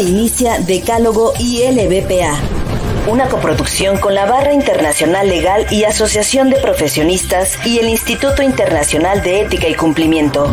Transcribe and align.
Inicia 0.00 0.58
Decálogo 0.60 1.32
ILBPA, 1.38 2.38
una 3.10 3.28
coproducción 3.28 3.98
con 3.98 4.14
la 4.14 4.24
Barra 4.24 4.54
Internacional 4.54 5.28
Legal 5.28 5.66
y 5.70 5.84
Asociación 5.84 6.48
de 6.50 6.56
Profesionistas 6.56 7.58
y 7.66 7.78
el 7.78 7.88
Instituto 7.88 8.42
Internacional 8.42 9.22
de 9.22 9.42
Ética 9.42 9.68
y 9.68 9.74
Cumplimiento. 9.74 10.50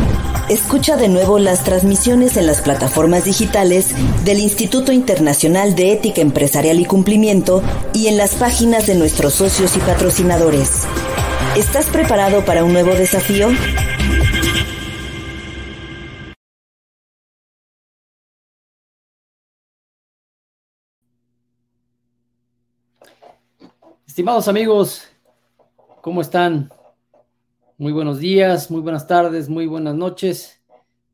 Escucha 0.50 0.98
de 0.98 1.08
nuevo 1.08 1.40
las 1.40 1.64
transmisiones 1.64 2.38
en 2.38 2.48
las 2.48 2.62
plataformas 2.62 3.26
digitales 3.26 3.88
del 4.24 4.40
Instituto 4.40 4.92
Internacional 4.92 5.76
de 5.76 5.94
Ética 5.94 6.22
Empresarial 6.22 6.80
y 6.80 6.86
Cumplimiento 6.86 7.64
y 7.94 8.08
en 8.08 8.18
las 8.18 8.36
páginas 8.36 8.86
de 8.86 8.96
nuestros 8.96 9.34
socios 9.34 9.76
y 9.76 9.80
patrocinadores. 9.80 10.84
¿Estás 11.56 11.88
preparado 11.88 12.46
para 12.46 12.64
un 12.64 12.74
nuevo 12.74 12.94
desafío? 12.94 13.50
Estimados 24.18 24.48
amigos, 24.48 25.08
¿cómo 26.02 26.22
están? 26.22 26.72
Muy 27.78 27.92
buenos 27.92 28.18
días, 28.18 28.72
muy 28.72 28.82
buenas 28.82 29.06
tardes, 29.06 29.48
muy 29.48 29.68
buenas 29.68 29.94
noches, 29.94 30.60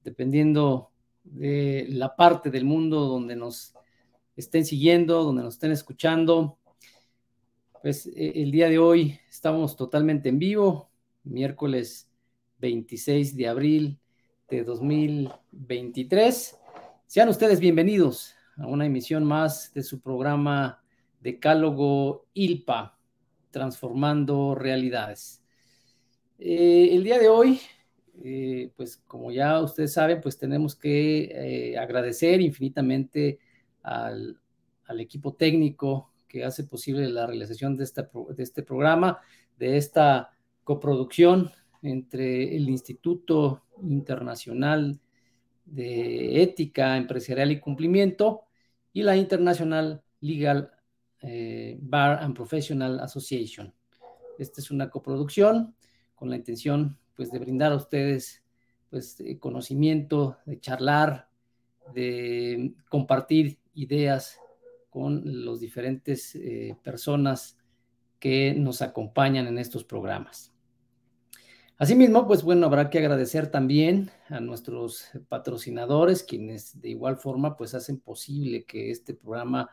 dependiendo 0.06 0.90
de 1.26 1.86
la 1.90 2.16
parte 2.16 2.50
del 2.50 2.64
mundo 2.64 3.02
donde 3.02 3.36
nos 3.36 3.74
estén 4.38 4.66
siguiendo, 4.66 5.22
donde 5.22 5.44
nos 5.44 5.56
estén 5.56 5.74
escuchando. 5.74 6.58
Pues 7.81 8.08
eh, 8.08 8.31
el 8.36 8.52
día 8.52 8.70
de 8.70 8.80
hoy 8.80 9.20
estamos 9.30 9.76
totalmente 9.76 10.30
en 10.30 10.40
vivo, 10.40 10.90
miércoles 11.26 12.09
26 12.59 13.36
de 13.36 13.48
abril 13.50 14.00
de 14.48 14.64
2023. 14.64 16.58
Sean 17.06 17.28
ustedes 17.28 17.59
bienvenidos 17.59 18.34
a 18.56 18.66
una 18.66 18.86
emisión 18.86 19.26
más 19.26 19.74
de 19.74 19.84
su 19.84 20.00
programa 20.00 20.83
Decálogo 21.24 22.28
ILPA, 22.34 23.00
transformando 23.50 24.56
realidades. 24.56 25.42
Eh, 26.38 26.90
el 26.92 27.04
día 27.04 27.18
de 27.18 27.30
hoy, 27.30 27.62
eh, 28.22 28.72
pues 28.76 28.98
como 29.08 29.32
ya 29.32 29.62
ustedes 29.62 29.94
saben, 29.94 30.20
pues 30.20 30.38
tenemos 30.38 30.76
que 30.76 31.72
eh, 31.72 31.78
agradecer 31.78 32.42
infinitamente 32.42 33.40
al, 33.82 34.38
equipo 35.00 35.34
técnico 35.34 36.12
que 36.28 36.46
hace 36.46 36.66
posible 36.66 37.10
la 37.10 37.26
realización 37.26 37.76
de, 37.76 37.86
de 37.86 38.44
este 38.44 38.62
programa, 38.62 39.20
de 39.58 39.78
esta 39.78 40.30
coproducción 40.64 41.50
entre 41.82 42.56
el 42.56 42.70
Instituto 42.70 43.64
Internacional 43.82 45.00
de 45.66 46.44
Ética 46.44 46.96
Empresarial 46.96 47.52
y 47.52 47.60
Cumplimiento 47.60 48.44
y 48.94 49.02
la 49.02 49.18
International 49.18 50.04
Legal 50.22 50.73
eh, 51.24 51.78
Bar 51.82 52.22
and 52.22 52.36
Professional 52.36 53.00
Association. 53.00 53.74
Esta 54.38 54.62
es 54.62 54.70
una 54.72 54.90
coproducción 54.90 55.76
con 56.16 56.30
la 56.30 56.36
intención 56.36 56.98
pues, 57.16 57.32
de 57.32 57.40
brindar 57.40 57.72
a 57.72 57.78
ustedes 57.78 58.44
pues, 58.90 59.18
conocimiento, 59.40 60.38
de 60.46 60.59
charlar, 60.59 61.30
de 61.94 62.74
compartir 62.90 63.59
ideas 63.74 64.40
con 64.90 65.24
los 65.46 65.59
diferentes 65.59 66.36
eh, 66.36 66.75
personas 66.84 67.58
que 68.20 68.53
nos 68.53 68.81
acompañan 68.81 69.47
en 69.47 69.58
estos 69.58 69.84
programas. 69.84 70.53
Asimismo, 71.78 72.28
pues 72.28 72.44
bueno, 72.44 72.68
habrá 72.68 72.90
que 72.90 73.00
agradecer 73.00 73.47
también 73.47 74.12
a 74.30 74.40
nuestros 74.40 75.09
patrocinadores, 75.28 76.24
quienes 76.24 76.80
de 76.80 76.90
igual 76.90 77.18
forma 77.18 77.58
pues 77.58 77.74
hacen 77.74 78.00
posible 78.00 78.64
que 78.66 78.92
este 78.92 79.14
programa 79.14 79.70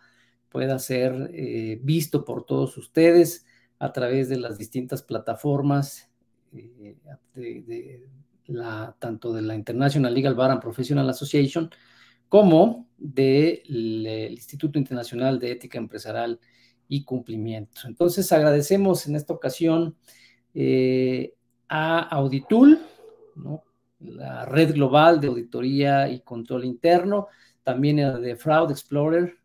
pueda 0.51 0.79
ser 0.79 1.31
eh, 1.33 1.79
visto 1.83 2.25
por 2.25 2.45
todos 2.45 2.77
ustedes 2.77 3.47
a 3.79 3.93
través 3.93 4.29
de 4.29 4.39
las 4.39 4.59
distintas 4.59 5.03
plataformas, 5.03 6.11
eh, 6.53 6.97
tanto 8.99 9.33
de 9.33 9.43
la 9.43 9.55
International 9.55 10.13
Legal 10.13 10.35
Bar 10.35 10.51
and 10.51 10.61
Professional 10.61 11.09
Association 11.09 11.71
como 12.29 12.89
del 12.97 14.07
Instituto 14.31 14.79
Internacional 14.79 15.39
de 15.39 15.53
Ética 15.53 15.79
Empresarial 15.79 16.39
y 16.89 17.05
Cumplimiento. 17.05 17.83
Entonces, 17.87 18.31
agradecemos 18.33 19.07
en 19.07 19.17
esta 19.17 19.33
ocasión 19.33 19.97
eh, 20.55 21.35
a 21.69 22.01
Auditul, 22.01 22.79
la 24.01 24.45
red 24.45 24.75
global 24.75 25.21
de 25.21 25.29
auditoría 25.29 26.09
y 26.09 26.21
control 26.21 26.65
interno, 26.65 27.29
también 27.63 28.01
a 28.01 28.19
de 28.19 28.37
Fraud 28.37 28.71
Explorer, 28.71 29.40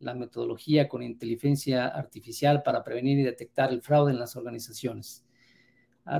la 0.00 0.14
metodología 0.14 0.88
con 0.88 1.02
inteligencia 1.02 1.86
artificial 1.86 2.62
para 2.62 2.84
prevenir 2.84 3.18
y 3.18 3.22
detectar 3.22 3.72
el 3.72 3.82
fraude 3.82 4.12
en 4.12 4.18
las 4.18 4.36
organizaciones. 4.36 5.24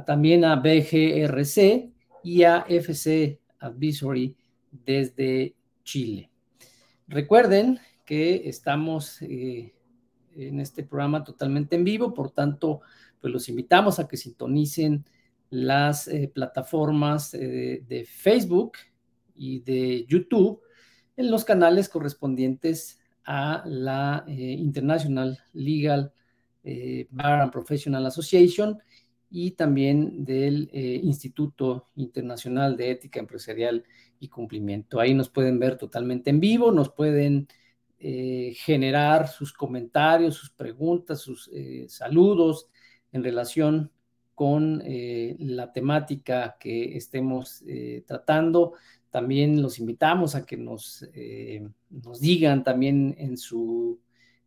también 0.05 0.45
a 0.45 0.57
BGRC 0.57 1.91
y 2.23 2.43
a 2.43 2.67
FC 2.69 3.41
Advisory 3.61 4.37
desde 4.71 5.55
Chile. 5.83 6.31
Recuerden 7.07 7.81
que 8.05 8.49
estamos 8.49 9.23
eh, 9.23 9.75
en 10.37 10.61
este 10.61 10.83
programa 10.83 11.25
totalmente 11.25 11.77
en 11.77 11.85
vivo, 11.85 12.13
por 12.13 12.31
tanto, 12.31 12.83
pues 13.21 13.33
los 13.33 13.49
invitamos 13.49 13.99
a 13.99 14.07
que 14.07 14.17
sintonicen 14.17 15.05
las 15.51 16.09
eh, 16.09 16.31
plataformas 16.33 17.33
eh, 17.35 17.83
de 17.89 18.05
Facebook 18.05 18.73
y 19.35 19.61
de 19.61 20.05
YouTube 20.07 20.61
en 21.17 21.31
los 21.31 21.45
canales 21.45 21.89
correspondientes 21.89 22.98
a 23.31 23.63
la 23.67 24.25
eh, 24.27 24.33
International 24.33 25.39
Legal 25.53 26.11
eh, 26.65 27.07
Bar 27.11 27.43
and 27.43 27.53
Professional 27.53 28.07
Association 28.07 28.79
y 29.31 29.51
también 29.51 30.25
del 30.25 30.71
eh, 30.73 30.99
Instituto 31.03 31.89
Internacional 31.97 32.75
de 32.75 32.91
Ética 32.91 33.21
Empresarial 33.21 33.85
y 34.19 34.29
Cumplimiento. 34.29 34.99
Ahí 34.99 35.13
nos 35.13 35.29
pueden 35.29 35.59
ver 35.59 35.77
totalmente 35.77 36.31
en 36.31 36.41
vivo, 36.41 36.73
nos 36.73 36.91
pueden 36.91 37.47
generar 38.01 39.27
sus 39.27 39.53
comentarios, 39.53 40.37
sus 40.37 40.51
preguntas, 40.51 41.21
sus 41.21 41.51
saludos 41.89 42.69
en 43.11 43.25
relación 43.25 43.91
con 44.37 44.81
la 45.41 45.73
temática 45.73 46.57
que 46.61 46.97
estemos 46.97 47.65
tratando 48.07 48.75
también 49.11 49.61
los 49.61 49.81
invitamos 49.81 50.37
a 50.37 50.47
que 50.47 50.57
nos, 50.57 51.05
nos 51.91 52.21
digan 52.21 52.65
también 52.65 53.15
en 53.19 53.37
su, 53.37 54.01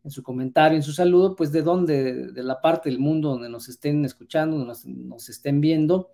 en 0.04 0.12
su 0.12 0.24
comentario, 0.24 0.76
en 0.76 0.84
su 0.84 0.94
saludo, 0.94 1.36
pues 1.36 1.52
de 1.52 1.62
dónde, 1.62 2.32
de 2.32 2.44
la 2.44 2.62
parte 2.62 2.90
del 2.90 3.00
mundo 3.00 3.30
donde 3.30 3.50
nos 3.50 3.70
estén 3.70 4.06
escuchando, 4.06 4.64
nos, 4.64 4.86
nos 4.86 5.30
estén 5.30 5.62
viendo, 5.62 6.12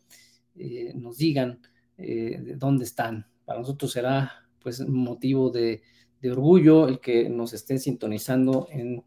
eh, 0.56 0.94
nos 0.96 1.18
digan 1.18 1.60
eh, 1.98 2.40
de 2.42 2.56
dónde 2.56 2.86
están. 2.86 3.28
Para 3.46 3.60
nosotros 3.60 3.92
será 3.92 4.48
pues 4.62 4.86
motivo 4.88 5.50
de, 5.50 5.82
de 6.22 6.32
orgullo 6.32 6.88
el 6.88 7.00
que 7.00 7.30
nos 7.30 7.54
estén 7.54 7.80
sintonizando 7.80 8.68
en, 8.72 9.04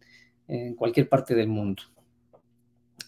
en 0.49 0.75
cualquier 0.75 1.09
parte 1.09 1.35
del 1.35 1.49
mundo. 1.49 1.83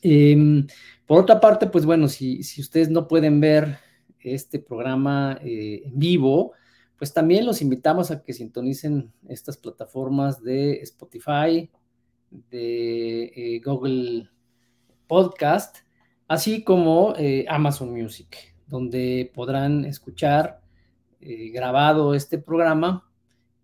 Em, 0.03 0.67
por 1.06 1.20
otra 1.20 1.41
parte, 1.41 1.69
pues 1.69 1.87
bueno, 1.87 2.08
si, 2.08 2.43
si 2.43 2.61
ustedes 2.61 2.91
no 2.91 3.06
pueden 3.06 3.41
ver 3.41 3.79
este 4.19 4.58
programa 4.58 5.38
eh, 5.43 5.82
en 5.85 5.99
vivo, 5.99 6.53
pues 7.02 7.12
también 7.12 7.44
los 7.44 7.60
invitamos 7.60 8.12
a 8.12 8.22
que 8.22 8.32
sintonicen 8.32 9.12
estas 9.28 9.56
plataformas 9.56 10.40
de 10.40 10.75
Spotify, 10.82 11.69
de 12.31 13.25
eh, 13.25 13.60
Google 13.64 14.31
Podcast, 15.08 15.78
así 16.28 16.62
como 16.62 17.16
eh, 17.19 17.44
Amazon 17.49 17.90
Music, 17.90 18.54
donde 18.69 19.32
podrán 19.34 19.84
escuchar 19.84 20.60
grabado 21.19 22.14
este 22.14 22.38
programa 22.38 23.10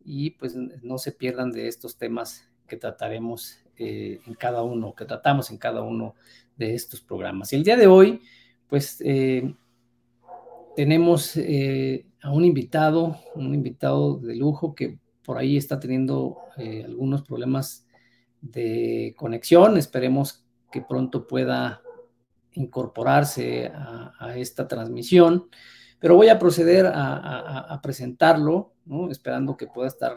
y 0.05 0.31
pues 0.31 0.56
no 0.56 0.99
se 0.99 1.12
pierdan 1.12 1.52
de 1.52 1.69
estos 1.69 1.96
temas 1.96 2.50
que 2.67 2.76
trataremos 2.76 3.61
en 3.76 4.34
cada 4.34 4.64
uno, 4.64 4.96
que 4.96 5.05
tratamos 5.05 5.52
en 5.52 5.58
cada 5.58 5.82
uno 5.82 6.17
de 6.56 6.75
estos 6.75 7.00
programas. 7.00 7.52
Y 7.52 7.56
el 7.56 7.62
día 7.62 7.76
de 7.76 7.87
hoy, 7.87 8.20
pues 8.69 9.00
tenemos 10.79 11.37
eh, 11.37 12.06
a 12.23 12.32
un 12.32 12.44
invitado, 12.44 13.19
un 13.35 13.55
invitado 13.55 14.19
de 14.19 14.37
lujo 14.37 14.75
que 14.75 14.99
por 15.25 15.38
ahí 15.38 15.56
está 15.56 15.79
teniendo 15.79 16.38
eh, 16.56 16.85
algunos 16.85 17.23
problemas 17.23 17.87
de 18.41 19.15
conexión. 19.17 19.76
Esperemos 19.76 20.44
que 20.70 20.82
pronto 20.82 21.26
pueda 21.26 21.82
incorporarse 22.53 23.70
a, 23.75 24.35
esta 24.37 24.67
transmisión, 24.67 25.49
pero 26.00 26.17
voy 26.17 26.29
a 26.29 26.38
proceder 26.38 26.91
a, 26.93 27.79
presentarlo, 27.82 28.73
esperando 29.11 29.56
que 29.56 29.67
pueda 29.67 29.88
estar 29.88 30.17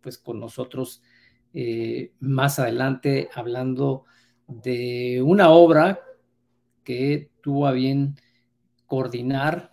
pues, 0.00 0.18
con 0.18 0.38
nosotros 0.38 1.02
eh, 1.52 2.12
más 2.20 2.58
adelante 2.58 3.28
hablando 3.34 4.04
de 4.46 5.20
una 5.24 5.50
obra 5.50 6.00
que 6.84 7.30
tuvo 7.40 7.66
a 7.66 7.72
bien 7.72 8.16
coordinar 8.86 9.72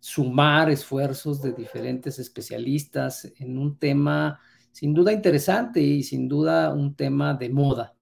sumar 0.00 0.70
esfuerzos 0.70 1.40
de 1.40 1.52
diferentes 1.52 2.18
especialistas 2.18 3.32
en 3.38 3.56
un 3.56 3.78
tema 3.78 4.38
sin 4.74 4.92
duda 4.92 5.12
interesante 5.12 5.80
y 5.80 6.02
sin 6.02 6.28
duda 6.28 6.74
un 6.74 6.96
tema 6.96 7.32
de 7.32 7.48
moda. 7.48 7.94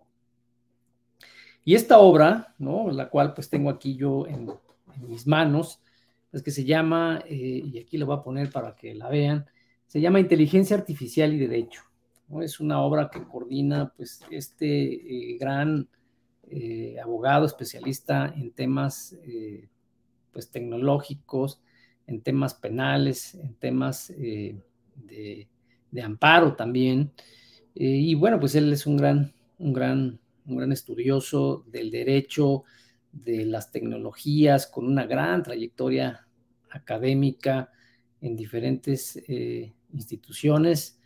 Y 1.65 1.75
esta 1.75 1.99
obra, 1.99 2.55
¿no? 2.59 2.91
la 2.91 3.11
cual 3.11 3.35
pues 3.35 3.51
tengo 3.51 3.69
aquí 3.69 3.95
yo 3.95 4.27
en, 4.27 4.51
mis 5.07 5.27
manos, 5.27 5.81
es 6.33 6.43
que 6.43 6.51
se 6.51 6.65
llama, 6.65 7.23
eh, 7.29 7.63
y 7.65 7.79
aquí 7.79 7.99
lo 7.99 8.07
voy 8.07 8.17
a 8.17 8.23
poner 8.23 8.51
para 8.51 8.75
que 8.75 8.95
la 8.95 9.09
vean, 9.09 9.47
se 9.87 10.01
llama 10.01 10.19
Inteligencia 10.19 10.77
Artificial 10.77 11.33
y 11.35 11.39
Derecho. 11.39 11.83
Es 12.41 12.59
una 12.59 12.81
obra 12.81 13.11
que 13.11 13.23
coordina 13.23 13.93
pues 13.95 14.23
este 14.31 15.35
eh, 15.35 15.37
gran 15.39 15.89
eh, 16.49 16.97
abogado 17.03 17.45
especialista 17.45 18.33
en 18.35 18.51
temas 18.53 19.15
pues 20.33 20.51
tecnológicos, 20.51 21.61
en 22.07 22.23
temas 22.23 22.55
penales, 22.55 23.35
en 23.35 23.55
temas 23.55 24.09
de, 24.09 24.57
de, 25.91 26.03
amparo 26.03 26.55
también. 26.57 27.13
y 27.75 28.15
bueno, 28.15 28.41
pues 28.41 28.55
él 28.55 28.73
es 28.73 28.87
un 28.87 28.97
gran, 28.97 29.33
un 29.59 29.73
gran 29.73 30.21
un 30.47 30.57
gran 30.57 30.73
estudioso 30.73 31.65
del 31.67 31.91
derecho, 31.91 32.65
de 33.13 33.45
las 33.45 33.71
tecnologías, 33.71 34.67
con 34.67 34.87
una 34.87 35.07
gran 35.07 35.43
trayectoria 35.43 36.27
académica 36.71 37.71
en 38.21 38.37
diferentes 38.37 39.23
eh, 39.29 39.73
instituciones. 39.93 40.99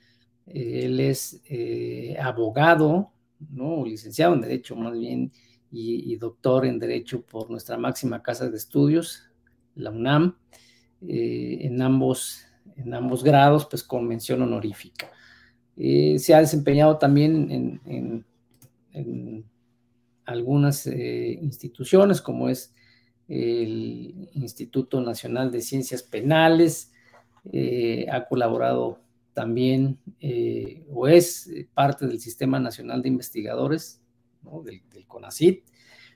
él 0.46 1.00
es 1.00 1.43
eh, 1.49 2.17
abogado, 2.20 3.12
¿no? 3.50 3.84
licenciado 3.84 4.34
en 4.34 4.43
Derecho 4.43 4.76
más 4.76 4.96
bien, 4.96 5.32
y, 5.78 6.17
doctor 6.17 6.67
en 6.67 6.78
Derecho 6.78 7.23
por 7.23 7.50
nuestra 7.50 7.76
máxima 7.76 8.23
casa 8.23 8.49
de 8.49 8.56
estudios, 8.56 9.23
la 9.75 9.90
UNAM, 9.90 10.37
eh, 11.06 11.58
en, 11.62 11.82
ambos, 11.82 12.40
en 12.76 12.94
ambos 12.94 13.23
grados, 13.23 13.67
pues 13.67 13.82
con 13.82 14.06
mención 14.06 14.43
honorífica. 14.43 15.11
se 15.76 16.34
ha 16.34 16.40
desempeñado 16.40 16.96
también 16.99 17.82
en 17.84 18.25
algunas 20.26 20.87
eh, 20.87 21.38
instituciones, 21.40 22.20
como 22.20 22.49
es 22.49 22.75
el 23.28 24.28
Instituto 24.34 25.00
Nacional 25.00 25.50
de 25.50 25.62
Ciencias 25.62 26.02
Penales, 26.02 26.93
eh, 27.52 28.06
ha 28.11 28.26
colaborado 28.26 29.00
también 29.32 29.99
eh, 30.20 30.84
o 30.90 31.06
es 31.06 31.50
parte 31.75 32.06
del 32.06 32.20
Sistema 32.20 32.58
Nacional 32.58 33.02
de 33.02 33.08
Investigadores 33.08 34.02
del, 34.64 35.06
CONACIT, 35.06 35.64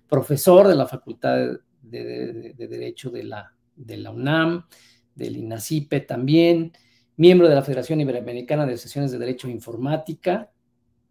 profesor 0.09 0.69
de 0.69 0.75
la 0.75 0.87
Facultad 0.87 1.59
de, 1.83 2.55
Derecho 2.57 3.11
de 3.11 3.25
la, 3.25 3.55
de 3.77 3.97
la 3.97 4.11
UNAM, 4.11 4.67
del 5.15 5.37
INACIPE 5.37 6.01
también, 6.01 6.73
miembro 7.17 7.49
de 7.49 7.55
la 7.55 7.63
Federación 7.63 8.01
Iberoamericana 8.01 8.67
de 8.67 8.75
Asociaciones 8.75 9.13
de 9.13 9.19
Derecho 9.19 9.49
e 9.49 9.53
Informática, 9.53 10.51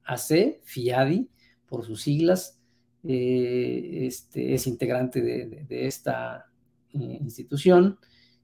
AC, 0.03 0.59
FIADI, 0.63 1.29
por 1.67 1.85
sus 1.85 2.01
siglas, 2.01 2.59
eh, 3.03 4.07
este, 4.07 4.53
es 4.53 4.67
integrante 4.67 5.21
de, 5.21 5.65
esta 5.69 6.47
eh, 6.93 7.19
institución 7.21 7.97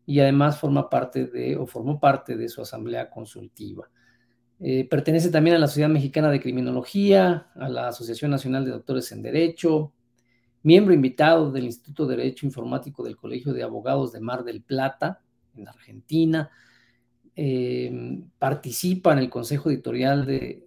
y 0.06 0.20
además 0.20 0.60
forma 0.60 0.90
parte 0.90 1.26
de, 1.26 1.58
o 1.58 1.66
formó 1.66 2.00
parte 2.00 2.38
de 2.38 2.48
su 2.48 2.62
asamblea 2.62 3.10
consultiva. 3.10 3.90
Eh, 4.60 4.88
pertenece 4.90 5.30
también 5.30 5.56
a 5.56 5.60
la 5.60 5.68
Sociedad 5.68 5.90
Mexicana 5.90 6.30
de 6.32 6.40
Criminología, 6.40 7.48
a 7.56 7.70
la 7.70 7.90
Asociación 7.90 8.32
Nacional 8.32 8.66
de 8.66 8.72
Doctores 8.72 9.12
en 9.12 9.22
Derecho, 9.22 9.94
miembro 10.64 10.94
invitado 10.94 11.52
del 11.52 11.66
Instituto 11.66 12.06
de 12.08 12.18
Derecho 12.18 12.46
Informático 12.46 13.04
del 13.04 13.18
Colegio 13.18 13.54
de 13.54 13.64
Abogados 13.64 14.12
de 14.12 14.22
Mar 14.22 14.44
del 14.44 14.62
Plata, 14.62 15.22
en 15.56 15.68
Argentina. 15.68 16.50
participa 18.40 19.14
en 19.14 19.20
el 19.20 19.30
Consejo 19.30 19.70
Editorial 19.70 20.26
de 20.26 20.66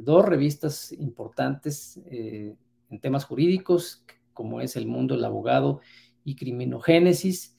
dos 0.00 0.24
revistas 0.24 0.92
importantes 0.92 2.00
eh, 2.06 2.54
en 2.90 3.00
temas 3.00 3.24
jurídicos, 3.24 4.04
como 4.32 4.60
es 4.60 4.76
El 4.76 4.86
Mundo, 4.86 5.14
el 5.14 5.24
Abogado 5.24 5.80
y 6.24 6.36
Criminogénesis. 6.36 7.57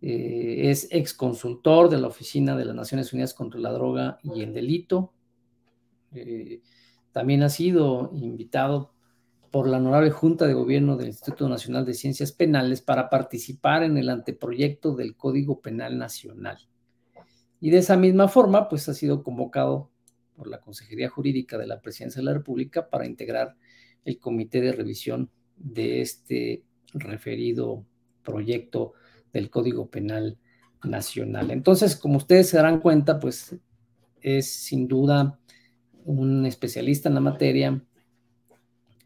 Eh, 0.00 0.70
es 0.70 0.88
ex 0.90 1.12
consultor 1.12 1.88
de 1.88 1.98
la 1.98 2.06
Oficina 2.06 2.56
de 2.56 2.64
las 2.64 2.74
Naciones 2.74 3.12
Unidas 3.12 3.34
contra 3.34 3.58
la 3.58 3.72
Droga 3.72 4.18
y 4.22 4.42
el 4.42 4.54
Delito. 4.54 5.12
Eh, 6.12 6.62
también 7.12 7.42
ha 7.42 7.48
sido 7.48 8.10
invitado 8.12 8.92
por 9.50 9.66
la 9.66 9.78
Honorable 9.78 10.10
Junta 10.10 10.46
de 10.46 10.54
Gobierno 10.54 10.96
del 10.96 11.08
Instituto 11.08 11.48
Nacional 11.48 11.84
de 11.84 11.94
Ciencias 11.94 12.32
Penales 12.32 12.82
para 12.82 13.08
participar 13.08 13.82
en 13.82 13.96
el 13.96 14.10
anteproyecto 14.10 14.94
del 14.94 15.16
Código 15.16 15.60
Penal 15.60 15.98
Nacional. 15.98 16.58
Y 17.60 17.70
de 17.70 17.78
esa 17.78 17.96
misma 17.96 18.28
forma, 18.28 18.68
pues 18.68 18.88
ha 18.88 18.94
sido 18.94 19.22
convocado 19.22 19.90
por 20.36 20.48
la 20.48 20.60
Consejería 20.60 21.08
Jurídica 21.08 21.58
de 21.58 21.66
la 21.66 21.80
Presidencia 21.80 22.20
de 22.20 22.26
la 22.26 22.34
República 22.34 22.88
para 22.88 23.06
integrar 23.06 23.56
el 24.04 24.18
comité 24.18 24.60
de 24.60 24.72
revisión 24.72 25.30
de 25.56 26.02
este 26.02 26.62
referido 26.94 27.84
proyecto 28.22 28.92
del 29.38 29.50
Código 29.50 29.86
Penal 29.86 30.36
Nacional. 30.84 31.50
Entonces, 31.50 31.96
como 31.96 32.18
ustedes 32.18 32.48
se 32.48 32.56
darán 32.56 32.80
cuenta, 32.80 33.18
pues 33.18 33.56
es 34.20 34.50
sin 34.50 34.88
duda 34.88 35.38
un 36.04 36.46
especialista 36.46 37.08
en 37.08 37.14
la 37.14 37.20
materia, 37.20 37.82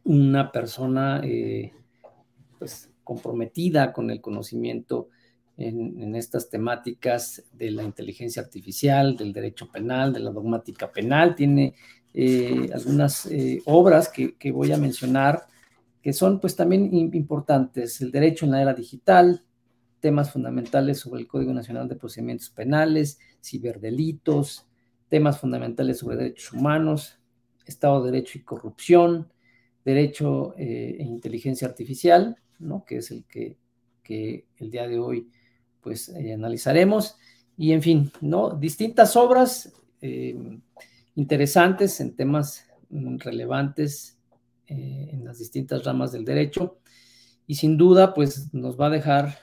una 0.05 0.51
persona 0.51 1.21
eh, 1.25 1.73
pues 2.59 2.91
comprometida 3.05 3.93
con 3.93 4.11
el 4.11 4.21
conocimiento 4.21 5.09
en, 5.57 6.15
estas 6.15 6.49
temáticas 6.49 7.43
de 7.53 7.71
la 7.71 7.83
inteligencia 7.83 8.43
artificial, 8.43 9.17
del 9.17 9.33
derecho 9.33 9.71
penal, 9.71 10.13
de 10.13 10.21
la 10.21 10.31
dogmática 10.31 10.91
penal. 10.91 11.35
Tiene 11.35 11.75
eh, 12.15 12.71
algunas 12.73 13.27
eh, 13.27 13.63
obras 13.67 14.09
que, 14.09 14.53
voy 14.53 14.73
a 14.73 14.77
mencionar 14.77 15.47
que 16.03 16.13
son 16.13 16.41
pues 16.41 16.57
también 16.57 16.93
importantes. 16.93 18.01
El 18.01 18.11
derecho 18.11 18.45
en 18.45 18.53
la 18.53 18.63
era 18.63 18.75
digital, 18.75 19.43
temas 20.03 20.33
fundamentales 20.33 20.99
sobre 20.99 21.21
el 21.21 21.29
Código 21.29 21.55
Nacional 21.55 21.89
de 21.89 21.95
Procedimientos 21.95 22.51
Penales, 22.51 23.21
ciberdelitos, 23.41 24.67
temas 25.09 25.39
fundamentales 25.39 25.99
sobre 25.99 26.17
derechos 26.17 26.53
humanos, 26.53 27.21
Estado 27.65 28.05
de 28.05 28.11
Derecho 28.11 28.39
y 28.39 28.43
corrupción, 28.43 29.33
derecho 29.85 30.55
eh, 30.59 30.97
e 30.99 31.05
inteligencia 31.05 31.69
artificial, 31.69 32.37
¿no? 32.59 32.85
que 32.85 32.97
es 32.97 33.13
el 33.13 33.25
que, 33.25 33.57
el 34.59 34.71
día 34.71 34.87
de 34.87 34.99
hoy 34.99 35.31
pues 35.81 36.11
eh, 36.11 36.35
analizaremos. 36.35 37.17
Y 37.57 37.73
en 37.73 37.81
fin, 37.81 38.13
¿no? 38.21 38.51
Distintas 38.51 39.17
obras 39.17 39.73
eh, 40.01 40.37
interesantes 41.15 42.01
en 42.01 42.15
temas 42.15 42.67
mm, 42.91 43.19
relevantes 43.19 44.19
en 44.67 45.25
las 45.25 45.39
distintas 45.39 45.85
ramas 45.85 46.13
del 46.13 46.25
derecho. 46.25 46.79
Y 47.47 47.57
sin 47.57 47.77
duda, 47.77 48.15
pues 48.15 48.53
nos 48.55 48.81
va 48.81 48.87
a 48.87 48.91
dejar 48.91 49.39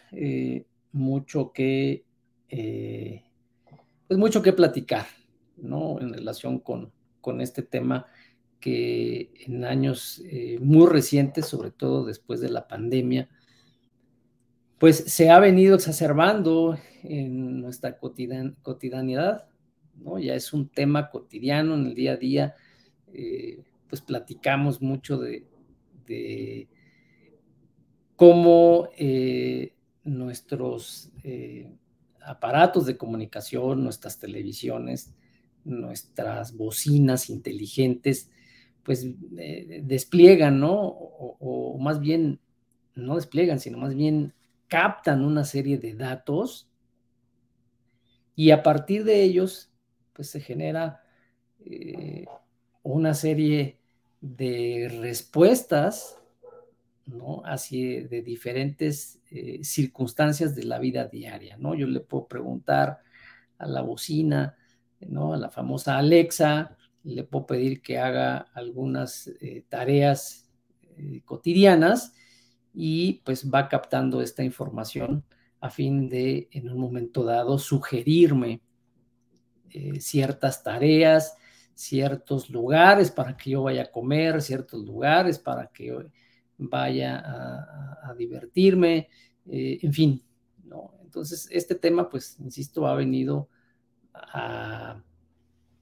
mucho 0.91 1.51
que, 1.51 2.05
pues 2.47 4.19
mucho 4.19 4.41
que 4.41 4.53
platicar, 4.53 5.05
¿no? 5.57 5.99
En 5.99 6.13
relación 6.13 6.59
con, 6.59 6.91
con 7.21 7.41
este 7.41 7.61
tema 7.61 8.07
que 8.59 9.31
en 9.45 9.63
años 9.65 10.23
muy 10.61 10.87
recientes, 10.87 11.45
sobre 11.45 11.71
todo 11.71 12.05
después 12.05 12.41
de 12.41 12.49
la 12.49 12.67
pandemia, 12.67 13.29
pues 14.79 14.97
se 15.07 15.29
ha 15.29 15.39
venido 15.39 15.75
exacerbando 15.75 16.77
en 17.03 17.61
nuestra 17.61 17.97
cotidianidad, 17.97 19.49
¿no? 19.95 20.17
Ya 20.19 20.35
es 20.35 20.53
un 20.53 20.69
tema 20.69 21.09
cotidiano 21.09 21.75
en 21.75 21.87
el 21.87 21.95
día 21.95 22.13
a 22.13 22.17
día, 22.17 22.55
eh, 23.13 23.61
pues 23.89 24.01
platicamos 24.01 24.81
mucho 24.81 25.17
de, 25.17 25.45
cómo 28.19 28.89
eh, 28.97 29.73
nuestros 30.03 31.09
eh, 31.23 31.71
aparatos 32.21 32.85
de 32.85 32.97
comunicación, 32.97 33.81
nuestras 33.81 34.19
televisiones, 34.19 35.13
nuestras 35.63 36.55
bocinas 36.55 37.29
inteligentes, 37.29 38.29
pues 38.83 39.05
despliegan, 39.83 40.59
¿no? 40.59 40.81
o 40.81 41.77
más 41.79 42.01
bien, 42.01 42.41
no 42.93 43.15
despliegan, 43.15 43.59
sino 43.59 43.77
más 43.77 43.95
bien 43.95 44.33
captan 44.67 45.23
una 45.23 45.45
serie 45.45 45.77
de 45.77 45.93
datos 45.93 46.69
y 48.39 48.51
a 48.51 48.63
partir 48.63 49.03
de 49.03 49.21
ellos, 49.21 49.69
pues 50.13 50.29
se 50.29 50.39
genera 50.39 51.03
eh, 51.65 52.25
una 52.83 53.13
serie 53.13 53.79
de 54.21 54.87
respuestas, 55.01 56.18
¿no? 57.09 57.41
Así 57.45 58.01
de 58.01 58.21
diferentes 58.21 59.21
eh, 59.31 59.59
circunstancias 59.63 60.55
de 60.55 60.63
la 60.63 60.79
vida 60.79 61.05
diaria, 61.05 61.57
¿no? 61.57 61.75
Yo 61.75 61.87
le 61.87 61.99
puedo 61.99 62.27
preguntar 62.27 62.99
a 63.57 63.67
la 63.67 63.81
bocina, 63.81 64.55
¿no? 65.01 65.33
A 65.33 65.37
la 65.37 65.49
famosa 65.49 65.97
Alexa, 65.97 66.77
le 67.03 67.23
puedo 67.23 67.45
pedir 67.47 67.81
que 67.81 67.97
haga 67.97 68.37
algunas 68.53 69.27
eh, 69.41 69.63
tareas 69.69 70.45
cotidianas 71.23 72.13
y 72.73 73.21
pues 73.23 73.49
va 73.49 73.69
captando 73.69 74.21
esta 74.21 74.43
información 74.43 75.23
a 75.61 75.69
fin 75.69 76.09
de, 76.09 76.49
en 76.51 76.69
un 76.69 76.79
momento 76.79 77.23
dado, 77.23 77.57
sugerirme 77.57 78.61
eh, 79.71 79.99
ciertas 79.99 80.63
tareas, 80.63 81.35
ciertos 81.73 82.49
lugares 82.49 83.11
para 83.11 83.37
que 83.37 83.51
yo 83.51 83.63
vaya 83.63 83.83
a 83.83 83.91
comer, 83.91 84.41
ciertos 84.41 84.83
lugares 84.85 85.39
para 85.39 85.67
que 85.67 85.95
vaya 86.59 87.23
a, 87.25 88.13
divertirme, 88.17 89.07
eh, 89.45 89.79
en 89.81 89.93
fin, 89.93 90.23
¿no? 90.65 90.95
Entonces, 91.03 91.47
este 91.51 91.75
tema, 91.75 92.09
pues, 92.09 92.37
insisto, 92.39 92.87
ha 92.87 92.95
venido 92.95 93.49
a 94.13 95.01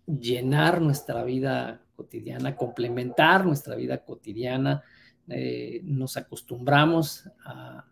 llenar 0.05 0.81
nuestra 0.81 1.23
vida 1.23 1.81
cotidiana, 1.95 2.55
complementar 2.55 3.45
nuestra 3.45 3.75
vida 3.75 4.03
cotidiana. 4.03 4.83
Eh, 5.29 5.81
nos 5.83 6.15
acostumbramos 6.15 7.29
a, 7.43 7.85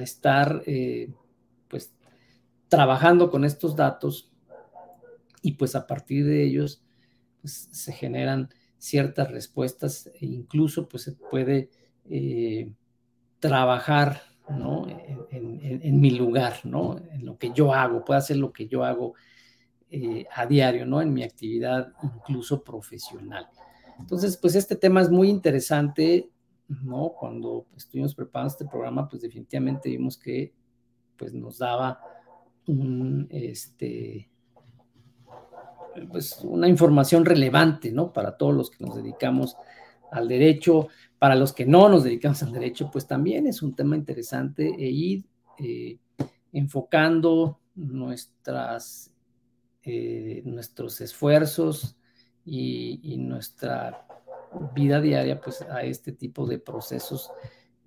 estar, 0.00 0.62
eh, 0.66 1.12
pues, 1.68 1.92
trabajando 2.68 3.30
con 3.30 3.44
estos 3.44 3.74
datos 3.74 4.30
y 5.42 5.52
pues 5.52 5.74
a 5.74 5.86
partir 5.86 6.24
de 6.26 6.44
ellos 6.44 6.84
pues, 7.40 7.68
se 7.72 7.92
generan 7.92 8.50
ciertas 8.78 9.30
respuestas 9.30 10.06
e 10.06 10.26
incluso 10.26 10.88
pues 10.88 11.02
se 11.02 11.12
puede 11.12 11.70
eh, 12.10 12.72
trabajar 13.38 14.20
¿no? 14.50 14.86
En, 15.30 16.00
mi 16.00 16.10
lugar, 16.10 16.60
¿no? 16.64 16.98
en 17.12 17.24
lo 17.24 17.38
que 17.38 17.52
yo 17.52 17.72
hago, 17.72 18.04
puedo 18.04 18.18
hacer 18.18 18.36
lo 18.36 18.52
que 18.52 18.66
yo 18.66 18.84
hago 18.84 19.14
eh, 19.90 20.26
a 20.34 20.44
diario, 20.44 20.84
¿no? 20.84 21.00
en 21.00 21.12
mi 21.12 21.22
actividad 21.22 21.92
incluso 22.02 22.62
profesional. 22.62 23.48
Entonces, 23.98 24.36
pues 24.36 24.56
este 24.56 24.76
tema 24.76 25.02
es 25.02 25.10
muy 25.10 25.28
interesante, 25.28 26.30
¿no? 26.68 27.12
Cuando 27.18 27.66
estuvimos 27.76 28.14
preparando 28.14 28.52
este 28.52 28.64
programa, 28.64 29.08
pues 29.08 29.22
definitivamente 29.22 29.90
vimos 29.90 30.16
que 30.16 30.54
pues 31.16 31.34
nos 31.34 31.58
daba 31.58 32.00
este, 33.28 34.30
pues 36.10 36.40
una 36.44 36.68
información 36.68 37.24
relevante, 37.24 37.92
¿no? 37.92 38.12
Para 38.12 38.36
todos 38.36 38.54
los 38.54 38.70
que 38.70 38.84
nos 38.84 38.96
dedicamos 38.96 39.56
al 40.10 40.28
derecho, 40.28 40.88
para 41.20 41.34
los 41.34 41.52
que 41.52 41.66
no 41.66 41.90
nos 41.90 42.02
dedicamos 42.02 42.42
al 42.42 42.50
derecho, 42.50 42.90
pues 42.90 43.06
también 43.06 43.46
es 43.46 43.60
un 43.60 43.74
tema 43.74 43.94
interesante 43.94 44.66
e 44.66 44.88
ir 44.88 45.26
eh, 45.58 45.98
enfocando 46.50 47.60
nuestras, 47.74 49.12
eh, 49.82 50.40
nuestros 50.46 50.98
esfuerzos 51.02 51.98
y, 52.46 53.18
nuestra 53.18 54.06
vida 54.74 54.98
diaria 54.98 55.38
pues 55.38 55.60
a 55.60 55.82
este 55.82 56.12
tipo 56.12 56.46
de 56.46 56.58
procesos 56.58 57.30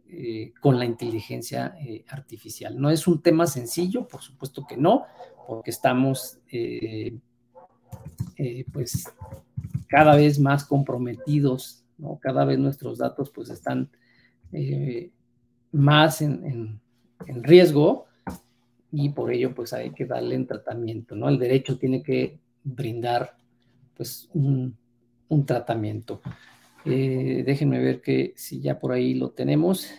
eh, 0.08 0.54
con 0.62 0.78
la 0.78 0.86
inteligencia 0.86 1.75
artificial. 2.10 2.80
No 2.80 2.92
es 2.92 3.08
un 3.08 3.24
tema 3.24 3.48
sencillo, 3.48 4.08
por 4.08 4.22
supuesto 4.22 4.63
que 4.68 4.78
no, 4.78 5.06
porque 5.48 5.72
estamos 5.72 6.38
pues 8.72 9.06
cada 9.88 10.16
vez 10.16 10.40
más 10.40 10.66
comprometidos 10.66 11.83
cada 12.22 12.46
vez 12.46 12.60
nuestros 12.60 12.98
datos 12.98 13.30
pues 13.30 13.50
están 13.50 13.90
eh, 14.52 15.12
más 15.72 16.22
en, 16.22 16.80
riesgo 17.26 18.06
y 18.92 19.10
por 19.10 19.32
ello 19.32 19.56
pues 19.56 19.74
hay 19.74 19.92
que 19.92 20.06
darle 20.06 20.36
un 20.36 20.46
tratamiento, 20.46 21.16
¿no? 21.16 21.30
El 21.30 21.40
derecho 21.40 21.78
tiene 21.78 22.04
que 22.04 22.38
brindar 22.64 23.36
pues 23.96 24.30
un, 24.34 24.78
tratamiento. 25.46 26.22
Eh, 26.86 27.44
déjenme 27.46 27.80
ver 27.80 28.02
que 28.02 28.34
si 28.36 28.62
ya 28.62 28.80
por 28.80 28.92
ahí 28.92 29.16
lo 29.16 29.32
tenemos. 29.32 29.90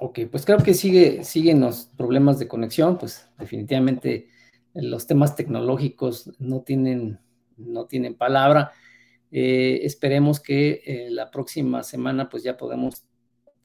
Ok, 0.00 0.20
pues 0.30 0.46
creo 0.46 0.58
que 0.58 0.74
sigue, 0.74 1.24
siguen 1.24 1.60
los 1.60 1.86
problemas 1.96 2.38
de 2.38 2.46
conexión, 2.46 2.98
pues 2.98 3.28
definitivamente 3.36 4.28
los 4.72 5.08
temas 5.08 5.34
tecnológicos 5.34 6.30
no 6.38 6.62
tienen, 6.62 7.18
no 7.56 7.86
tienen 7.86 8.14
palabra. 8.14 8.70
Eh, 9.32 9.80
esperemos 9.82 10.38
que 10.38 10.82
eh, 10.86 11.08
la 11.10 11.32
próxima 11.32 11.82
semana 11.82 12.28
pues 12.28 12.44
ya 12.44 12.56
podamos, 12.56 13.04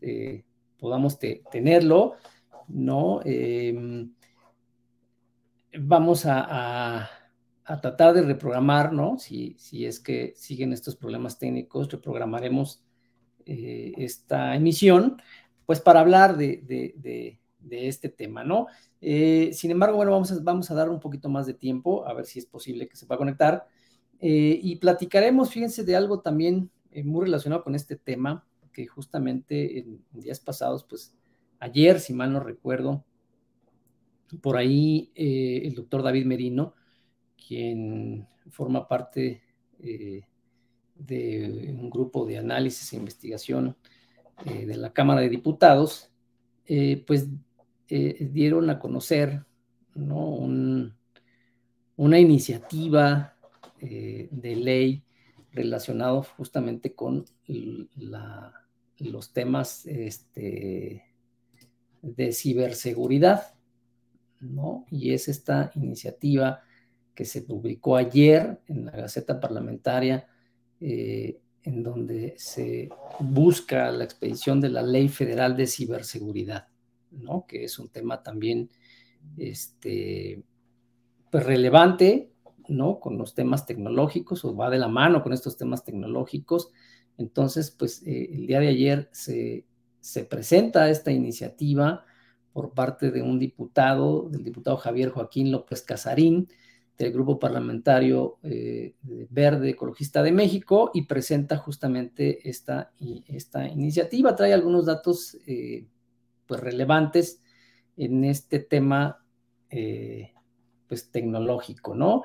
eh, 0.01 0.43
podamos 0.79 1.19
tenerlo, 1.19 2.15
¿no? 2.67 3.21
Em, 3.23 4.11
vamos 5.79 6.25
a, 6.25 7.09
tratar 7.79 8.13
de 8.15 8.23
reprogramar, 8.23 8.91
¿no? 8.91 9.19
Si, 9.19 9.55
si 9.59 9.85
es 9.85 9.99
que 9.99 10.33
siguen 10.35 10.73
estos 10.73 10.95
problemas 10.95 11.37
técnicos, 11.37 11.91
reprogramaremos 11.91 12.83
esta 13.45 14.55
emisión 14.55 15.17
pues 15.65 15.79
para 15.79 16.01
hablar 16.01 16.37
de, 16.37 17.39
este 17.69 18.09
tema, 18.09 18.43
¿no? 18.43 18.67
Eh, 19.01 19.51
sin 19.53 19.71
embargo, 19.71 19.97
bueno, 19.97 20.11
vamos 20.11 20.31
a, 20.31 20.37
vamos 20.41 20.69
a 20.69 20.75
dar 20.75 20.89
un 20.89 20.99
poquito 20.99 21.29
más 21.29 21.45
de 21.45 21.53
tiempo, 21.53 22.05
a 22.05 22.13
ver 22.13 22.25
si 22.25 22.39
es 22.39 22.45
posible 22.45 22.87
que 22.87 22.95
se 22.95 23.05
pueda 23.05 23.17
conectar. 23.17 23.67
Eh, 24.19 24.59
y 24.61 24.75
platicaremos, 24.77 25.49
fíjense, 25.49 25.83
de 25.83 25.95
algo 25.95 26.21
también 26.21 26.69
eh, 26.91 27.03
muy 27.03 27.25
relacionado 27.25 27.63
con 27.63 27.75
este 27.75 27.95
tema, 27.95 28.45
que 28.71 28.87
justamente 28.87 29.79
en, 29.79 30.03
días 30.11 30.39
pasados, 30.39 30.83
pues 30.83 31.15
ayer, 31.59 31.99
si 31.99 32.13
mal 32.13 32.31
no 32.31 32.39
recuerdo, 32.39 33.03
por 34.41 34.57
ahí 34.57 35.11
el 35.15 35.75
doctor 35.75 36.01
David 36.01 36.25
Merino, 36.25 36.73
quien 37.47 38.27
forma 38.49 38.87
parte 38.87 39.43
de 39.77 41.75
un 41.77 41.89
grupo 41.91 42.25
de 42.25 42.39
análisis 42.39 42.93
e 42.93 42.97
investigación 42.97 43.77
eh, 44.45 44.65
de 44.65 44.77
la 44.77 44.91
Cámara 44.91 45.21
de 45.21 45.29
Diputados, 45.29 46.09
eh, 46.65 47.03
pues 47.05 47.27
eh, 47.87 48.27
dieron 48.31 48.69
a 48.69 48.79
conocer 48.79 49.45
una 51.95 52.19
iniciativa 52.19 53.35
de 53.79 54.55
ley 54.55 55.03
relacionado 55.51 56.23
justamente 56.23 56.95
con 56.95 57.25
los 58.97 59.33
temas 59.33 59.85
este, 59.85 61.03
de 62.01 62.31
ciberseguridad, 62.31 63.53
¿no? 64.39 64.85
Y 64.89 65.13
es 65.13 65.27
esta 65.27 65.71
iniciativa 65.75 66.63
que 67.13 67.25
se 67.25 67.43
publicó 67.43 67.97
ayer 67.97 68.59
en 68.67 68.85
la 68.85 68.93
Gaceta 68.93 69.39
Parlamentaria 69.39 70.27
en 71.63 71.81
donde 71.83 72.35
se 72.37 72.89
busca 73.19 73.89
la 73.91 74.03
expedición 74.03 74.59
de 74.59 74.69
la 74.69 74.81
Ley 74.81 75.07
Federal 75.07 75.55
de 75.55 75.67
Ciberseguridad, 75.67 76.67
¿no? 77.11 77.45
que 77.47 77.63
es 77.63 77.79
un 77.79 77.89
tema 77.89 78.21
también 78.21 78.69
este, 79.37 80.43
pues 81.31 81.45
relevante 81.45 82.31
¿no? 82.67 82.99
con 82.99 83.17
los 83.17 83.33
temas 83.33 83.65
tecnológicos 83.65 84.43
o 84.43 84.55
va 84.55 84.69
de 84.69 84.79
la 84.79 84.89
mano 84.89 85.23
con 85.23 85.31
estos 85.31 85.57
temas 85.57 85.83
tecnológicos. 85.83 86.71
Entonces, 87.17 87.71
pues 87.71 88.03
eh, 88.05 88.29
el 88.33 88.45
día 88.45 88.59
de 88.59 88.67
ayer 88.67 89.09
se, 89.13 89.65
se 90.01 90.25
presenta 90.25 90.89
esta 90.89 91.11
iniciativa 91.11 92.05
por 92.51 92.73
parte 92.73 93.09
de 93.09 93.21
un 93.21 93.39
diputado, 93.39 94.29
del 94.29 94.43
diputado 94.43 94.77
Javier 94.77 95.09
Joaquín 95.09 95.51
López 95.51 95.81
Casarín, 95.81 96.49
del 97.03 97.13
Grupo 97.13 97.39
Parlamentario 97.39 98.37
eh, 98.43 98.95
Verde 99.29 99.71
Ecologista 99.71 100.23
de 100.23 100.31
México 100.31 100.91
y 100.93 101.03
presenta 101.03 101.57
justamente 101.57 102.49
esta, 102.49 102.93
esta 103.27 103.67
iniciativa. 103.67 104.35
Trae 104.35 104.53
algunos 104.53 104.85
datos 104.85 105.37
eh, 105.45 105.85
pues 106.45 106.61
relevantes 106.61 107.41
en 107.97 108.23
este 108.23 108.59
tema 108.59 109.23
eh, 109.69 110.33
pues 110.87 111.11
tecnológico, 111.11 111.95
¿no? 111.95 112.23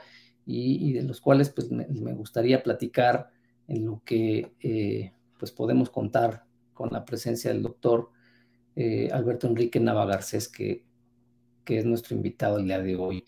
Y, 0.50 0.94
de 0.94 1.02
los 1.02 1.20
cuales 1.20 1.50
pues 1.50 1.70
me, 1.70 1.84
gustaría 2.14 2.62
platicar 2.62 3.28
en 3.66 3.84
lo 3.84 4.00
que 4.02 5.12
pues 5.38 5.52
podemos 5.52 5.90
contar 5.90 6.46
con 6.72 6.88
la 6.90 7.04
presencia 7.04 7.52
del 7.52 7.62
doctor 7.62 8.08
Alberto 9.12 9.46
Enrique 9.46 9.78
Navagarcés, 9.78 10.48
que, 10.48 10.86
que 11.66 11.80
es 11.80 11.84
nuestro 11.84 12.16
invitado 12.16 12.56
el 12.56 12.64
día 12.64 12.78
de 12.80 12.96
hoy. 12.96 13.24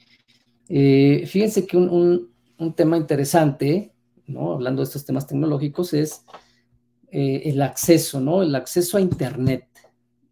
Eh, 0.73 1.27
fíjense 1.27 1.67
que 1.67 1.77
un, 1.77 2.31
tema 2.77 2.97
interesante, 2.97 3.93
¿no? 4.29 4.53
hablando 4.53 4.83
de 4.83 4.85
estos 4.85 5.05
temas 5.05 5.27
tecnológicos, 5.27 5.93
es 5.93 6.25
eh, 7.11 7.43
el 7.47 7.61
acceso, 7.61 8.21
¿no? 8.21 8.43
El 8.43 8.55
acceso 8.55 8.97
a 8.97 9.01
Internet, 9.01 9.67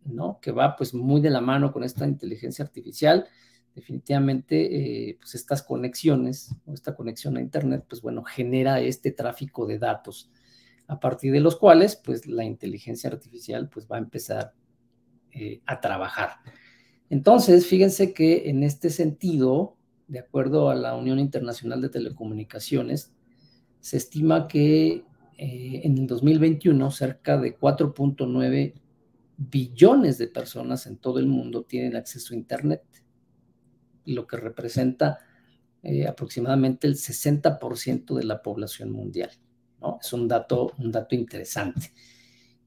¿no? 0.04 0.38
Que 0.40 0.52
va 0.52 0.76
pues 0.76 0.94
muy 0.94 1.20
de 1.20 1.30
la 1.30 1.40
mano 1.40 1.72
con 1.72 1.82
esta 1.82 2.06
inteligencia 2.06 2.64
artificial. 2.64 3.26
definitivamente 3.74 5.16
pues 5.20 5.34
estas 5.36 5.62
conexiones 5.62 6.50
o 6.66 6.72
esta 6.72 6.94
conexión 6.94 7.36
a 7.36 7.40
Internet, 7.40 7.84
pues 7.88 8.00
bueno, 8.02 8.22
genera 8.24 8.80
este 8.80 9.12
tráfico 9.12 9.66
de 9.66 9.78
datos 9.78 10.30
a 10.88 10.98
partir 10.98 11.32
de 11.32 11.40
los 11.40 11.56
cuales 11.56 11.96
pues 11.96 12.26
la 12.26 12.44
inteligencia 12.44 13.10
artificial 13.10 13.68
pues 13.68 13.86
va 13.86 13.96
a 13.96 14.00
empezar 14.00 14.52
a 15.66 15.80
trabajar. 15.80 16.38
Entonces, 17.10 17.66
fíjense 17.66 18.12
que 18.12 18.50
en 18.50 18.62
este 18.64 18.90
sentido, 18.90 19.77
de 20.08 20.18
acuerdo 20.18 20.70
a 20.70 20.74
la 20.74 20.96
Unión 20.96 21.18
Internacional 21.18 21.80
de 21.80 21.90
Telecomunicaciones, 21.90 23.12
se 23.80 23.98
estima 23.98 24.48
que 24.48 25.04
eh, 25.36 25.80
en 25.84 25.98
el 25.98 26.06
2021 26.06 26.90
cerca 26.90 27.38
de 27.38 27.56
4.9 27.56 28.74
billones 29.36 30.18
de 30.18 30.26
personas 30.26 30.86
en 30.86 30.96
todo 30.96 31.20
el 31.20 31.28
mundo 31.28 31.62
tienen 31.62 31.94
acceso 31.94 32.34
a 32.34 32.36
Internet, 32.36 32.82
lo 34.04 34.26
que 34.26 34.36
representa 34.36 35.18
eh, 35.82 36.08
aproximadamente 36.08 36.88
el 36.88 36.96
60% 36.96 38.16
de 38.16 38.24
la 38.24 38.42
población 38.42 38.90
mundial. 38.90 39.30
¿no? 39.80 39.98
Es 40.02 40.12
un 40.12 40.26
dato, 40.26 40.72
un 40.78 40.90
dato 40.90 41.14
interesante. 41.14 41.92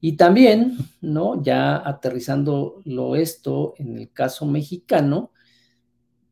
Y 0.00 0.16
también, 0.16 0.78
¿no? 1.00 1.42
Ya 1.44 1.76
aterrizando 1.76 2.82
lo 2.84 3.14
esto 3.14 3.74
en 3.76 3.96
el 3.96 4.10
caso 4.10 4.46
mexicano, 4.46 5.30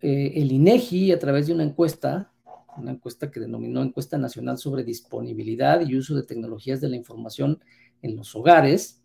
eh, 0.00 0.32
el 0.36 0.52
INEGI, 0.52 1.12
a 1.12 1.18
través 1.18 1.46
de 1.46 1.54
una 1.54 1.64
encuesta, 1.64 2.32
una 2.76 2.92
encuesta 2.92 3.30
que 3.30 3.40
denominó 3.40 3.82
Encuesta 3.82 4.18
Nacional 4.18 4.58
sobre 4.58 4.84
Disponibilidad 4.84 5.86
y 5.86 5.96
Uso 5.96 6.14
de 6.14 6.22
Tecnologías 6.22 6.80
de 6.80 6.88
la 6.88 6.96
Información 6.96 7.58
en 8.02 8.16
los 8.16 8.34
Hogares, 8.34 9.02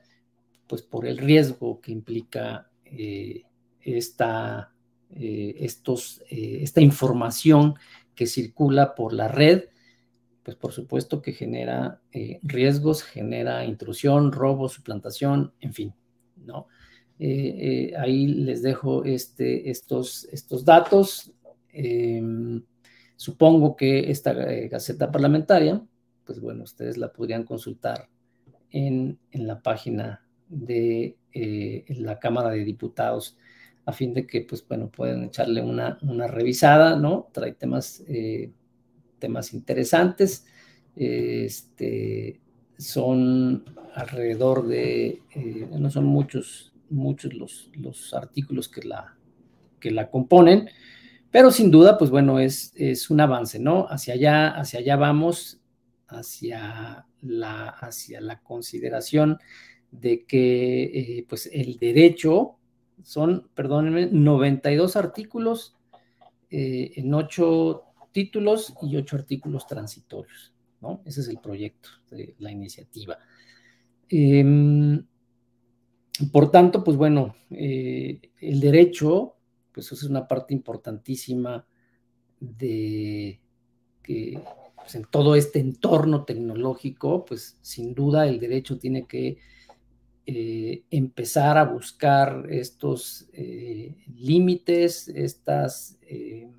pues 0.67 0.81
por 0.81 1.07
el 1.07 1.17
riesgo 1.17 1.79
que 1.79 1.93
implica 1.93 2.69
eh, 2.83 3.43
esta, 3.79 4.73
eh, 5.11 5.55
estos, 5.59 6.21
esta 6.29 6.81
información 6.81 7.75
que 8.19 8.27
circula 8.27 8.95
por 8.95 9.13
la 9.13 9.29
red, 9.29 9.69
pues 10.43 10.57
por 10.57 10.73
supuesto 10.73 11.21
que 11.21 11.31
genera 11.31 12.01
eh, 12.11 12.41
riesgos, 12.43 13.01
genera 13.01 13.63
intrusión, 13.63 14.33
robo, 14.33 14.67
suplantación, 14.67 15.53
en 15.61 15.71
fin, 15.71 15.93
¿no? 16.35 16.67
Eh, 17.17 17.55
eh, 17.91 17.93
ahí 17.97 18.27
les 18.27 18.61
dejo 18.61 19.05
este, 19.05 19.69
estos, 19.69 20.27
estos 20.33 20.65
datos. 20.65 21.31
Em, 21.71 22.61
supongo 23.15 23.77
que 23.77 24.11
esta 24.11 24.33
gaceta 24.33 25.09
parlamentaria, 25.09 25.81
pues 26.25 26.41
bueno, 26.41 26.63
ustedes 26.63 26.97
la 26.97 27.13
podrían 27.13 27.45
consultar 27.45 28.09
en, 28.69 29.17
en 29.31 29.47
la 29.47 29.61
página 29.61 30.27
de 30.49 31.15
la 31.87 32.19
Cámara 32.19 32.49
de 32.49 32.65
Diputados 32.65 33.37
a 33.89 33.93
fin 33.93 34.13
de 34.13 34.27
que, 34.27 34.41
pues 34.41 34.65
bueno, 34.67 34.89
puedan 34.89 35.23
echarle 35.23 35.61
una, 35.61 35.97
una 36.03 36.27
revisada, 36.27 36.95
¿no? 36.95 37.29
Trae 37.33 37.53
temas, 37.53 38.03
eh, 38.07 38.51
temas 39.17 39.53
interesantes. 39.53 40.45
Este, 40.95 42.39
son 42.77 43.65
alrededor 43.95 44.67
de, 44.67 45.23
eh, 45.35 45.67
no 45.71 45.89
son 45.89 46.05
muchos, 46.05 46.71
muchos 46.89 47.33
los, 47.33 47.71
los 47.73 48.13
artículos 48.13 48.69
que 48.69 48.83
la, 48.83 49.17
que 49.79 49.89
la 49.89 50.09
componen, 50.09 50.69
pero 51.31 51.49
sin 51.51 51.71
duda, 51.71 51.97
pues 51.97 52.11
bueno, 52.11 52.39
es, 52.39 52.71
es 52.75 53.09
un 53.09 53.21
avance, 53.21 53.59
¿no? 53.59 53.87
Hacia 53.89 54.13
allá, 54.13 54.49
hacia 54.49 54.79
allá 54.81 54.95
vamos, 54.97 55.61
hacia 56.07 57.07
la, 57.21 57.69
hacia 57.69 58.21
la 58.21 58.39
consideración 58.41 59.39
de 59.91 60.25
que, 60.25 60.83
eh, 60.83 61.25
pues, 61.27 61.49
el 61.51 61.77
derecho 61.79 62.58
son, 63.03 63.49
perdónenme, 63.53 64.07
92 64.07 64.95
artículos 64.95 65.77
eh, 66.49 66.93
en 66.95 67.13
8 67.13 67.83
títulos 68.11 68.73
y 68.81 68.97
8 68.97 69.15
artículos 69.15 69.67
transitorios, 69.67 70.53
¿no? 70.81 71.01
Ese 71.05 71.21
es 71.21 71.27
el 71.27 71.39
proyecto 71.39 71.89
la 72.39 72.51
iniciativa. 72.51 73.17
Em, 74.09 75.05
por 76.31 76.51
tanto, 76.51 76.83
pues 76.83 76.97
bueno, 76.97 77.35
eh, 77.51 78.19
el 78.41 78.59
derecho, 78.59 79.35
pues 79.71 79.91
es 79.91 80.03
una 80.03 80.27
parte 80.27 80.53
importantísima 80.53 81.65
de 82.39 83.39
que 84.01 84.41
pues 84.75 84.95
en 84.95 85.05
todo 85.05 85.35
este 85.35 85.59
entorno 85.59 86.25
tecnológico, 86.25 87.25
pues 87.25 87.57
sin 87.61 87.93
duda 87.93 88.27
el 88.27 88.39
derecho 88.39 88.79
tiene 88.79 89.05
que 89.05 89.37
eh, 90.31 90.83
empezar 90.91 91.57
a 91.57 91.63
buscar 91.63 92.45
estos 92.51 93.27
eh, 93.33 93.95
límites, 94.15 95.07
estos 95.07 95.97
eh, 96.03 96.51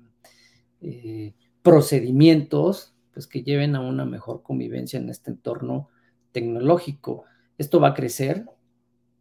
procedimientos, 1.61 2.93
pues 3.13 3.27
que 3.27 3.43
lleven 3.43 3.77
a 3.77 3.79
una 3.79 4.03
mejor 4.03 4.43
convivencia 4.43 4.99
en 4.99 5.09
este 5.09 5.31
entorno 5.31 5.87
tecnológico. 6.33 7.23
Esto 7.57 7.79
va 7.79 7.89
a 7.89 7.93
crecer, 7.93 8.45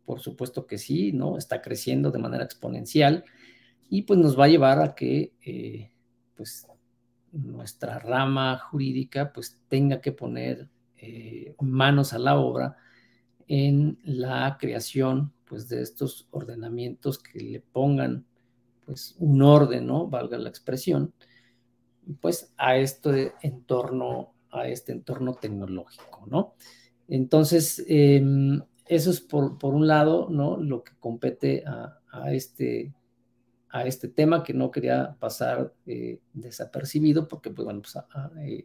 por 0.05 0.19
supuesto 0.19 0.67
que 0.67 0.79
sí, 0.79 1.13
¿no? 1.13 1.39
Está 1.39 1.63
creciendo 1.63 2.11
de 2.11 2.19
manera 2.19 2.43
exponencial 2.43 3.23
y 3.89 4.03
pues 4.03 4.19
nos 4.19 4.37
va 4.37 4.47
a 4.47 4.49
llevar 4.49 4.83
a 4.83 4.97
que 4.97 5.93
pues 6.35 6.67
nuestra 7.31 8.01
rama 8.01 8.59
jurídica 8.59 9.33
pues 9.33 9.61
tenga 9.69 10.01
que 10.01 10.11
poner 10.11 10.69
manos 11.61 12.13
a 12.13 12.19
la 12.19 12.37
obra 12.37 12.77
en 13.53 13.99
la 14.05 14.57
creación 14.61 15.33
pues, 15.45 15.69
de 15.69 15.83
estos 15.83 16.29
ordenamientos 16.31 17.19
que 17.19 17.41
le 17.41 17.59
pongan 17.59 18.25
pues, 18.87 19.17
un 19.19 19.43
orden, 19.43 19.89
¿no? 19.89 20.07
Valga 20.07 20.39
la 20.39 20.49
expresión, 20.49 21.13
pues 22.21 22.55
a 22.57 22.77
este 22.77 23.33
entorno, 23.43 24.35
a 24.53 24.69
este 24.69 24.93
entorno 24.93 25.35
tecnológico, 25.35 26.25
¿no? 26.29 26.55
Entonces, 27.09 27.85
em, 27.89 28.63
eso 28.87 29.11
es 29.11 29.21
por, 29.21 29.57
un 29.63 29.89
lado, 29.89 30.29
¿no? 30.31 30.57
Lo 30.57 30.85
que 30.85 30.93
compete 31.01 31.65
a, 31.67 32.33
este, 32.33 32.95
a 33.69 33.85
este 33.85 34.07
tema 34.07 34.45
que 34.45 34.55
no 34.55 34.71
quería 34.71 35.17
pasar 35.19 35.75
eh, 35.87 36.21
desapercibido 36.35 37.27
porque, 37.27 37.51
pues 37.51 37.65
bueno, 37.65 37.83
pues, 37.83 37.99
eh, 38.43 38.65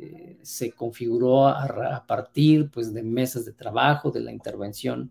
eh, 0.00 0.38
se 0.42 0.70
configuró 0.70 1.48
a, 1.48 2.04
partir 2.06 2.70
pues, 2.70 2.94
de 2.94 3.02
mesas 3.02 3.44
de 3.44 3.52
trabajo, 3.52 4.12
de 4.12 4.20
la 4.20 4.30
intervención 4.30 5.10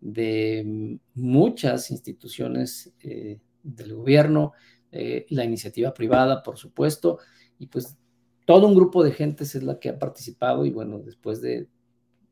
de 0.00 0.96
muchas 1.14 1.90
instituciones 1.90 2.92
eh, 3.00 3.40
del 3.64 3.94
gobierno, 3.94 4.52
eh, 4.92 5.26
la 5.30 5.44
iniciativa 5.44 5.92
privada, 5.92 6.44
por 6.44 6.56
supuesto, 6.56 7.18
y 7.58 7.66
pues 7.66 7.98
todo 8.46 8.68
un 8.68 8.76
grupo 8.76 9.02
de 9.02 9.10
gentes 9.10 9.56
es 9.56 9.64
la 9.64 9.80
que 9.80 9.88
ha 9.88 9.98
participado 9.98 10.64
y 10.64 10.70
bueno, 10.70 11.00
después 11.00 11.40
de 11.40 11.66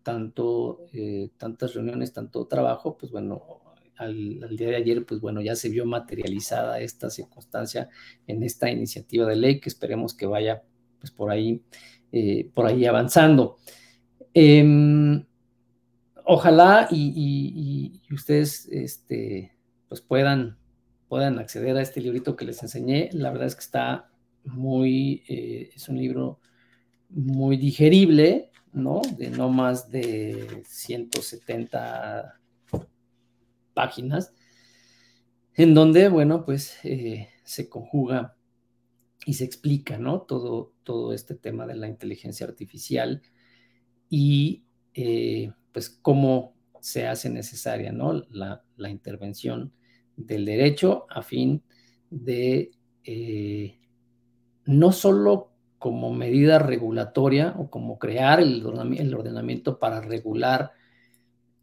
tanto, 0.05 0.87
tantas 1.39 1.75
reuniones, 1.75 2.13
tanto 2.13 2.47
trabajo, 2.47 2.97
pues 2.97 3.11
bueno, 3.11 3.43
al, 3.97 4.45
al, 4.45 4.57
día 4.57 4.69
de 4.69 4.77
ayer, 4.77 5.05
pues 5.05 5.21
bueno, 5.21 5.41
ya 5.41 5.57
se 5.57 5.69
vio 5.71 5.85
materializada 5.85 6.79
esta 6.79 7.11
circunstancia 7.11 7.89
en 8.29 8.45
esta 8.45 8.71
iniciativa 8.71 9.27
de 9.27 9.35
ley 9.35 9.59
que 9.59 9.69
esperemos 9.69 10.15
que 10.15 10.27
vaya 10.27 10.63
pues 10.99 11.11
por 11.11 11.31
ahí 11.31 11.63
eh, 12.13 12.51
por 12.55 12.67
ahí 12.67 12.87
avanzando. 12.87 13.57
Em, 14.35 15.25
ojalá 16.25 16.89
y, 16.91 18.01
ustedes 18.13 18.69
este, 18.71 19.57
pues 19.89 20.01
puedan, 20.01 20.59
puedan 21.09 21.39
acceder 21.39 21.77
a 21.77 21.83
este 21.83 22.01
librito 22.01 22.37
que 22.37 22.45
les 22.45 22.63
enseñé. 22.63 23.11
La 23.13 23.31
verdad 23.31 23.47
es 23.47 23.55
que 23.55 23.63
está 23.63 24.11
muy, 24.45 25.25
eh, 25.29 25.71
es 25.75 25.89
un 25.89 25.99
libro 25.99 26.41
muy 27.09 27.57
digerible, 27.57 28.51
¿no? 28.73 29.01
De 29.17 29.31
no 29.31 29.49
más 29.49 29.91
de 29.91 30.63
170 30.67 32.41
páginas, 33.75 34.33
en 35.55 35.75
donde, 35.75 36.09
bueno, 36.09 36.45
pues 36.45 36.79
eh, 36.85 37.29
se 37.45 37.69
conjuga 37.69 38.36
y 39.27 39.35
se 39.35 39.45
explica, 39.45 39.99
¿no? 39.99 40.23
Todo, 40.23 40.73
todo 40.85 41.13
este 41.13 41.35
tema 41.35 41.67
de 41.67 41.75
la 41.75 41.89
inteligencia 41.89 42.47
artificial 42.47 43.23
y 44.09 44.63
eh, 44.95 45.51
pues 45.73 45.91
cómo 45.91 46.55
se 46.81 47.09
hace 47.09 47.29
necesaria, 47.29 47.91
¿no? 47.91 48.23
La, 48.31 48.63
intervención 48.89 49.73
del 50.17 50.45
derecho 50.45 51.07
a 51.11 51.23
fin 51.23 51.65
de 52.09 52.71
eh, 53.03 53.81
no 54.65 54.93
solo 54.93 55.51
como 55.81 56.15
medida 56.15 56.61
regulatoria 56.61 57.53
o 57.59 57.69
como 57.69 57.99
crear 57.99 58.39
el 58.39 58.65
ordenamiento 58.65 59.81
para 59.81 60.01
regular 60.01 60.71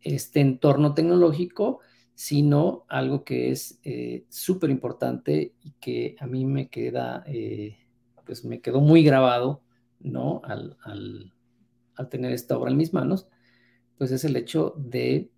este 0.01 0.41
entorno 0.41 0.93
tecnológico, 0.93 1.79
sino 2.15 2.85
algo 2.89 3.23
que 3.23 3.51
es 3.51 3.79
eh, 3.83 4.25
súper 4.29 4.69
importante 4.69 5.55
y 5.63 5.71
que 5.79 6.15
a 6.19 6.27
mí 6.27 6.45
me 6.45 6.69
queda, 6.69 7.23
eh, 7.27 7.77
pues 8.25 8.45
me 8.45 8.61
quedó 8.61 8.81
muy 8.81 9.03
grabado, 9.03 9.63
¿no? 9.99 10.41
Al, 10.43 11.33
tener 12.09 12.33
esta 12.33 12.57
obra 12.57 12.71
en 12.71 12.77
mis 12.77 12.93
manos, 12.93 13.27
pues 13.97 14.11
es 14.11 14.25
el 14.25 14.35
hecho 14.35 14.73
de 14.77 15.31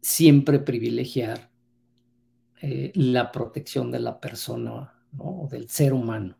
siempre 0.00 0.58
privilegiar 0.60 1.50
eh, 2.62 2.92
la 2.94 3.32
protección 3.32 3.90
de 3.90 4.00
la 4.00 4.20
persona, 4.20 4.94
¿no? 5.12 5.48
Del 5.50 5.68
ser 5.68 5.92
humano, 5.92 6.36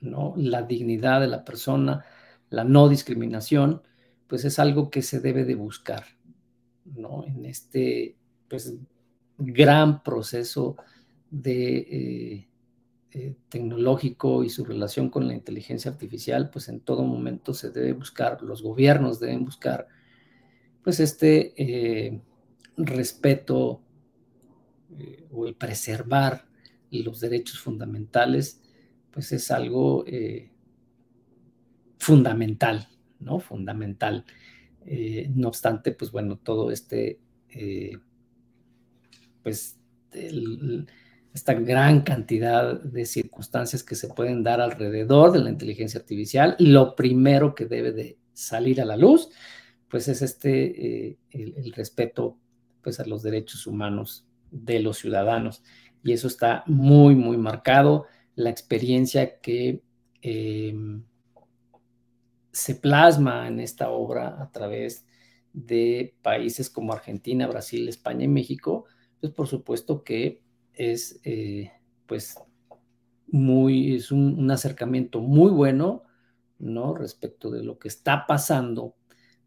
¿no? 0.00 0.34
La 0.36 0.62
dignidad 0.62 1.20
de 1.20 1.28
la 1.28 1.44
persona, 1.44 2.04
la 2.50 2.64
no 2.64 2.88
discriminación, 2.88 3.82
pues 4.28 4.44
es 4.44 4.58
algo 4.58 4.90
que 4.90 5.02
se 5.02 5.20
debe 5.20 5.44
de 5.44 5.56
buscar, 5.56 6.04
¿no? 6.94 7.24
En 7.24 7.44
este, 7.44 8.16
pues, 8.48 8.74
gran 9.38 10.02
proceso 10.02 10.76
de 11.30 11.78
eh, 11.78 12.48
eh, 13.12 13.34
tecnológico 13.48 14.44
y 14.44 14.50
su 14.50 14.64
relación 14.64 15.08
con 15.08 15.26
la 15.26 15.34
inteligencia 15.34 15.90
artificial, 15.90 16.50
pues 16.50 16.68
en 16.68 16.80
todo 16.80 17.02
momento 17.02 17.54
se 17.54 17.70
debe 17.70 17.92
buscar, 17.92 18.42
los 18.42 18.62
gobiernos 18.62 19.20
deben 19.20 19.44
buscar, 19.44 19.88
pues 20.82 21.00
este 21.00 21.54
eh, 21.56 22.20
respeto 22.76 23.82
o 25.30 25.46
el 25.46 25.54
preservar 25.54 26.46
los 26.90 27.20
derechos 27.20 27.58
fundamentales, 27.58 28.60
pues 29.10 29.32
es 29.32 29.50
algo 29.50 30.04
fundamental, 31.98 32.88
¿no? 33.18 33.40
Fundamental. 33.40 34.26
Eh, 34.86 35.30
no 35.34 35.48
obstante, 35.48 35.92
pues 35.92 36.10
bueno, 36.10 36.38
todo 36.38 36.70
este, 36.70 37.20
eh, 37.50 37.92
pues 39.42 39.78
esta 41.32 41.54
gran 41.54 42.02
cantidad 42.02 42.80
de 42.80 43.06
circunstancias 43.06 43.82
que 43.82 43.94
se 43.94 44.08
pueden 44.08 44.42
dar 44.42 44.60
alrededor 44.60 45.32
de 45.32 45.38
la 45.38 45.50
inteligencia 45.50 46.00
artificial, 46.00 46.56
lo 46.58 46.94
primero 46.94 47.54
que 47.54 47.66
debe 47.66 47.92
de 47.92 48.18
salir 48.34 48.80
a 48.80 48.84
la 48.84 48.96
luz, 48.96 49.30
pues 49.88 50.08
es 50.08 50.22
este, 50.22 51.08
eh, 51.08 51.18
el, 51.30 51.72
respeto 51.72 52.38
pues 52.82 52.98
a 53.00 53.06
los 53.06 53.22
derechos 53.22 53.66
humanos 53.66 54.26
de 54.50 54.80
los 54.80 54.98
ciudadanos. 54.98 55.62
Y 56.02 56.12
eso 56.12 56.26
está 56.26 56.64
muy, 56.66 57.14
muy 57.14 57.36
marcado. 57.36 58.06
La 58.34 58.50
experiencia 58.50 59.38
que 59.38 59.82
se 62.52 62.74
plasma 62.74 63.48
en 63.48 63.60
esta 63.60 63.90
obra 63.90 64.40
a 64.40 64.50
través 64.52 65.06
de 65.52 66.14
países 66.22 66.70
como 66.70 66.92
Argentina, 66.92 67.46
Brasil, 67.46 67.88
España 67.88 68.24
y 68.24 68.28
México, 68.28 68.84
pues 69.20 69.32
por 69.32 69.48
supuesto 69.48 70.04
que 70.04 70.42
es 70.74 71.20
eh, 71.24 71.72
pues 72.06 72.38
muy, 73.28 73.96
es 73.96 74.12
un, 74.12 74.50
acercamiento 74.50 75.20
muy 75.20 75.50
bueno, 75.50 76.02
¿no? 76.58 76.94
Respecto 76.94 77.50
de 77.50 77.62
lo 77.62 77.78
que 77.78 77.88
está 77.88 78.26
pasando, 78.26 78.94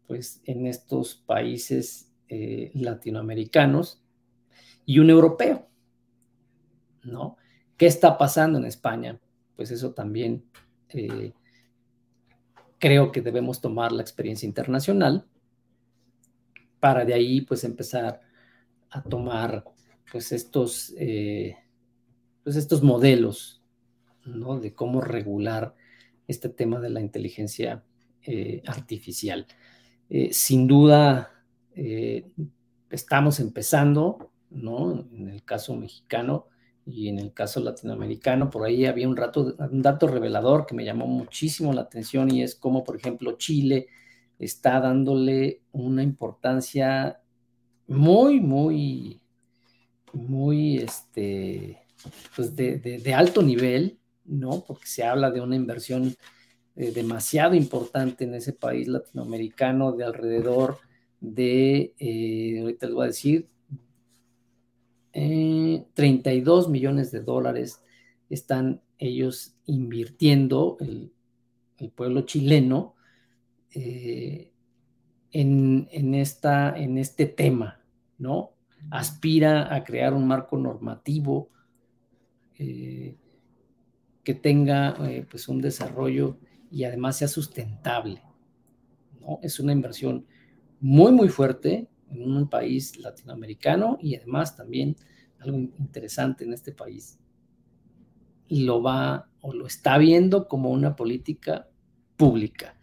pues 0.06 0.40
en 0.44 0.66
estos 0.66 1.14
países 1.14 2.12
eh, 2.28 2.72
latinoamericanos 2.74 4.02
y 4.84 4.98
un 4.98 5.10
europeo, 5.10 5.68
¿no? 7.04 7.36
¿Qué 7.76 7.86
está 7.86 8.18
pasando 8.18 8.58
en 8.58 8.64
España? 8.64 9.20
Pues 9.54 9.70
eso 9.70 9.92
también 9.92 10.44
eh, 10.88 11.32
creo 12.78 13.12
que 13.12 13.22
debemos 13.22 13.60
tomar 13.60 13.92
la 13.92 14.02
experiencia 14.02 14.46
internacional 14.46 15.26
para 16.80 17.04
de 17.04 17.14
ahí 17.14 17.40
pues 17.40 17.64
empezar 17.64 18.20
a 18.90 19.02
tomar 19.02 19.64
pues 20.10 20.32
estos, 20.32 20.94
eh, 20.98 21.56
pues 22.44 22.56
estos 22.56 22.82
modelos 22.82 23.62
¿no? 24.24 24.60
de 24.60 24.74
cómo 24.74 25.00
regular 25.00 25.74
este 26.28 26.48
tema 26.48 26.80
de 26.80 26.90
la 26.90 27.00
inteligencia 27.00 27.84
eh, 28.22 28.62
artificial. 28.66 29.46
Eh, 30.08 30.32
sin 30.32 30.66
duda 30.66 31.32
estamos 32.88 33.38
empezando, 33.38 34.32
¿no? 34.48 35.06
En 35.12 35.28
el 35.28 35.44
caso 35.44 35.76
mexicano, 35.76 36.46
y 36.86 37.08
en 37.08 37.18
el 37.18 37.32
caso 37.32 37.60
latinoamericano, 37.60 38.48
por 38.48 38.64
ahí 38.64 38.86
había 38.86 39.08
un, 39.08 39.16
rato, 39.16 39.56
un 39.58 39.82
dato 39.82 40.06
revelador 40.06 40.66
que 40.66 40.74
me 40.74 40.84
llamó 40.84 41.08
muchísimo 41.08 41.72
la 41.72 41.82
atención 41.82 42.30
y 42.32 42.42
es 42.42 42.54
como, 42.54 42.84
por 42.84 42.96
ejemplo, 42.96 43.36
Chile 43.36 43.88
está 44.38 44.80
dándole 44.80 45.62
una 45.72 46.04
importancia 46.04 47.20
muy, 47.88 48.38
muy, 48.40 49.20
muy, 50.12 50.76
este, 50.78 51.82
pues 52.36 52.54
de, 52.54 53.14
alto 53.14 53.42
nivel, 53.42 53.98
¿no? 54.24 54.64
Porque 54.64 54.86
se 54.86 55.02
habla 55.04 55.32
de 55.32 55.40
una 55.40 55.56
inversión 55.56 56.14
eh, 56.76 56.92
demasiado 56.92 57.56
importante 57.56 58.24
en 58.24 58.34
ese 58.34 58.52
país 58.52 58.86
latinoamericano 58.86 59.90
de 59.92 60.04
alrededor 60.04 60.78
de, 61.20 61.94
eh, 61.98 62.60
ahorita 62.60 62.86
les 62.86 62.94
voy 62.94 63.04
a 63.04 63.08
decir, 63.08 63.48
32 65.16 66.66
eh, 66.66 66.68
millones 66.68 67.10
de 67.10 67.20
dólares 67.20 67.82
están 68.28 68.82
ellos 68.98 69.56
invirtiendo, 69.64 70.76
el, 70.80 71.12
pueblo 71.94 72.22
chileno, 72.22 72.94
eh, 73.70 74.52
en, 75.32 76.14
esta, 76.14 76.76
en 76.76 76.98
este 76.98 77.26
tema, 77.26 77.80
¿no? 78.18 78.52
Aspira 78.90 79.74
a 79.74 79.84
crear 79.84 80.14
un 80.14 80.26
marco 80.26 80.56
normativo 80.56 81.50
eh, 82.58 83.16
que 84.24 84.34
tenga 84.34 84.96
pues 85.30 85.48
un 85.48 85.60
desarrollo 85.60 86.38
y 86.70 86.84
además 86.84 87.18
sea 87.18 87.28
sustentable, 87.28 88.22
¿no? 89.20 89.38
Es 89.42 89.60
una 89.60 89.72
inversión 89.72 90.26
muy, 90.80 91.12
muy 91.12 91.28
fuerte 91.28 91.88
en 92.10 92.22
un 92.22 92.48
país 92.48 92.98
latinoamericano 92.98 93.98
y 94.00 94.16
además 94.16 94.56
también 94.56 94.96
algo 95.38 95.58
interesante 95.58 96.44
en 96.44 96.52
este 96.52 96.72
país. 96.72 97.18
Lo 98.48 98.82
va 98.82 99.28
o 99.40 99.52
lo 99.52 99.66
está 99.66 99.98
viendo 99.98 100.48
como 100.48 100.70
una 100.70 100.96
política 100.96 101.68
pública. 102.16 102.76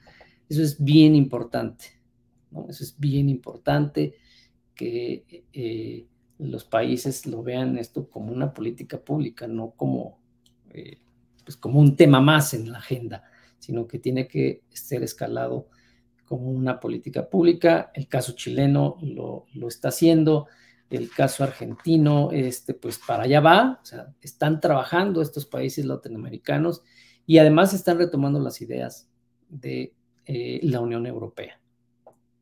Eso 0.49 0.61
es 0.61 0.83
bien 0.83 1.15
importante. 1.15 1.85
Eso 2.69 2.83
es 2.83 2.99
bien 2.99 3.29
importante 3.29 4.15
que 4.75 5.45
eh, 5.53 6.07
los 6.37 6.65
países 6.65 7.25
lo 7.25 7.43
vean 7.43 7.77
esto 7.77 8.09
como 8.09 8.31
una 8.31 8.53
política 8.53 9.03
pública, 9.03 9.47
no 9.47 9.71
como, 9.71 10.19
eh, 10.71 10.99
pues 11.43 11.57
como 11.57 11.79
un 11.79 11.95
tema 11.95 12.21
más 12.21 12.53
en 12.53 12.71
la 12.71 12.79
agenda, 12.79 13.23
sino 13.59 13.87
que 13.87 13.99
tiene 13.99 14.27
que 14.27 14.63
ser 14.69 15.03
escalado 15.03 15.69
como 16.33 16.49
una 16.49 16.79
política 16.79 17.29
pública. 17.29 17.91
El 17.93 18.07
caso 18.07 18.31
chileno 18.31 18.97
lo, 19.03 19.45
está 19.67 19.89
haciendo, 19.89 20.47
el 20.89 21.11
caso 21.11 21.43
argentino, 21.43 22.31
este, 22.31 22.73
pues 22.73 22.97
para 22.97 23.25
allá 23.25 23.39
va, 23.39 23.79
o 23.79 23.85
sea, 23.85 24.11
están 24.19 24.59
trabajando 24.59 25.21
estos 25.21 25.45
países 25.45 25.85
latinoamericanos 25.85 26.81
y 27.27 27.37
además 27.37 27.75
están 27.75 27.99
retomando 27.99 28.39
las 28.39 28.61
ideas 28.61 29.07
de 29.47 29.93
eh, 30.25 30.59
la 30.63 30.79
Unión 30.79 31.05
Europea, 31.05 31.61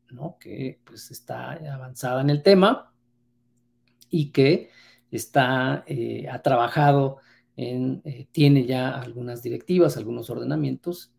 ¿no? 0.08 0.38
Que 0.40 0.80
pues 0.84 1.10
está 1.10 1.52
avanzada 1.52 2.22
en 2.22 2.30
el 2.30 2.42
tema 2.42 2.94
y 4.08 4.30
que 4.30 4.70
está, 5.10 5.84
eh, 5.86 6.28
ha 6.30 6.40
trabajado 6.40 7.18
en, 7.58 8.00
eh, 8.06 8.26
tiene 8.32 8.64
ya 8.64 8.98
algunas 8.98 9.42
directivas, 9.42 9.98
algunos 9.98 10.30
ordenamientos 10.30 11.12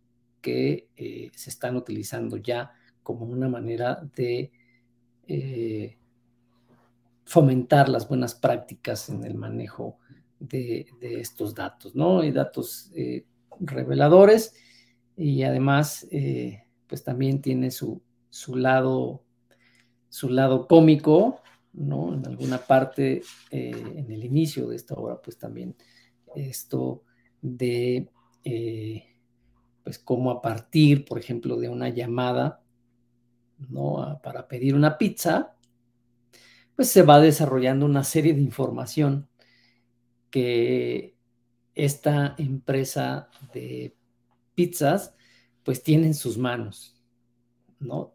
que 0.43 0.89
se 1.33 1.49
están 1.49 1.75
utilizando 1.75 2.37
ya 2.37 2.71
como 3.01 3.25
una 3.25 3.49
manera 3.49 4.07
de 4.15 4.51
fomentar 7.25 7.89
las 7.89 8.07
buenas 8.07 8.35
prácticas 8.35 9.09
en 9.09 9.23
el 9.23 9.33
manejo 9.33 9.97
de, 10.39 10.85
estos 11.01 11.55
datos, 11.55 11.95
¿no? 11.95 12.19
Hay 12.19 12.31
datos 12.31 12.91
reveladores 13.59 14.53
y 15.17 15.43
además, 15.43 16.07
pues 16.87 17.03
también 17.03 17.41
tiene 17.41 17.71
su, 17.71 18.01
su 18.33 18.55
lado, 18.55 19.23
su 20.09 20.27
lado 20.27 20.67
cómico, 20.67 21.39
¿no? 21.73 22.15
En 22.15 22.25
alguna 22.25 22.57
parte, 22.57 23.21
eh, 23.51 23.93
en 23.95 24.11
el 24.11 24.23
inicio 24.23 24.67
de 24.67 24.75
esta 24.75 24.95
obra, 24.95 25.21
pues 25.21 25.37
también 25.37 25.75
esto 26.35 27.03
de, 27.41 28.09
eh, 28.43 29.05
pues 29.83 29.99
cómo 29.99 30.31
a 30.31 30.41
partir, 30.41 31.05
por 31.05 31.19
ejemplo, 31.19 31.57
de 31.57 31.69
una 31.69 31.89
llamada, 31.89 32.63
¿no? 33.69 34.19
para 34.23 34.47
pedir 34.47 34.75
una 34.75 34.97
pizza, 34.97 35.55
pues 36.75 36.89
se 36.89 37.03
va 37.03 37.19
desarrollando 37.19 37.85
una 37.85 38.03
serie 38.03 38.33
de 38.33 38.41
información 38.41 39.27
que 40.29 41.15
esta 41.75 42.35
empresa 42.37 43.29
de 43.53 43.95
pizzas, 44.55 45.15
pues 45.63 45.83
tiene 45.83 46.07
en 46.07 46.13
sus 46.13 46.37
manos, 46.37 46.93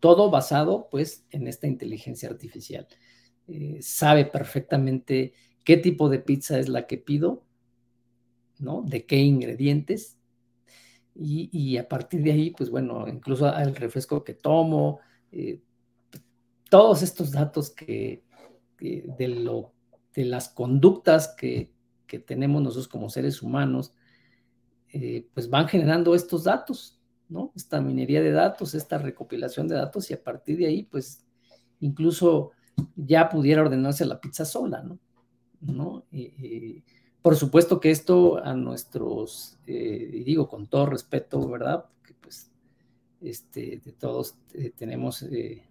todo 0.01 0.31
basado, 0.31 0.89
pues, 0.91 1.27
en 1.31 1.47
esta 1.47 1.67
inteligencia 1.67 2.29
artificial. 2.29 2.87
Eh, 3.47 3.79
sabe 3.81 4.25
perfectamente 4.25 5.33
qué 5.65 5.77
tipo 5.77 6.09
de 6.09 6.19
pizza 6.19 6.59
es 6.59 6.69
la 6.69 6.87
que 6.87 6.99
pido, 6.99 7.45
¿no? 8.59 8.83
De 8.83 9.07
qué 9.07 9.17
ingredientes. 9.19 10.18
Y, 11.21 11.77
a 11.77 11.89
partir 11.89 12.23
de 12.23 12.31
ahí, 12.31 12.51
pues 12.51 12.71
bueno, 12.71 13.09
incluso 13.09 13.53
el 13.53 13.75
refresco 13.75 14.23
que 14.23 14.35
tomo, 14.35 15.01
eh, 15.33 15.61
todos 16.71 17.03
estos 17.03 17.33
datos 17.33 17.71
que, 17.71 18.23
de, 18.79 19.29
lo, 19.29 19.73
de 20.15 20.25
las 20.25 20.49
conductas 20.49 21.35
que, 21.37 21.73
tenemos 22.25 22.63
nosotros 22.63 22.89
como 22.89 23.11
seres 23.11 23.43
humanos, 23.43 23.93
eh, 24.93 25.29
pues 25.35 25.51
van 25.51 25.69
generando 25.69 26.15
estos 26.15 26.45
datos, 26.45 26.99
¿no? 27.29 27.53
Esta 27.55 27.83
minería 27.83 28.23
de 28.23 28.31
datos, 28.31 28.75
esta 28.75 28.97
recopilación 28.97 29.69
de 29.69 29.75
datos 29.75 30.11
y 30.11 30.15
a 30.15 30.23
partir 30.23 30.57
de 30.57 30.67
ahí, 30.67 30.85
pues 30.85 31.27
incluso 31.81 32.53
ya 32.97 33.29
pudiera 33.29 33.61
ordenarse 33.61 34.07
la 34.07 34.21
pizza 34.21 34.47
sola, 34.47 34.83
¿no? 34.83 34.99
¿No? 35.61 36.07
Por 37.29 37.37
supuesto 37.37 37.79
que 37.79 37.91
esto 37.91 38.43
a 38.43 38.55
nuestros, 38.55 39.59
eh, 39.67 40.23
digo 40.25 40.49
con 40.49 40.67
todo 40.67 40.87
respeto, 40.87 41.47
¿verdad? 41.47 41.85
Porque 41.99 42.15
pues 42.15 42.51
este, 43.21 43.83
de 43.85 43.93
todos 43.93 44.39
eh, 44.55 44.73
tenemos, 44.75 45.23
eh, 45.25 45.63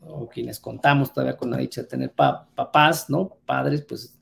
o 0.00 0.28
quienes 0.28 0.58
contamos 0.58 1.12
todavía 1.12 1.36
con 1.36 1.52
la 1.52 1.58
dicha 1.58 1.82
de 1.82 1.86
tener 1.86 2.12
papás, 2.12 3.08
¿no? 3.08 3.36
Padres, 3.46 3.82
pues 3.82 4.18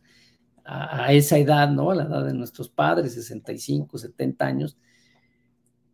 a, 0.62 1.07
a, 1.07 1.12
esa 1.14 1.38
edad, 1.38 1.70
¿no? 1.70 1.90
A 1.90 1.94
la 1.94 2.05
edad 2.05 2.23
de 2.23 2.35
nuestros 2.35 2.68
padres, 2.68 3.14
65, 3.14 3.97
70 3.97 4.44
años, 4.44 4.77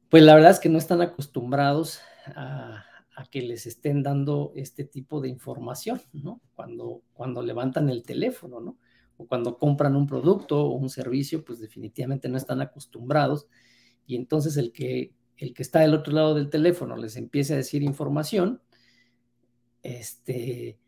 pues 0.09 0.25
la 0.25 0.35
verdad 0.35 0.51
es 0.51 0.59
que 0.59 0.71
no 0.71 0.79
están 0.79 1.03
acostumbrados 1.03 2.01
a, 2.35 2.85
que 3.31 3.43
les 3.43 3.65
estén 3.67 4.03
dando 4.03 4.51
este 4.57 4.83
tipo 4.83 5.21
de 5.21 5.29
información, 5.29 6.03
¿no? 6.13 6.41
Cuando, 6.57 7.03
cuando 7.13 7.43
levantan 7.43 7.91
el 7.91 8.03
teléfono, 8.03 8.59
¿no? 8.59 8.77
O 9.21 9.27
cuando 9.27 9.59
compran 9.59 9.97
un 9.97 10.07
producto 10.07 10.65
o 10.65 10.73
un 10.77 10.89
servicio, 10.89 11.45
pues 11.45 11.61
definitivamente 11.61 12.29
no 12.29 12.39
están 12.39 12.63
acostumbrados. 12.63 13.47
Y 14.07 14.17
entonces 14.17 14.57
el 14.57 14.73
que, 14.73 15.13
el 15.37 15.53
que 15.53 15.63
está 15.63 15.81
del 15.81 15.95
otro 15.95 16.13
lado 16.15 16.35
del 16.35 16.49
teléfono 16.49 16.97
les 16.97 17.17
empieza 17.17 17.53
a 17.55 17.59
decir 17.59 17.83
información, 17.83 18.63
este, 19.83 20.79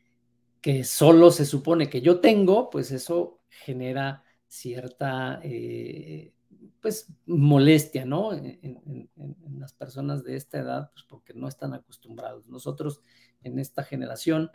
que 0.63 0.85
solo 0.85 1.31
se 1.31 1.45
supone 1.45 1.91
que 1.91 2.01
yo 2.01 2.21
tengo, 2.21 2.71
pues 2.71 2.91
eso 2.91 3.41
genera 3.49 4.25
cierta 4.47 5.41
eh, 5.43 6.33
pues 6.81 7.13
molestia, 7.27 8.05
¿no? 8.05 8.33
En, 8.33 9.09
las 9.59 9.75
personas 9.75 10.25
de 10.25 10.35
esta 10.35 10.59
edad, 10.59 10.91
pues 10.93 11.05
porque 11.09 11.35
no 11.35 11.47
están 11.47 11.73
acostumbrados. 11.73 12.49
Nosotros 12.49 13.01
en 13.45 13.61
esta 13.61 13.85
generación, 13.85 14.51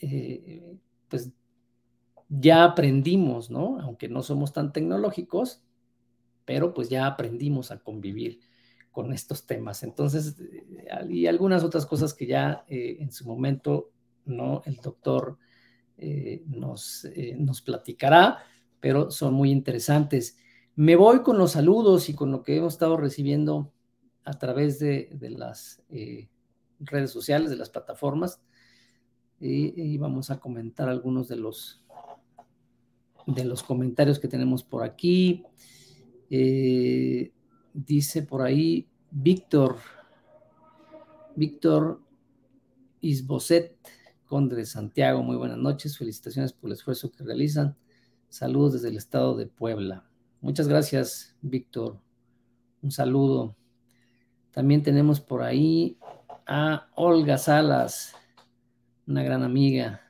eh, 0.00 0.76
pues 1.08 1.32
ya 2.30 2.64
aprendimos, 2.64 3.50
¿no? 3.50 3.78
Aunque 3.80 4.08
no 4.08 4.22
somos 4.22 4.54
tan 4.54 4.72
tecnológicos, 4.72 5.62
pero 6.46 6.72
pues 6.72 6.88
ya 6.88 7.06
aprendimos 7.06 7.70
a 7.70 7.80
convivir 7.80 8.40
con 8.90 9.12
estos 9.12 9.46
temas. 9.46 9.82
Entonces, 9.82 10.36
eh, 10.40 10.64
y 11.10 11.26
algunas 11.26 11.62
otras 11.62 11.84
cosas 11.84 12.14
que 12.14 12.26
ya 12.26 12.64
eh, 12.68 12.96
en 13.00 13.12
su 13.12 13.26
momento, 13.26 13.90
¿no? 14.24 14.62
El 14.64 14.76
doctor 14.76 15.38
nos, 16.46 17.06
nos 17.36 17.60
platicará, 17.60 18.38
pero 18.80 19.10
son 19.10 19.34
muy 19.34 19.50
interesantes. 19.50 20.38
Me 20.74 20.96
voy 20.96 21.20
con 21.22 21.36
los 21.36 21.52
saludos 21.52 22.08
y 22.08 22.14
con 22.14 22.32
lo 22.32 22.42
que 22.42 22.56
hemos 22.56 22.72
estado 22.72 22.96
recibiendo 22.96 23.70
a 24.24 24.38
través 24.38 24.78
de, 24.78 25.10
las 25.20 25.82
eh, 25.90 26.28
redes 26.78 27.10
sociales, 27.10 27.50
de 27.50 27.56
las 27.56 27.70
plataformas. 27.70 28.40
Y, 29.40 29.96
vamos 29.96 30.30
a 30.30 30.38
comentar 30.38 30.88
algunos 30.88 31.28
de 31.28 31.36
los, 31.36 31.82
de 33.26 33.44
los 33.44 33.62
comentarios 33.62 34.18
que 34.18 34.28
tenemos 34.28 34.62
por 34.62 34.82
aquí. 34.84 35.44
Eh, 36.30 37.32
dice 37.72 38.22
por 38.22 38.42
ahí 38.42 38.88
Víctor, 39.10 39.76
Víctor 41.34 42.00
Isboset, 43.00 43.76
Conde 44.26 44.54
de 44.54 44.66
Santiago, 44.66 45.22
muy 45.22 45.36
buenas 45.36 45.58
noches, 45.58 45.98
felicitaciones 45.98 46.52
por 46.52 46.68
el 46.70 46.74
esfuerzo 46.74 47.10
que 47.10 47.24
realizan. 47.24 47.76
Saludos 48.28 48.74
desde 48.74 48.88
el 48.88 48.96
estado 48.96 49.36
de 49.36 49.46
Puebla. 49.46 50.08
Muchas 50.40 50.68
gracias, 50.68 51.36
Víctor. 51.42 52.00
Un 52.80 52.92
saludo. 52.92 53.56
También 54.52 54.82
tenemos 54.82 55.20
por 55.20 55.42
ahí 55.42 55.98
a 56.46 56.88
Olga 56.94 57.38
Salas, 57.38 58.14
una 59.06 59.22
gran 59.22 59.42
amiga, 59.42 60.00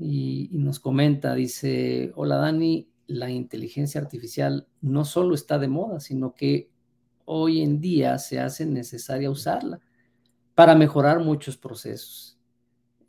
y, 0.00 0.48
nos 0.52 0.80
comenta, 0.80 1.34
dice, 1.34 2.12
hola 2.16 2.36
Dani, 2.36 2.88
la 3.06 3.30
inteligencia 3.30 4.00
artificial 4.00 4.66
no 4.80 5.04
solo 5.04 5.34
está 5.34 5.58
de 5.58 5.68
moda, 5.68 6.00
sino 6.00 6.34
que 6.34 6.70
hoy 7.26 7.60
en 7.60 7.80
día 7.80 8.18
se 8.18 8.40
hace 8.40 8.64
necesaria 8.64 9.30
usarla 9.30 9.80
para 10.54 10.74
mejorar 10.74 11.20
muchos 11.20 11.56
procesos 11.58 12.38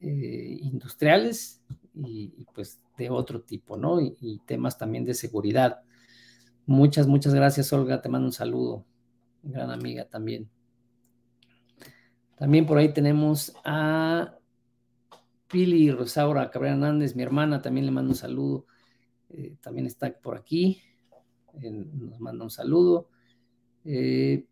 eh, 0.01 0.59
industriales 0.61 1.61
y, 1.95 2.45
pues 2.53 2.81
de 2.97 3.09
otro 3.09 3.41
tipo, 3.41 3.77
¿no? 3.77 4.01
y 4.01 4.41
temas 4.45 4.77
también 4.77 5.05
de 5.05 5.13
seguridad. 5.13 5.81
Muchas, 6.65 7.07
muchas 7.07 7.33
gracias, 7.33 7.71
Olga. 7.73 8.01
Te 8.01 8.09
mando 8.09 8.27
un 8.27 8.33
saludo. 8.33 8.85
Gran 9.43 9.71
amiga 9.71 10.05
también. 10.05 10.49
También 12.37 12.65
por 12.65 12.77
ahí 12.77 12.93
tenemos 12.93 13.53
a 13.63 14.35
Pili 15.51 15.91
Rosaura 15.91 16.49
Cabrera 16.49 16.75
Hernández, 16.75 17.15
mi 17.15 17.23
hermana, 17.23 17.61
también 17.61 17.85
le 17.85 17.91
mando 17.91 18.11
un 18.11 18.15
saludo. 18.15 18.65
Eh, 19.29 19.57
también 19.61 19.85
está 19.85 20.11
por 20.11 20.37
aquí. 20.37 20.81
nos 21.53 22.19
manda 22.19 22.43
un 22.45 22.49
saludo. 22.49 23.09
Eh, 23.83 24.45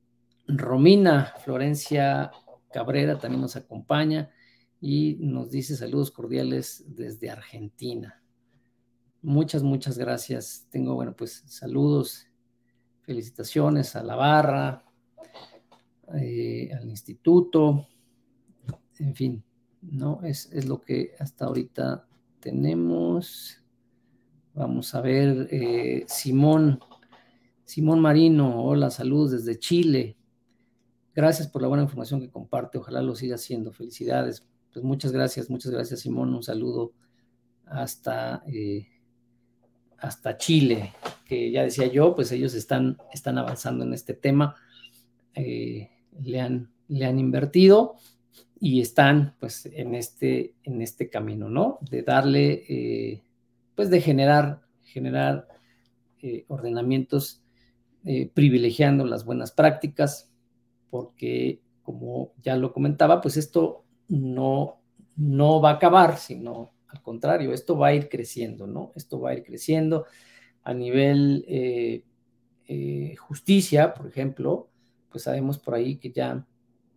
Romina 0.48 1.34
Florencia 1.44 2.32
Cabrera 2.72 3.18
también 3.18 3.42
nos 3.42 3.56
acompaña 3.56 4.32
y 4.82 5.18
nos 5.20 5.52
dice 5.52 5.76
saludos 5.76 6.12
cordiales 6.12 6.84
desde 6.88 7.30
Argentina. 7.30 8.22
Muchas, 9.22 9.64
muchas 9.64 9.98
gracias. 9.98 10.68
Tengo, 10.70 10.96
bueno, 10.96 11.16
pues 11.16 11.44
saludos, 11.48 12.28
felicitaciones 13.02 13.96
a 13.96 14.04
la 14.04 14.16
barra, 14.16 14.86
eh, 16.16 16.72
al 16.74 16.90
instituto, 16.90 17.88
en 19.00 19.16
fin, 19.16 19.44
¿no? 19.82 20.22
Es, 20.24 20.66
lo 20.66 20.82
que 20.82 21.14
hasta 21.20 21.46
ahorita 21.46 22.08
tenemos. 22.40 23.62
Vamos 24.54 24.94
a 24.96 25.02
ver, 25.02 25.48
eh, 25.52 26.06
Simón, 26.08 26.80
Simón 27.66 28.00
Marino, 28.00 28.64
hola, 28.64 28.90
saludos 28.90 29.32
desde 29.32 29.60
Chile. 29.60 30.18
Gracias 31.14 31.48
por 31.48 31.62
la 31.62 31.68
buena 31.68 31.84
información 31.84 32.20
que 32.20 32.30
comparte, 32.30 32.78
ojalá 32.78 33.02
lo 33.02 33.16
siga 33.16 33.36
haciendo. 33.36 33.72
Felicidades. 33.72 34.46
Pues 34.74 34.84
muchas 34.84 35.12
gracias, 35.12 35.50
muchas 35.50 35.72
gracias, 35.72 36.02
Simón. 36.02 36.34
Un 36.34 36.44
saludo 36.44 36.94
hasta 37.66 38.44
eh, 38.48 38.88
hasta 40.02 40.38
Chile, 40.38 40.94
que 41.26 41.52
ya 41.52 41.64
decía 41.64 41.88
yo, 41.88 42.16
pues 42.16 42.32
ellos 42.32 42.54
están, 42.54 42.98
están 43.14 43.38
avanzando 43.38 43.84
en 43.84 43.94
este 43.94 44.14
tema, 44.14 44.56
eh, 45.34 45.90
le, 46.22 46.42
han, 46.42 46.72
le 46.88 47.06
han 47.06 47.20
invertido 47.20 47.96
y 48.60 48.82
están 48.82 49.36
pues 49.40 49.66
en 49.66 49.96
este, 49.96 50.54
en 50.64 50.82
este 50.82 51.10
camino, 51.10 51.50
¿no? 51.50 51.80
De 51.90 52.04
darle, 52.04 52.66
eh, 52.68 53.24
pues 53.76 53.90
de 53.90 54.02
generar, 54.02 54.62
generar 54.84 55.48
eh, 56.22 56.46
ordenamientos 56.48 57.42
privilegiando 58.34 59.06
las 59.06 59.26
buenas 59.26 59.52
prácticas 59.52 60.32
porque 60.90 61.60
como 61.84 62.34
ya 62.42 62.56
lo 62.56 62.72
comentaba, 62.72 63.22
pues 63.22 63.38
esto 63.38 63.84
no, 64.08 64.80
no 65.16 65.62
va 65.62 65.72
a 65.72 65.74
acabar, 65.74 66.18
sino 66.18 66.72
al 66.88 67.02
contrario, 67.02 67.54
esto 67.54 67.78
va 67.78 67.88
a 67.88 67.94
ir 67.94 68.10
creciendo, 68.10 68.66
¿no? 68.68 68.92
Esto 68.96 69.20
va 69.20 69.32
a 69.32 69.34
ir 69.34 69.44
creciendo 69.44 70.06
a 70.64 70.74
nivel 70.74 71.46
eh, 71.48 72.04
eh, 72.68 73.16
justicia, 73.18 73.94
por 73.94 74.08
ejemplo, 74.08 74.70
pues 75.10 75.24
sabemos 75.24 75.60
por 75.60 75.76
ahí 75.76 75.98
que 75.98 76.12
ya 76.12 76.46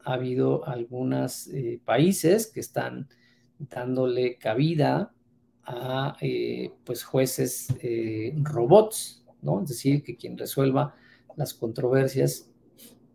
ha 0.04 0.14
habido 0.14 0.66
algunos 0.66 1.48
eh, 1.48 1.80
países 1.84 2.46
que 2.46 2.60
están 2.60 3.08
dándole 3.58 4.36
cabida 4.38 5.12
a 5.64 6.16
pues 6.84 7.04
jueces 7.04 7.68
robots, 8.42 9.24
¿no? 9.42 9.62
Es 9.62 9.68
decir, 9.68 10.02
que 10.02 10.16
quien 10.16 10.36
resuelva 10.36 10.96
las 11.36 11.54
controversias 11.54 12.50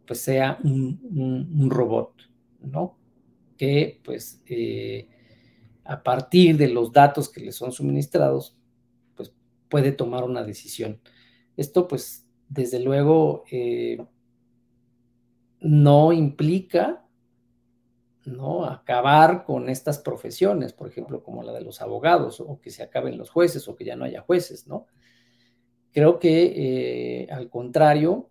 pues 0.06 0.22
sea 0.22 0.58
un, 0.64 1.68
robot, 1.70 2.14
¿no? 2.62 2.98
Que 3.58 4.00
pues 4.02 4.42
a 5.88 6.04
partir 6.04 6.58
de 6.58 6.68
los 6.68 6.92
datos 6.92 7.30
que 7.30 7.42
le 7.42 7.52
son 7.52 7.72
suministrados, 7.72 8.56
pues 9.16 9.34
puede 9.70 9.92
tomar 9.92 10.24
una 10.24 10.44
decisión. 10.44 11.00
Esto 11.56 11.88
pues 11.88 12.26
desde 12.50 12.80
luego 12.80 13.44
eh, 13.52 14.06
no 15.60 16.14
implica 16.14 17.04
¿no? 18.26 18.66
acabar 18.66 19.46
con 19.46 19.70
estas 19.70 20.00
profesiones, 20.00 20.74
por 20.74 20.88
ejemplo, 20.88 21.24
como 21.24 21.44
la 21.44 21.54
de 21.54 21.62
los 21.62 21.82
abogados, 21.82 22.40
o 22.40 22.60
que 22.60 22.72
se 22.72 22.84
acaben 22.84 23.18
los 23.18 23.30
jueces, 23.30 23.68
o 23.68 23.76
que 23.76 23.86
ya 23.86 23.96
no 23.96 24.06
haya 24.06 24.22
jueces, 24.22 24.68
¿no? 24.68 24.88
Creo 25.92 26.20
que 26.20 27.24
eh, 27.24 27.32
al 27.32 27.50
contrario, 27.50 28.30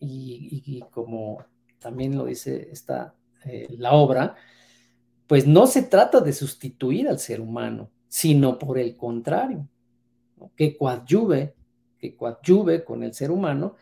y, 0.00 0.82
como 0.90 1.44
también 1.78 2.16
lo 2.16 2.24
dice 2.24 2.68
esta, 2.72 3.14
eh, 3.44 3.68
la 3.78 3.92
obra, 3.92 4.34
pues 5.26 5.46
no 5.46 5.66
se 5.66 5.82
trata 5.82 6.20
de 6.20 6.32
sustituir 6.32 7.08
al 7.08 7.18
ser 7.18 7.40
humano, 7.40 7.90
sino 8.08 8.58
por 8.58 8.78
el 8.78 8.96
contrario, 8.96 9.68
que 10.56 10.76
coadyuve, 10.76 11.54
que 11.98 12.16
coadyuve 12.16 12.84
con 12.84 13.02
el 13.02 13.14
ser 13.14 13.30
humano 13.30 13.76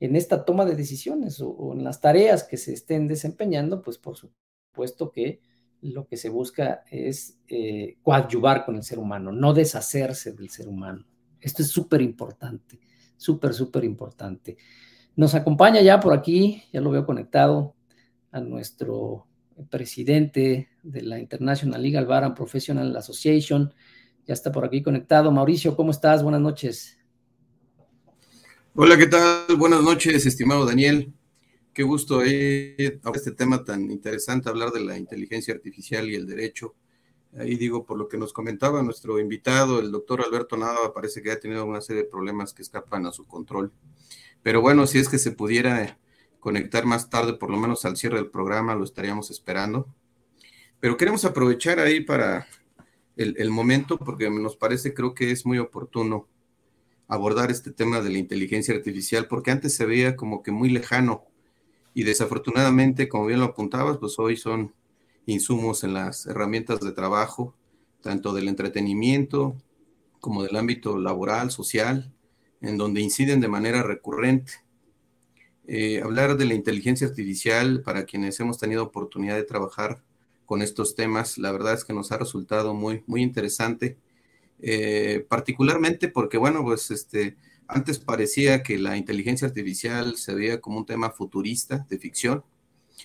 en 0.00 0.16
esta 0.16 0.44
toma 0.44 0.64
de 0.64 0.76
decisiones 0.76 1.40
o, 1.40 1.72
en 1.72 1.84
las 1.84 2.00
tareas 2.00 2.44
que 2.44 2.56
se 2.56 2.72
estén 2.72 3.08
desempeñando, 3.08 3.82
pues 3.82 3.98
por 3.98 4.16
supuesto 4.16 5.10
que 5.10 5.40
lo 5.80 6.06
que 6.06 6.16
se 6.16 6.28
busca 6.28 6.84
es 6.90 7.38
eh, 7.48 7.96
coadyuvar 8.02 8.64
con 8.64 8.76
el 8.76 8.82
ser 8.82 8.98
humano, 8.98 9.32
no 9.32 9.52
deshacerse 9.52 10.32
del 10.32 10.50
ser 10.50 10.68
humano. 10.68 11.06
Esto 11.40 11.62
es 11.62 11.68
súper 11.68 12.02
importante, 12.02 12.80
súper, 13.16 13.54
súper 13.54 13.84
importante. 13.84 14.56
Nos 15.14 15.34
acompaña 15.34 15.80
ya 15.80 16.00
por 16.00 16.12
aquí, 16.12 16.62
ya 16.72 16.80
lo 16.80 16.90
veo 16.90 17.06
conectado 17.06 17.74
a 18.32 18.40
nuestro 18.40 19.26
presidente 19.70 20.68
de 20.82 21.02
la 21.02 21.18
International 21.18 21.80
Legal 21.80 22.06
Bar 22.06 22.24
and 22.24 22.36
Professional 22.36 22.94
Association. 22.96 23.72
Ya 24.26 24.34
está 24.34 24.52
por 24.52 24.64
aquí 24.64 24.82
conectado. 24.82 25.30
Mauricio, 25.30 25.76
¿cómo 25.76 25.90
estás? 25.90 26.22
Buenas 26.22 26.40
noches. 26.40 26.98
Hola, 28.78 28.98
¿qué 28.98 29.06
tal? 29.06 29.56
Buenas 29.56 29.82
noches, 29.82 30.26
estimado 30.26 30.66
Daniel. 30.66 31.10
Qué 31.72 31.82
gusto 31.82 32.22
eh, 32.22 33.00
este 33.14 33.32
tema 33.32 33.64
tan 33.64 33.90
interesante, 33.90 34.50
hablar 34.50 34.70
de 34.70 34.84
la 34.84 34.98
inteligencia 34.98 35.54
artificial 35.54 36.10
y 36.10 36.14
el 36.14 36.26
derecho. 36.26 36.74
Ahí 37.38 37.56
digo, 37.56 37.86
por 37.86 37.96
lo 37.96 38.06
que 38.06 38.18
nos 38.18 38.34
comentaba 38.34 38.82
nuestro 38.82 39.18
invitado, 39.18 39.80
el 39.80 39.90
doctor 39.90 40.20
Alberto 40.20 40.58
Nava, 40.58 40.92
parece 40.92 41.22
que 41.22 41.32
ha 41.32 41.40
tenido 41.40 41.64
una 41.64 41.80
serie 41.80 42.02
de 42.02 42.08
problemas 42.10 42.52
que 42.52 42.60
escapan 42.60 43.06
a 43.06 43.12
su 43.12 43.26
control. 43.26 43.72
Pero 44.42 44.60
bueno, 44.60 44.86
si 44.86 44.98
es 44.98 45.08
que 45.08 45.18
se 45.18 45.32
pudiera 45.32 45.98
conectar 46.38 46.84
más 46.84 47.08
tarde, 47.08 47.32
por 47.32 47.48
lo 47.48 47.56
menos 47.56 47.86
al 47.86 47.96
cierre 47.96 48.16
del 48.16 48.28
programa, 48.28 48.74
lo 48.74 48.84
estaríamos 48.84 49.30
esperando. 49.30 49.88
Pero 50.80 50.98
queremos 50.98 51.24
aprovechar 51.24 51.80
ahí 51.80 52.02
para 52.02 52.46
el, 53.16 53.50
momento 53.50 53.96
porque 53.96 54.28
nos 54.28 54.54
parece, 54.54 54.92
creo 54.92 55.14
que 55.14 55.30
es 55.30 55.46
muy 55.46 55.56
oportuno 55.56 56.28
abordar 57.08 57.50
este 57.50 57.70
tema 57.70 58.00
de 58.00 58.10
la 58.10 58.18
inteligencia 58.18 58.74
artificial, 58.74 59.28
porque 59.28 59.50
antes 59.50 59.74
se 59.74 59.86
veía 59.86 60.16
como 60.16 60.42
que 60.42 60.50
muy 60.50 60.70
lejano 60.70 61.24
y 61.96 62.02
desafortunadamente, 62.02 63.08
como 63.08 63.24
bien 63.24 63.40
lo 63.40 63.46
apuntabas, 63.46 63.96
pues 63.96 64.18
hoy 64.18 64.36
son 64.36 64.74
insumos 65.24 65.82
en 65.82 65.94
las 65.94 66.26
herramientas 66.26 66.80
de 66.80 66.92
trabajo, 66.92 67.54
tanto 68.02 68.34
del 68.34 68.48
entretenimiento 68.48 69.56
como 70.20 70.42
del 70.42 70.56
ámbito 70.56 70.98
laboral, 70.98 71.50
social, 71.50 72.12
en 72.60 72.76
donde 72.76 73.00
inciden 73.00 73.40
de 73.40 73.48
manera 73.48 73.82
recurrente. 73.82 74.52
Eh, 75.66 76.02
hablar 76.02 76.36
de 76.36 76.44
la 76.44 76.52
inteligencia 76.52 77.06
artificial 77.06 77.80
para 77.82 78.04
quienes 78.04 78.38
hemos 78.40 78.58
tenido 78.58 78.82
oportunidad 78.82 79.36
de 79.36 79.44
trabajar 79.44 80.02
con 80.44 80.60
estos 80.60 80.96
temas, 80.96 81.38
la 81.38 81.50
verdad 81.50 81.72
es 81.72 81.86
que 81.86 81.94
nos 81.94 82.12
ha 82.12 82.18
resultado 82.18 82.74
muy, 82.74 83.04
muy 83.06 83.22
interesante, 83.22 83.96
eh, 84.60 85.24
particularmente 85.28 86.08
porque, 86.08 86.38
bueno, 86.38 86.62
pues 86.62 86.90
este, 86.90 87.36
antes 87.68 87.98
parecía 87.98 88.62
que 88.62 88.78
la 88.78 88.96
inteligencia 88.96 89.48
artificial 89.48 90.16
se 90.16 90.34
veía 90.34 90.60
como 90.60 90.78
un 90.78 90.86
tema 90.86 91.10
futurista 91.10 91.86
de 91.88 91.98
ficción. 91.98 92.44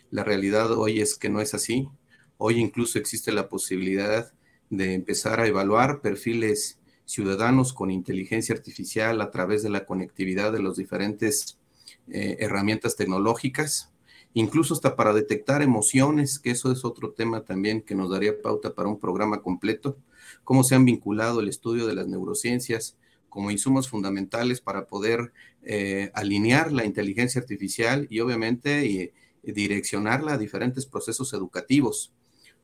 La 0.10 0.24
realidad 0.24 0.72
hoy 0.72 1.02
es 1.02 1.16
que 1.16 1.30
no 1.30 1.42
es 1.42 1.54
así. 1.54 1.90
Hoy 2.38 2.60
incluso 2.60 3.00
existe 3.00 3.32
la 3.32 3.50
posibilidad 3.50 4.34
de 4.70 4.94
empezar 4.94 5.40
a 5.40 5.48
evaluar 5.48 6.02
perfiles 6.02 6.80
ciudadanos 7.06 7.74
con 7.74 7.92
inteligencia 7.92 8.56
artificial 8.56 9.20
a 9.22 9.32
través 9.32 9.64
de 9.64 9.70
la 9.70 9.86
conectividad 9.86 10.54
de 10.54 10.60
los 10.60 10.78
diferentes 10.78 11.60
eh, 12.08 12.38
herramientas 12.40 12.96
tecnológicas, 12.96 13.92
incluso 14.34 14.74
hasta 14.74 14.96
para 14.96 15.14
detectar 15.14 15.62
emociones, 15.62 16.40
que 16.40 16.52
eso 16.52 16.72
es 16.72 16.86
otro 16.86 17.12
tema 17.12 17.44
también 17.44 17.82
que 17.82 17.96
nos 17.96 18.10
daría 18.10 18.42
pauta 18.42 18.74
para 18.74 18.88
un 18.88 18.98
programa 18.98 19.42
completo, 19.42 19.98
cómo 20.52 20.66
se 20.66 20.76
han 20.76 20.84
vinculado 20.84 21.40
el 21.40 21.48
estudio 21.48 21.88
de 21.88 21.96
las 21.96 22.10
neurociencias 22.10 22.98
como 23.30 23.52
insumos 23.52 23.88
fundamentales 23.88 24.60
para 24.60 24.86
poder 24.86 25.32
eh, 25.64 26.12
alinear 26.14 26.74
la 26.74 26.84
inteligencia 26.84 27.40
artificial 27.40 28.06
y 28.10 28.20
obviamente 28.20 29.14
direccionarla 29.44 30.34
a 30.34 30.38
diferentes 30.38 30.86
procesos 30.86 31.32
educativos. 31.32 32.12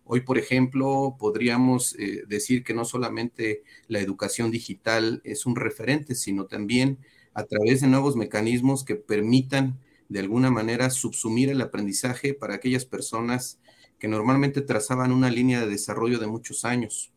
Hoy, 0.03 0.19
por 0.19 0.37
ejemplo, 0.37 1.15
podríamos 1.17 1.95
eh, 1.97 2.23
decir 2.27 2.65
que 2.65 2.73
no 2.73 2.83
solamente 2.83 3.63
la 3.87 3.99
educación 3.99 4.51
digital 4.51 5.21
es 5.23 5.45
un 5.45 5.55
referente, 5.55 6.13
sino 6.13 6.45
también 6.45 6.97
a 7.33 7.45
través 7.45 7.79
de 7.79 7.87
nuevos 7.87 8.17
mecanismos 8.17 8.83
que 8.83 8.95
permitan 8.95 9.79
de 10.09 10.19
alguna 10.19 10.51
manera 10.51 10.89
subsumir 10.89 11.51
el 11.51 11.61
aprendizaje 11.61 12.33
para 12.33 12.55
aquellas 12.55 12.83
personas 12.83 13.61
que 13.97 14.09
normalmente 14.09 14.59
trazaban 14.59 15.13
una 15.13 15.29
línea 15.29 15.61
de 15.61 15.67
desarrollo 15.67 16.19
de 16.19 16.27
muchos 16.27 16.65
años. 16.65 17.13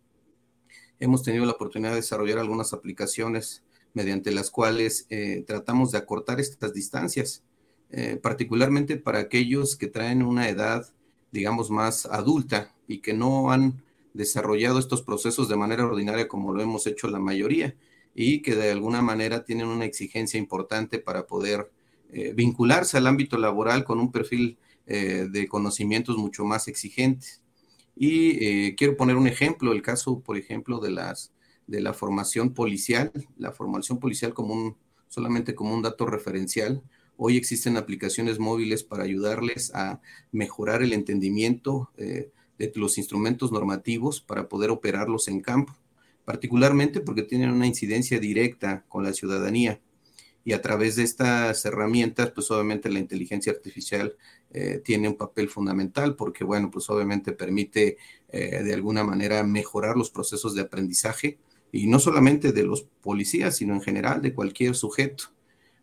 Hemos 1.00 1.22
tenido 1.22 1.46
la 1.46 1.52
oportunidad 1.52 1.92
de 1.92 1.96
desarrollar 1.96 2.38
algunas 2.38 2.74
aplicaciones 2.74 3.64
mediante 3.94 4.30
las 4.32 4.50
cuales 4.50 5.06
eh, 5.08 5.42
tratamos 5.46 5.92
de 5.92 5.98
acortar 5.98 6.40
estas 6.40 6.74
distancias, 6.74 7.42
eh, 7.90 8.18
particularmente 8.22 8.98
para 8.98 9.18
aquellos 9.18 9.76
que 9.76 9.86
traen 9.86 10.22
una 10.22 10.50
edad, 10.50 10.92
digamos, 11.32 11.70
más 11.70 12.04
adulta 12.04 12.74
y 12.86 12.98
que 12.98 13.14
no 13.14 13.50
han 13.50 13.82
desarrollado 14.12 14.78
estos 14.78 15.00
procesos 15.00 15.48
de 15.48 15.56
manera 15.56 15.86
ordinaria 15.86 16.28
como 16.28 16.52
lo 16.52 16.60
hemos 16.60 16.86
hecho 16.86 17.08
la 17.08 17.18
mayoría 17.18 17.74
y 18.14 18.42
que 18.42 18.54
de 18.54 18.70
alguna 18.70 19.00
manera 19.00 19.44
tienen 19.44 19.68
una 19.68 19.86
exigencia 19.86 20.38
importante 20.38 20.98
para 20.98 21.26
poder 21.26 21.70
eh, 22.12 22.34
vincularse 22.34 22.98
al 22.98 23.06
ámbito 23.06 23.38
laboral 23.38 23.84
con 23.84 24.00
un 24.00 24.12
perfil 24.12 24.58
de 24.86 25.46
conocimientos 25.46 26.16
mucho 26.16 26.44
más 26.44 26.66
exigentes. 26.66 27.40
Y 27.96 28.44
eh, 28.44 28.74
quiero 28.76 28.96
poner 28.96 29.16
un 29.16 29.26
ejemplo, 29.26 29.72
el 29.72 29.82
caso, 29.82 30.20
por 30.20 30.36
ejemplo, 30.36 30.78
de, 30.80 30.90
las, 30.90 31.32
de 31.66 31.80
la 31.80 31.92
formación 31.92 32.54
policial, 32.54 33.12
la 33.36 33.52
formación 33.52 33.98
policial 33.98 34.32
como 34.34 34.54
un, 34.54 34.76
solamente 35.08 35.54
como 35.54 35.74
un 35.74 35.82
dato 35.82 36.06
referencial. 36.06 36.82
Hoy 37.16 37.36
existen 37.36 37.76
aplicaciones 37.76 38.38
móviles 38.38 38.82
para 38.82 39.04
ayudarles 39.04 39.74
a 39.74 40.00
mejorar 40.32 40.82
el 40.82 40.92
entendimiento 40.92 41.90
de 41.96 42.32
los 42.74 42.96
instrumentos 42.96 43.52
normativos 43.52 44.20
para 44.22 44.48
poder 44.48 44.70
operarlos 44.70 45.28
en 45.28 45.40
campo 45.40 45.74
particularmente 46.30 47.00
porque 47.00 47.24
tienen 47.24 47.50
una 47.50 47.66
incidencia 47.66 48.20
directa 48.20 48.84
con 48.88 49.02
la 49.02 49.12
ciudadanía. 49.12 49.80
Y 50.44 50.52
a 50.52 50.62
través 50.62 50.96
de 50.96 51.02
estas 51.02 51.64
herramientas, 51.64 52.30
pues 52.30 52.50
obviamente 52.50 52.90
la 52.90 52.98
inteligencia 52.98 53.52
artificial 53.52 54.16
eh, 54.52 54.80
tiene 54.84 55.08
un 55.08 55.16
papel 55.16 55.48
fundamental 55.48 56.16
porque, 56.16 56.44
bueno, 56.44 56.70
pues 56.70 56.88
obviamente 56.90 57.32
permite 57.32 57.98
eh, 58.30 58.62
de 58.62 58.74
alguna 58.74 59.04
manera 59.04 59.42
mejorar 59.44 59.96
los 59.96 60.10
procesos 60.10 60.54
de 60.54 60.62
aprendizaje 60.62 61.38
y 61.70 61.86
no 61.86 62.00
solamente 62.00 62.52
de 62.52 62.64
los 62.64 62.82
policías, 63.00 63.56
sino 63.56 63.74
en 63.74 63.80
general 63.80 64.22
de 64.22 64.34
cualquier 64.34 64.74
sujeto 64.74 65.24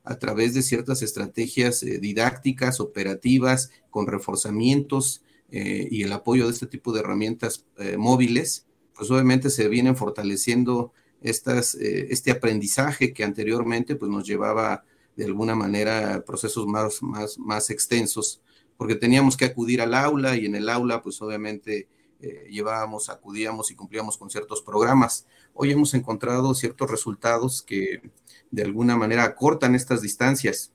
a 0.03 0.19
través 0.19 0.53
de 0.53 0.63
ciertas 0.63 1.01
estrategias 1.01 1.83
eh, 1.83 1.99
didácticas, 1.99 2.79
operativas, 2.79 3.71
con 3.89 4.07
reforzamientos 4.07 5.23
y 5.49 6.03
el 6.03 6.11
apoyo 6.11 6.45
de 6.45 6.51
este 6.51 6.67
tipo 6.67 6.91
de 6.91 6.99
herramientas 6.99 7.65
móviles, 7.97 8.65
pues 8.93 9.09
obviamente 9.09 9.49
se 9.49 9.69
vienen 9.69 9.95
fortaleciendo 9.95 10.91
estas, 11.21 11.75
eh, 11.75 12.07
este 12.09 12.31
aprendizaje 12.31 13.13
que 13.13 13.23
anteriormente 13.23 13.95
pues 13.95 14.11
nos 14.11 14.25
llevaba 14.25 14.83
de 15.15 15.25
alguna 15.25 15.55
manera 15.55 16.23
procesos 16.25 16.67
más, 16.67 17.01
más, 17.01 17.37
más 17.39 17.69
extensos, 17.69 18.41
porque 18.77 18.95
teníamos 18.95 19.35
que 19.35 19.45
acudir 19.45 19.81
al 19.81 19.93
aula 19.93 20.35
y 20.37 20.45
en 20.45 20.55
el 20.55 20.69
aula 20.69 21.01
pues 21.01 21.21
obviamente 21.21 21.87
eh, 22.19 22.47
llevábamos, 22.49 23.09
acudíamos 23.09 23.69
y 23.69 23.75
cumplíamos 23.75 24.17
con 24.17 24.29
ciertos 24.29 24.61
programas. 24.61 25.27
Hoy 25.53 25.71
hemos 25.71 25.93
encontrado 25.93 26.53
ciertos 26.55 26.89
resultados 26.89 27.61
que 27.61 28.01
de 28.49 28.63
alguna 28.63 28.95
manera 28.95 29.23
acortan 29.23 29.75
estas 29.75 30.01
distancias 30.01 30.71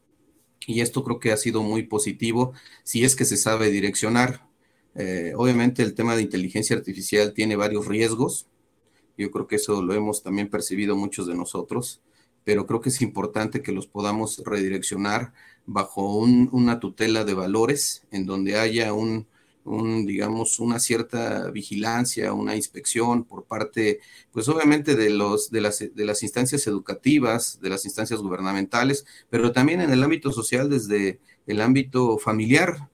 y 0.66 0.80
esto 0.80 1.03
creo 1.03 1.18
que 1.18 1.32
ha 1.32 1.36
sido 1.36 1.62
muy 1.62 1.84
positivo 1.84 2.53
si 2.84 3.05
es 3.05 3.16
que 3.16 3.24
se 3.24 3.36
sabe 3.36 3.70
direccionar. 3.70 4.47
Eh, 4.95 5.32
obviamente 5.36 5.82
el 5.82 5.95
tema 5.95 6.14
de 6.14 6.22
inteligencia 6.22 6.76
artificial 6.76 7.32
tiene 7.32 7.57
varios 7.57 7.86
riesgos. 7.86 8.47
Yo 9.16 9.30
creo 9.30 9.46
que 9.46 9.56
eso 9.56 9.82
lo 9.82 9.94
hemos 9.94 10.22
también 10.22 10.48
percibido 10.48 10.96
muchos 10.96 11.26
de 11.26 11.34
nosotros, 11.34 12.00
pero 12.44 12.66
creo 12.66 12.80
que 12.80 12.88
es 12.88 13.02
importante 13.02 13.62
que 13.62 13.72
los 13.72 13.86
podamos 13.86 14.42
redireccionar 14.44 15.32
bajo 15.66 16.16
una 16.16 16.80
tutela 16.80 17.24
de 17.24 17.34
valores 17.34 18.02
en 18.10 18.26
donde 18.26 18.58
haya 18.58 18.92
un, 18.92 19.26
un, 19.64 20.06
digamos, 20.06 20.58
una 20.58 20.78
cierta 20.78 21.50
vigilancia, 21.50 22.32
una 22.32 22.56
inspección 22.56 23.24
por 23.24 23.44
parte, 23.44 24.00
pues 24.32 24.48
obviamente 24.48 24.96
de, 24.96 25.10
los, 25.10 25.50
de, 25.50 25.60
las, 25.60 25.78
de 25.78 26.04
las 26.04 26.22
instancias 26.22 26.66
educativas, 26.66 27.60
de 27.60 27.70
las 27.70 27.84
instancias 27.84 28.20
gubernamentales, 28.20 29.06
pero 29.30 29.52
también 29.52 29.80
en 29.80 29.90
el 29.90 30.02
ámbito 30.02 30.32
social 30.32 30.68
desde 30.68 31.20
el 31.46 31.60
ámbito 31.60 32.18
familiar, 32.18 32.88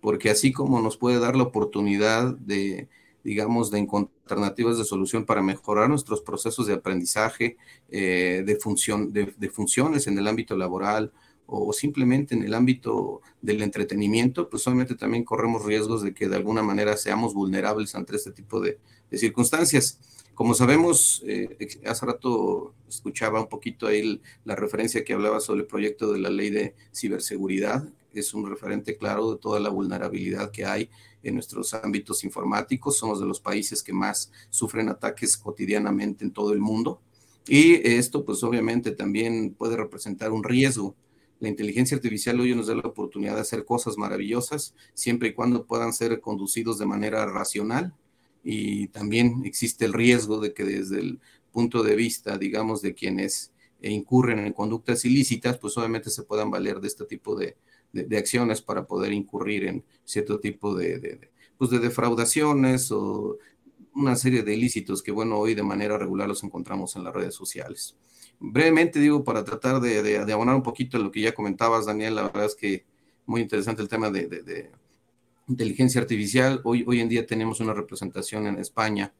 porque 0.00 0.30
así 0.30 0.52
como 0.52 0.80
nos 0.80 0.96
puede 0.96 1.18
dar 1.18 1.36
la 1.36 1.44
oportunidad 1.44 2.34
de, 2.36 2.88
digamos, 3.24 3.70
de 3.70 3.78
encontrar 3.78 4.12
alternativas 4.22 4.78
de 4.78 4.84
solución 4.84 5.24
para 5.26 5.42
mejorar 5.42 5.88
nuestros 5.88 6.22
procesos 6.22 6.66
de 6.66 6.74
aprendizaje, 6.74 7.56
eh, 7.90 8.42
de, 8.46 8.56
función, 8.56 9.12
de, 9.12 9.34
de 9.36 9.48
funciones 9.50 10.06
en 10.06 10.18
el 10.18 10.26
ámbito 10.26 10.56
laboral, 10.56 11.12
o 11.46 11.72
simplemente 11.72 12.34
en 12.34 12.42
el 12.42 12.54
ámbito 12.54 13.20
del 13.42 13.62
entretenimiento, 13.62 14.48
pues 14.48 14.66
obviamente 14.66 14.94
también 14.94 15.24
corremos 15.24 15.64
riesgos 15.64 16.02
de 16.02 16.14
que 16.14 16.28
de 16.28 16.36
alguna 16.36 16.62
manera 16.62 16.96
seamos 16.96 17.34
vulnerables 17.34 17.94
ante 17.94 18.16
este 18.16 18.32
tipo 18.32 18.60
de, 18.60 18.78
circunstancias. 19.12 20.00
Como 20.32 20.54
sabemos, 20.54 21.22
eh, 21.26 21.58
hace 21.84 22.06
rato 22.06 22.74
escuchaba 22.88 23.42
un 23.42 23.48
poquito 23.48 23.86
ahí 23.86 24.22
la 24.46 24.56
referencia 24.56 25.04
que 25.04 25.12
hablaba 25.12 25.40
sobre 25.40 25.60
el 25.60 25.66
proyecto 25.66 26.10
de 26.10 26.18
la 26.20 26.30
ley 26.30 26.48
de 26.48 26.74
ciberseguridad. 26.94 27.86
Es 28.14 28.34
un 28.34 28.48
referente 28.48 28.96
claro 28.96 29.32
de 29.32 29.38
toda 29.38 29.60
la 29.60 29.70
vulnerabilidad 29.70 30.50
que 30.50 30.64
hay 30.64 30.90
en 31.22 31.34
nuestros 31.34 31.74
ámbitos 31.74 32.24
informáticos. 32.24 32.98
Somos 32.98 33.20
de 33.20 33.26
los 33.26 33.40
países 33.40 33.82
que 33.82 33.92
más 33.92 34.30
sufren 34.50 34.88
ataques 34.88 35.36
cotidianamente 35.36 36.24
en 36.24 36.32
todo 36.32 36.52
el 36.52 36.58
mundo. 36.58 37.00
Y 37.46 37.74
esto, 37.88 38.24
pues 38.24 38.42
obviamente 38.44 38.92
también 38.92 39.54
puede 39.54 39.76
representar 39.76 40.30
un 40.30 40.44
riesgo 40.44 40.94
la 41.42 41.48
inteligencia 41.48 41.96
artificial 41.96 42.38
hoy 42.38 42.54
nos 42.54 42.68
da 42.68 42.76
la 42.76 42.82
oportunidad 42.82 43.34
de 43.34 43.40
hacer 43.40 43.64
cosas 43.64 43.98
maravillosas, 43.98 44.76
siempre 44.94 45.30
y 45.30 45.32
cuando 45.32 45.66
puedan 45.66 45.92
ser 45.92 46.20
conducidos 46.20 46.78
de 46.78 46.86
manera 46.86 47.26
racional. 47.26 47.96
Y 48.44 48.86
también 48.88 49.42
existe 49.44 49.84
el 49.84 49.92
riesgo 49.92 50.38
de 50.38 50.54
que 50.54 50.62
desde 50.62 51.00
el 51.00 51.20
punto 51.50 51.82
de 51.82 51.96
vista, 51.96 52.38
digamos, 52.38 52.80
de 52.80 52.94
quienes 52.94 53.50
incurren 53.82 54.38
en 54.38 54.52
conductas 54.52 55.04
ilícitas, 55.04 55.58
pues 55.58 55.76
obviamente 55.76 56.10
se 56.10 56.22
puedan 56.22 56.48
valer 56.48 56.78
de 56.78 56.86
este 56.86 57.06
tipo 57.06 57.34
de, 57.34 57.56
acciones 58.16 58.62
para 58.62 58.86
poder 58.86 59.12
incurrir 59.12 59.64
en 59.64 59.84
cierto 60.04 60.40
tipo 60.40 60.74
de, 60.74 61.30
pues 61.58 61.70
de 61.70 61.78
defraudaciones 61.78 62.90
o 62.92 63.38
una 63.94 64.16
serie 64.16 64.42
de 64.42 64.54
ilícitos 64.54 65.02
que, 65.02 65.12
bueno, 65.12 65.38
hoy 65.38 65.54
de 65.54 65.62
manera 65.62 65.98
regular 65.98 66.28
los 66.28 66.42
encontramos 66.42 66.96
en 66.96 67.04
las 67.04 67.14
redes 67.14 67.34
sociales 67.34 67.96
brevemente 68.42 68.98
digo, 68.98 69.22
para 69.24 69.44
tratar 69.44 69.80
de, 69.80 70.18
abonar 70.32 70.56
un 70.56 70.62
poquito 70.62 70.96
en 70.96 71.04
lo 71.04 71.12
que 71.12 71.20
ya 71.20 71.34
comentabas, 71.34 71.86
Daniel, 71.86 72.16
la 72.16 72.22
verdad 72.24 72.46
es 72.46 72.56
que 72.56 72.84
muy 73.24 73.40
interesante 73.40 73.82
el 73.82 73.88
tema 73.88 74.10
de, 74.10 74.70
inteligencia 75.46 76.00
artificial. 76.00 76.60
Hoy, 76.64 76.84
hoy 76.86 77.00
en 77.00 77.08
día 77.08 77.26
tenemos 77.26 77.60
una 77.60 77.72
representación 77.72 78.46
en 78.46 78.58
España 78.58 79.14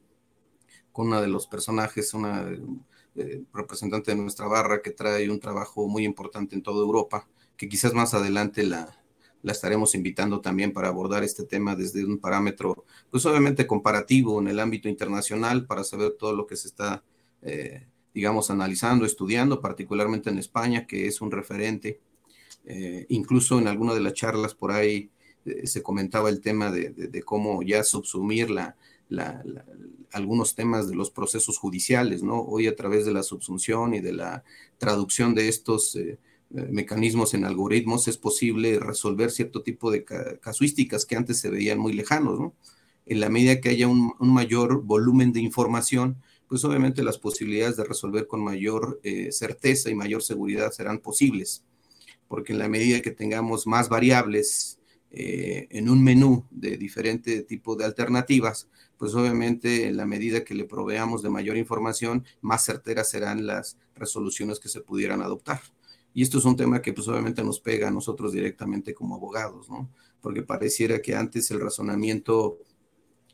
con 0.90 1.06
una 1.08 1.20
de 1.20 1.28
los 1.28 1.46
personajes, 1.46 2.14
una 2.14 2.48
eh, 3.14 3.42
representante 3.52 4.10
de 4.10 4.16
nuestra 4.16 4.46
barra 4.46 4.82
que 4.82 4.90
trae 4.90 5.30
un 5.30 5.40
trabajo 5.40 5.86
muy 5.88 6.04
importante 6.04 6.56
en 6.56 6.62
toda 6.62 6.84
Europa, 6.84 7.28
que 7.56 7.68
quizás 7.68 7.94
más 7.94 8.14
adelante 8.14 8.64
la, 8.64 8.96
la 9.42 9.52
estaremos 9.52 9.94
invitando 9.94 10.40
también 10.40 10.72
para 10.72 10.88
abordar 10.88 11.24
este 11.24 11.44
tema 11.44 11.76
desde 11.76 12.04
un 12.04 12.18
parámetro, 12.18 12.84
pues 13.10 13.26
obviamente 13.26 13.66
comparativo 13.66 14.40
en 14.40 14.48
el 14.48 14.60
ámbito 14.60 14.88
internacional 14.88 15.66
para 15.66 15.84
saber 15.84 16.12
todo 16.18 16.34
lo 16.34 16.46
que 16.46 16.56
se 16.56 16.68
está 16.68 17.02
eh, 17.42 17.86
digamos, 18.14 18.50
analizando, 18.50 19.04
estudiando, 19.04 19.60
particularmente 19.60 20.30
en 20.30 20.38
España, 20.38 20.86
que 20.86 21.06
es 21.06 21.20
un 21.20 21.30
referente. 21.30 22.00
Eh, 22.64 23.06
incluso 23.08 23.58
en 23.58 23.66
alguna 23.66 23.94
de 23.94 24.00
las 24.00 24.12
charlas 24.12 24.54
por 24.54 24.70
ahí 24.70 25.10
eh, 25.44 25.66
se 25.66 25.82
comentaba 25.82 26.28
el 26.28 26.40
tema 26.40 26.70
de, 26.70 27.22
cómo 27.24 27.62
ya 27.62 27.82
subsumir 27.82 28.50
la, 28.50 28.76
algunos 30.12 30.54
temas 30.54 30.88
de 30.88 30.94
los 30.94 31.10
procesos 31.10 31.58
judiciales, 31.58 32.22
¿no? 32.22 32.40
Hoy 32.40 32.66
a 32.66 32.76
través 32.76 33.04
de 33.06 33.12
la 33.12 33.22
subsunción 33.22 33.94
y 33.94 34.00
de 34.00 34.12
la 34.12 34.44
traducción 34.78 35.34
de 35.34 35.48
estos 35.48 35.98
mecanismos 36.52 37.34
en 37.34 37.44
algoritmos 37.44 38.08
es 38.08 38.18
posible 38.18 38.78
resolver 38.78 39.30
cierto 39.30 39.62
tipo 39.62 39.90
de 39.90 40.04
casuísticas 40.40 41.06
que 41.06 41.16
antes 41.16 41.38
se 41.38 41.50
veían 41.50 41.78
muy 41.78 41.92
lejanos, 41.92 42.38
¿no? 42.38 42.54
En 43.06 43.20
la 43.20 43.28
medida 43.28 43.60
que 43.60 43.70
haya 43.70 43.88
un 43.88 44.14
mayor 44.20 44.82
volumen 44.82 45.32
de 45.32 45.40
información, 45.40 46.18
pues 46.52 46.66
obviamente 46.66 47.02
las 47.02 47.16
posibilidades 47.16 47.78
de 47.78 47.84
resolver 47.84 48.26
con 48.26 48.44
mayor 48.44 49.00
eh, 49.04 49.32
certeza 49.32 49.88
y 49.88 49.94
mayor 49.94 50.22
seguridad 50.22 50.70
serán 50.70 50.98
posibles, 50.98 51.64
porque 52.28 52.52
en 52.52 52.58
la 52.58 52.68
medida 52.68 53.00
que 53.00 53.10
tengamos 53.10 53.66
más 53.66 53.88
variables 53.88 54.78
eh, 55.10 55.66
en 55.70 55.88
un 55.88 56.04
menú 56.04 56.44
de 56.50 56.76
diferente 56.76 57.40
tipo 57.40 57.74
de 57.74 57.86
alternativas, 57.86 58.68
pues 58.98 59.14
obviamente 59.14 59.86
en 59.86 59.96
la 59.96 60.04
medida 60.04 60.44
que 60.44 60.54
le 60.54 60.66
proveamos 60.66 61.22
de 61.22 61.30
mayor 61.30 61.56
información, 61.56 62.26
más 62.42 62.66
certeras 62.66 63.08
serán 63.08 63.46
las 63.46 63.78
resoluciones 63.94 64.60
que 64.60 64.68
se 64.68 64.82
pudieran 64.82 65.22
adoptar. 65.22 65.62
Y 66.14 66.22
esto 66.22 66.38
es 66.38 66.44
un 66.44 66.56
tema 66.56 66.82
que 66.82 66.92
pues 66.92 67.08
obviamente 67.08 67.42
nos 67.42 67.60
pega 67.60 67.88
a 67.88 67.90
nosotros 67.90 68.32
directamente 68.32 68.94
como 68.94 69.14
abogados, 69.14 69.68
¿no? 69.70 69.90
Porque 70.20 70.42
pareciera 70.42 71.00
que 71.00 71.14
antes 71.14 71.50
el 71.50 71.60
razonamiento 71.60 72.58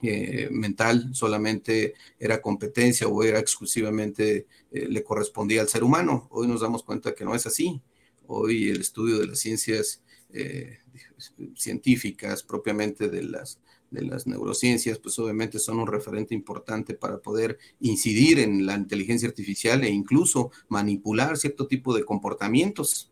eh, 0.00 0.48
mental 0.52 1.10
solamente 1.12 1.94
era 2.20 2.40
competencia 2.40 3.08
o 3.08 3.24
era 3.24 3.40
exclusivamente 3.40 4.46
eh, 4.70 4.86
le 4.88 5.02
correspondía 5.02 5.60
al 5.60 5.68
ser 5.68 5.82
humano. 5.82 6.28
Hoy 6.30 6.46
nos 6.46 6.60
damos 6.60 6.84
cuenta 6.84 7.14
que 7.14 7.24
no 7.24 7.34
es 7.34 7.46
así. 7.46 7.82
Hoy 8.26 8.68
el 8.68 8.80
estudio 8.80 9.18
de 9.18 9.26
las 9.26 9.40
ciencias 9.40 10.02
eh, 10.30 10.78
científicas, 11.56 12.42
propiamente 12.42 13.08
de 13.08 13.22
las, 13.22 13.58
de 13.90 14.02
las 14.02 14.26
neurociencias, 14.26 14.98
pues 14.98 15.18
obviamente 15.18 15.58
son 15.58 15.78
un 15.78 15.86
referente 15.86 16.34
importante 16.34 16.94
para 16.94 17.18
poder 17.18 17.58
incidir 17.80 18.38
en 18.38 18.66
la 18.66 18.74
inteligencia 18.74 19.28
artificial 19.28 19.82
e 19.84 19.90
incluso 19.90 20.50
manipular 20.68 21.36
cierto 21.36 21.66
tipo 21.66 21.94
de 21.94 22.04
comportamientos. 22.04 23.10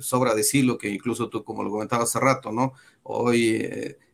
sobra 0.00 0.34
decirlo 0.34 0.76
que 0.76 0.90
incluso 0.90 1.28
tú, 1.28 1.44
como 1.44 1.62
lo 1.62 1.70
comentabas 1.70 2.10
hace 2.10 2.20
rato, 2.20 2.52
¿no? 2.52 2.72
Hoy 3.02 3.66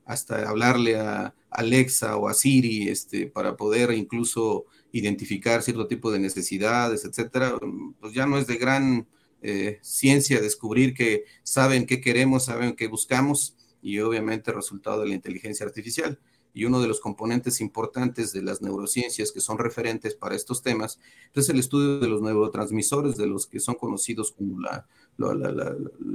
hasta 0.04 0.48
hablarle 0.48 0.96
a 0.96 1.34
Alexa 1.50 2.16
o 2.16 2.28
a 2.28 2.34
Siri 2.34 2.88
este, 2.88 3.26
para 3.26 3.56
poder 3.56 3.92
incluso 3.92 4.66
identificar 4.92 5.62
cierto 5.62 5.86
tipo 5.86 6.10
de 6.10 6.18
necesidades, 6.18 7.04
etcétera, 7.04 7.54
pues 8.00 8.12
ya 8.12 8.26
no 8.26 8.38
es 8.38 8.46
de 8.46 8.56
gran 8.56 9.06
eh, 9.42 9.78
ciencia 9.82 10.40
descubrir 10.40 10.94
que 10.94 11.24
saben 11.42 11.86
qué 11.86 12.00
queremos, 12.00 12.44
saben 12.44 12.74
qué 12.74 12.88
buscamos 12.88 13.56
y 13.82 13.98
obviamente 13.98 14.52
resultado 14.52 15.02
de 15.02 15.08
la 15.08 15.14
inteligencia 15.14 15.66
artificial. 15.66 16.18
Y 16.54 16.66
uno 16.66 16.80
de 16.80 16.88
los 16.88 17.00
componentes 17.00 17.60
importantes 17.60 18.32
de 18.32 18.42
las 18.42 18.60
neurociencias 18.60 19.32
que 19.32 19.40
son 19.40 19.58
referentes 19.58 20.14
para 20.14 20.36
estos 20.36 20.62
temas 20.62 21.00
es 21.34 21.48
el 21.48 21.58
estudio 21.58 21.98
de 21.98 22.08
los 22.08 22.20
neurotransmisores, 22.20 23.16
de 23.16 23.26
los 23.26 23.46
que 23.46 23.58
son 23.58 23.74
conocidos 23.74 24.32
como 24.32 24.60
la, 24.60 24.86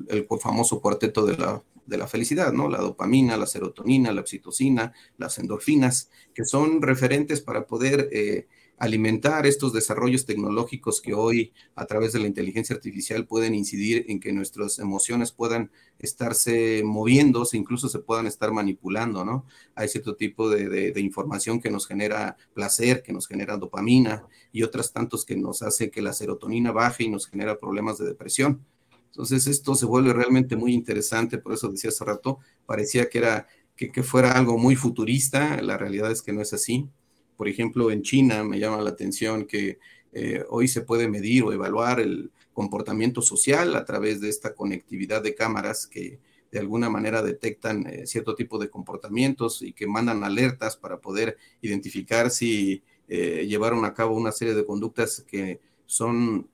el 0.10 0.28
famoso 0.40 0.80
cuarteto 0.80 1.26
de 1.26 1.38
la, 1.38 1.64
de 1.88 1.98
la 1.98 2.08
felicidad, 2.08 2.54
¿no? 2.54 2.70
La 2.70 2.80
dopamina, 2.80 3.36
la 3.36 3.48
serotonina, 3.48 4.12
la 4.12 4.22
oxitocina, 4.22 4.94
las 5.18 5.40
endorfinas, 5.40 6.10
que 6.36 6.46
son 6.46 6.82
referentes 6.82 7.42
para 7.42 7.66
poder 7.66 8.10
eh, 8.12 8.48
alimentar 8.78 9.46
estos 9.48 9.74
desarrollos 9.74 10.26
tecnológicos 10.26 11.02
que 11.02 11.14
hoy 11.14 11.52
a 11.76 11.86
través 11.86 12.14
de 12.14 12.20
la 12.20 12.28
inteligencia 12.28 12.76
artificial 12.76 13.26
pueden 13.26 13.56
incidir 13.56 14.06
en 14.08 14.20
que 14.20 14.32
nuestras 14.34 14.80
emociones 14.80 15.32
puedan 15.32 15.72
estarse 16.00 16.84
moviéndose, 16.86 17.58
incluso 17.58 17.90
se 17.90 18.00
puedan 18.00 18.28
estar 18.28 18.52
manipulando, 18.52 19.26
¿no? 19.26 19.46
Hay 19.76 19.88
cierto 19.88 20.16
tipo 20.16 20.50
de, 20.50 20.92
de 20.92 21.02
información 21.02 21.60
que 21.60 21.72
nos 21.72 21.88
genera 21.88 22.38
placer, 22.54 23.02
que 23.04 23.14
nos 23.14 23.28
genera 23.28 23.58
dopamina 23.58 24.24
y 24.52 24.64
otras 24.64 24.94
tantos 24.94 25.26
que 25.26 25.36
nos 25.36 25.62
hace 25.64 25.90
que 25.90 26.02
la 26.02 26.14
serotonina 26.14 26.72
baje 26.72 27.04
y 27.04 27.10
nos 27.10 27.28
genera 27.28 27.58
problemas 27.58 27.98
de 27.98 28.06
depresión. 28.06 28.64
Entonces 29.08 29.48
esto 29.48 29.74
se 29.74 29.88
vuelve 29.88 30.14
realmente 30.14 30.56
muy 30.56 30.74
interesante, 30.74 31.40
por 31.40 31.54
eso 31.54 31.70
decía 31.70 31.90
hace 31.90 32.06
rato, 32.06 32.38
parecía 32.68 33.10
que 33.10 33.18
era 33.18 33.48
que, 33.76 34.04
fuera 34.04 34.34
algo 34.34 34.58
muy 34.58 34.76
futurista, 34.76 35.62
la 35.62 35.78
realidad 35.78 36.12
es 36.12 36.22
que 36.22 36.34
no 36.34 36.42
es 36.42 36.54
así. 36.54 36.90
Por 37.38 37.48
ejemplo, 37.48 37.92
en 37.92 38.02
China 38.02 38.44
me 38.44 38.60
llama 38.60 38.82
la 38.82 38.90
atención 38.90 39.46
que 39.46 39.80
eh, 40.12 40.44
hoy 40.50 40.68
se 40.68 40.82
puede 40.82 41.08
medir 41.08 41.44
o 41.44 41.54
evaluar 41.54 42.00
el 42.00 42.32
comportamiento 42.52 43.22
social 43.22 43.76
a 43.76 43.86
través 43.86 44.20
de 44.20 44.30
esta 44.30 44.56
conectividad 44.56 45.22
de 45.22 45.36
cámaras 45.36 45.88
que 45.88 46.20
de 46.52 46.60
alguna 46.60 46.90
manera 46.90 47.22
detectan 47.22 47.86
eh, 47.88 48.08
cierto 48.08 48.36
tipo 48.36 48.58
de 48.58 48.70
comportamientos 48.70 49.62
y 49.62 49.74
que 49.74 49.88
mandan 49.88 50.24
alertas 50.24 50.76
para 50.76 50.98
poder 51.00 51.38
identificar 51.62 52.32
si 52.32 52.82
eh, 53.08 53.46
llevaron 53.48 53.86
a 53.86 53.94
cabo 53.94 54.16
una 54.16 54.32
serie 54.32 54.54
de 54.54 54.66
conductas 54.66 55.24
que 55.28 55.60
son 55.86 56.50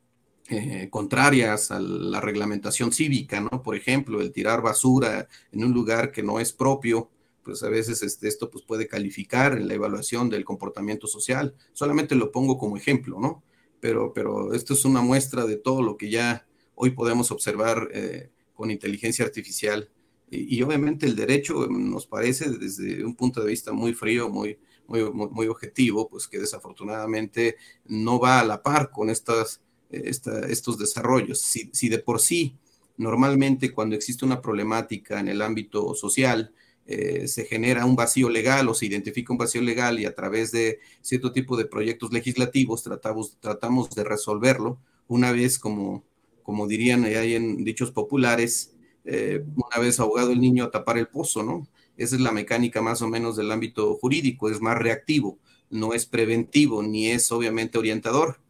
eh, 0.49 0.89
contrarias 0.89 1.71
a 1.71 1.79
la 1.79 2.19
reglamentación 2.19 2.91
cívica, 2.91 3.39
¿no? 3.39 3.63
Por 3.63 3.75
ejemplo, 3.75 4.19
el 4.19 4.31
tirar 4.31 4.61
basura 4.61 5.27
en 5.51 5.63
un 5.63 5.71
lugar 5.71 6.11
que 6.11 6.21
no 6.21 6.39
es 6.39 6.51
propio, 6.51 7.09
pues 7.43 7.63
a 7.63 7.69
veces 7.69 8.01
este, 8.03 8.27
esto 8.27 8.49
pues 8.49 8.63
puede 8.63 8.87
calificar 8.87 9.53
en 9.53 9.67
la 9.67 9.73
evaluación 9.73 10.29
del 10.29 10.45
comportamiento 10.45 11.07
social. 11.07 11.55
Solamente 11.73 12.15
lo 12.15 12.31
pongo 12.31 12.57
como 12.57 12.77
ejemplo, 12.77 13.19
¿no? 13.19 13.43
pero, 13.83 14.13
pero 14.13 14.53
esto 14.53 14.75
es 14.75 14.85
una 14.85 15.01
muestra 15.01 15.45
de 15.45 15.57
todo 15.57 15.81
lo 15.81 15.97
que 15.97 16.09
ya 16.09 16.47
hoy 16.73 16.91
podemos 16.91 17.31
observar 17.31 17.89
eh, 17.93 18.29
con 18.53 18.71
inteligencia 18.71 19.25
artificial. 19.25 19.89
Y, 20.31 20.61
obviamente 20.61 21.05
el 21.05 21.17
derecho 21.17 21.67
nos 21.67 22.07
parece 22.07 22.49
desde 22.49 23.03
un 23.03 23.13
punto 23.13 23.41
de 23.41 23.49
vista 23.49 23.73
muy 23.73 23.93
frío, 23.93 24.29
muy, 24.29 24.57
muy, 24.87 25.11
muy, 25.11 25.47
objetivo, 25.47 26.07
pues 26.07 26.29
que 26.29 26.39
desafortunadamente 26.39 27.57
no 27.83 28.21
va 28.21 28.39
a 28.39 28.45
la 28.45 28.63
par 28.63 28.89
con 28.89 29.09
estas, 29.09 29.59
estos 29.89 30.77
desarrollos. 30.77 31.41
Si, 31.41 31.69
si 31.73 31.89
de 31.89 31.99
por 31.99 32.21
sí, 32.21 32.55
normalmente 32.95 33.73
cuando 33.73 33.97
existe 33.97 34.23
una 34.23 34.41
problemática 34.41 35.19
en 35.19 35.27
el 35.27 35.41
ámbito 35.41 35.93
social, 35.93 36.53
eh, 36.86 37.27
se 37.27 37.45
genera 37.45 37.86
un 37.86 37.95
vacío 37.95 38.29
legal 38.29 38.67
o 38.67 38.73
se 38.73 38.86
identifica 38.86 39.31
un 39.31 39.38
vacío 39.38 39.61
legal 39.61 39.99
y 39.99 40.05
a 40.05 40.13
través 40.13 40.51
de 40.51 40.79
cierto 41.01 41.31
tipo 41.31 41.55
de 41.55 41.65
proyectos 41.65 42.11
legislativos 42.11 42.84
tratamos, 42.84 43.38
tratamos 43.39 43.89
de 43.91 44.03
resolverlo 44.03 44.79
una 45.07 45.31
vez, 45.31 45.59
como, 45.59 46.03
como 46.43 46.67
dirían 46.67 47.05
ahí 47.05 47.36
en 47.36 47.63
dichos 47.63 47.91
populares, 47.91 48.75
eh, 49.05 49.45
una 49.55 49.81
vez 49.81 49.99
ahogado 49.99 50.31
el 50.31 50.41
niño 50.41 50.65
a 50.65 50.71
tapar 50.71 50.97
el 50.97 51.07
pozo, 51.07 51.43
¿no? 51.43 51.67
Esa 51.95 52.15
es 52.15 52.21
la 52.21 52.31
mecánica 52.31 52.81
más 52.81 53.01
o 53.01 53.07
menos 53.07 53.38
del 53.38 53.51
ámbito 53.51 53.95
jurídico, 53.95 54.49
es 54.49 54.59
más 54.59 54.77
reactivo, 54.77 55.38
no 55.69 55.93
es 55.93 56.05
preventivo 56.05 56.84
ni 56.84 57.07
es 57.07 57.31
obviamente 57.31 57.77
orientador 57.77 58.42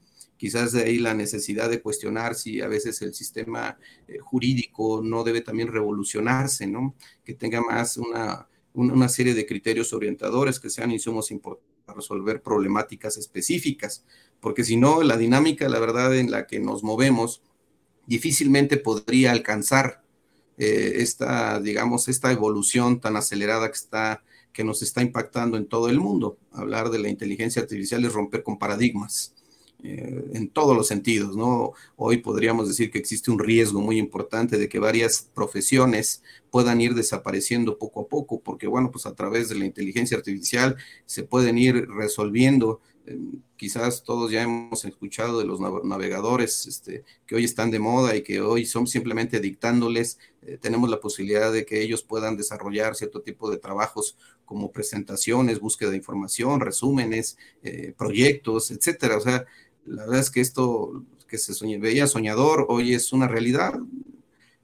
quizás 0.43 0.73
de 0.73 0.83
ahí 0.83 0.99
la 0.99 1.13
necesidad 1.13 1.69
de 1.69 1.81
cuestionar 1.81 2.35
si 2.35 2.59
a 2.59 2.67
veces 2.67 3.01
el 3.01 3.13
sistema 3.13 3.77
eh, 4.09 4.17
jurídico 4.19 4.99
no 5.01 5.23
debe 5.23 5.39
también 5.39 5.69
revolucionarse, 5.69 6.67
¿no? 6.67 6.95
Que 7.23 7.33
tenga 7.33 7.61
más 7.61 7.95
una, 7.95 8.49
una 8.73 9.07
serie 9.07 9.35
de 9.35 9.45
criterios 9.45 9.93
orientadores 9.93 10.59
que 10.59 10.69
sean 10.69 10.91
insumos 10.91 11.31
importantes 11.31 11.65
para 11.85 11.95
resolver 11.95 12.41
problemáticas 12.41 13.15
específicas, 13.15 14.03
porque 14.41 14.65
si 14.65 14.75
no, 14.75 15.01
la 15.01 15.15
dinámica, 15.15 15.69
la 15.69 15.79
verdad, 15.79 16.13
en 16.13 16.29
la 16.29 16.45
que 16.45 16.59
nos 16.59 16.83
movemos, 16.83 17.41
difícilmente 18.05 18.75
podría 18.75 19.31
alcanzar 19.31 20.03
eh, 20.57 20.95
esta, 20.97 21.61
digamos, 21.61 22.09
esta 22.09 22.33
evolución 22.33 22.99
tan 22.99 23.15
acelerada 23.15 23.69
que 23.69 23.77
está 23.77 24.23
que 24.51 24.65
nos 24.65 24.83
está 24.83 25.01
impactando 25.01 25.55
en 25.55 25.67
todo 25.67 25.89
el 25.89 26.01
mundo. 26.01 26.37
Hablar 26.51 26.89
de 26.89 26.99
la 26.99 27.07
inteligencia 27.07 27.61
artificial 27.61 28.03
es 28.03 28.11
romper 28.11 28.43
con 28.43 28.59
paradigmas. 28.59 29.32
Eh, 29.85 30.31
en 30.33 30.47
todos 30.47 30.77
los 30.77 30.87
sentidos, 30.87 31.35
¿no? 31.35 31.73
Hoy 31.97 32.17
podríamos 32.17 32.69
decir 32.69 32.89
que 32.89 32.99
existe 32.99 33.31
un 33.31 33.39
riesgo 33.39 33.81
muy 33.81 33.97
importante 33.97 34.57
de 34.57 34.69
que 34.69 34.79
varias 34.79 35.29
profesiones 35.33 36.23
puedan 36.49 36.79
ir 36.79 36.93
desapareciendo 36.95 37.77
poco 37.77 38.01
a 38.01 38.07
poco, 38.07 38.39
porque 38.39 38.65
bueno, 38.65 38.91
pues 38.91 39.05
a 39.05 39.13
través 39.13 39.49
de 39.49 39.55
la 39.55 39.65
inteligencia 39.65 40.15
artificial 40.15 40.77
se 41.05 41.23
pueden 41.23 41.57
ir 41.57 41.85
resolviendo 41.89 42.79
eh, 43.05 43.19
quizás 43.57 44.03
todos 44.05 44.31
ya 44.31 44.43
hemos 44.43 44.85
escuchado 44.85 45.39
de 45.39 45.45
los 45.45 45.59
navegadores 45.59 46.65
este, 46.65 47.03
que 47.25 47.35
hoy 47.35 47.43
están 47.43 47.69
de 47.69 47.79
moda 47.79 48.15
y 48.15 48.23
que 48.23 48.39
hoy 48.39 48.65
son 48.65 48.87
simplemente 48.87 49.41
dictándoles, 49.41 50.17
eh, 50.43 50.57
tenemos 50.61 50.89
la 50.89 51.01
posibilidad 51.01 51.51
de 51.51 51.65
que 51.65 51.81
ellos 51.81 52.03
puedan 52.03 52.37
desarrollar 52.37 52.95
cierto 52.95 53.21
tipo 53.21 53.51
de 53.51 53.57
trabajos 53.57 54.17
como 54.45 54.71
presentaciones, 54.71 55.59
búsqueda 55.59 55.89
de 55.89 55.97
información, 55.97 56.59
resúmenes, 56.59 57.37
proyectos, 57.97 58.71
etcétera. 58.71 59.17
O 59.17 59.21
sea, 59.21 59.45
la 59.85 60.03
verdad 60.03 60.19
es 60.19 60.29
que 60.29 60.41
esto 60.41 61.03
que 61.27 61.37
se 61.37 61.77
veía 61.79 62.07
soñador 62.07 62.67
hoy 62.69 62.93
es 62.93 63.11
una 63.11 63.27
realidad. 63.27 63.73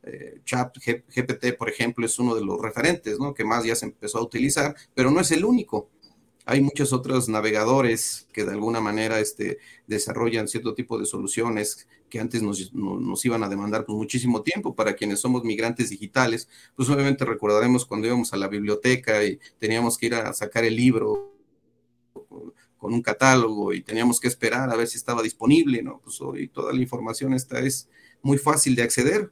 Eh, 0.04 0.42
Chat 0.46 0.78
GPT, 0.78 1.58
por 1.58 1.70
ejemplo, 1.70 2.06
es 2.06 2.20
uno 2.20 2.36
de 2.36 2.44
los 2.44 2.62
referentes, 2.62 3.20
¿no? 3.20 3.34
Que 3.34 3.44
más 3.44 3.64
ya 3.64 3.76
se 3.76 3.86
empezó 3.86 4.20
a 4.20 4.24
utilizar, 4.24 4.76
pero 4.94 5.12
no 5.12 5.20
es 5.20 5.32
el 5.32 5.46
único. 5.46 5.90
Hay 6.46 6.62
muchos 6.62 6.94
otros 6.94 7.30
navegadores 7.30 8.28
que 8.34 8.44
de 8.44 8.52
alguna 8.52 8.82
manera 8.82 9.20
este, 9.20 9.60
desarrollan 9.88 10.48
cierto 10.48 10.74
tipo 10.74 10.98
de 10.98 11.06
soluciones 11.06 11.88
que 12.10 12.20
antes 12.20 12.42
nos, 12.42 13.26
iban 13.26 13.44
a 13.44 13.50
demandar 13.50 13.86
pues, 13.86 13.96
muchísimo 13.96 14.42
tiempo 14.42 14.74
para 14.74 14.96
quienes 14.96 15.20
somos 15.20 15.44
migrantes 15.44 15.90
digitales. 15.90 16.50
Pues 16.76 16.90
obviamente 16.90 17.24
recordaremos 17.26 17.86
cuando 17.86 18.08
íbamos 18.08 18.34
a 18.34 18.38
la 18.38 18.48
biblioteca 18.48 19.24
y 19.24 19.40
teníamos 19.60 19.98
que 19.98 20.08
ir 20.08 20.16
a 20.16 20.34
sacar 20.34 20.64
el 20.66 20.76
libro 20.76 21.34
con 22.80 22.94
un 22.94 23.04
catálogo 23.04 23.74
y 23.74 23.82
teníamos 23.82 24.20
que 24.20 24.28
esperar 24.28 24.72
a 24.72 24.76
ver 24.76 24.88
si 24.88 24.98
estaba 24.98 25.22
disponible, 25.22 25.84
¿no? 25.84 26.02
Pues 26.04 26.20
hoy 26.22 26.48
toda 26.48 26.74
la 26.74 26.82
información 26.82 27.34
esta 27.34 27.60
es 27.60 27.90
muy 28.24 28.38
fácil 28.38 28.76
de 28.76 28.84
acceder. 28.84 29.32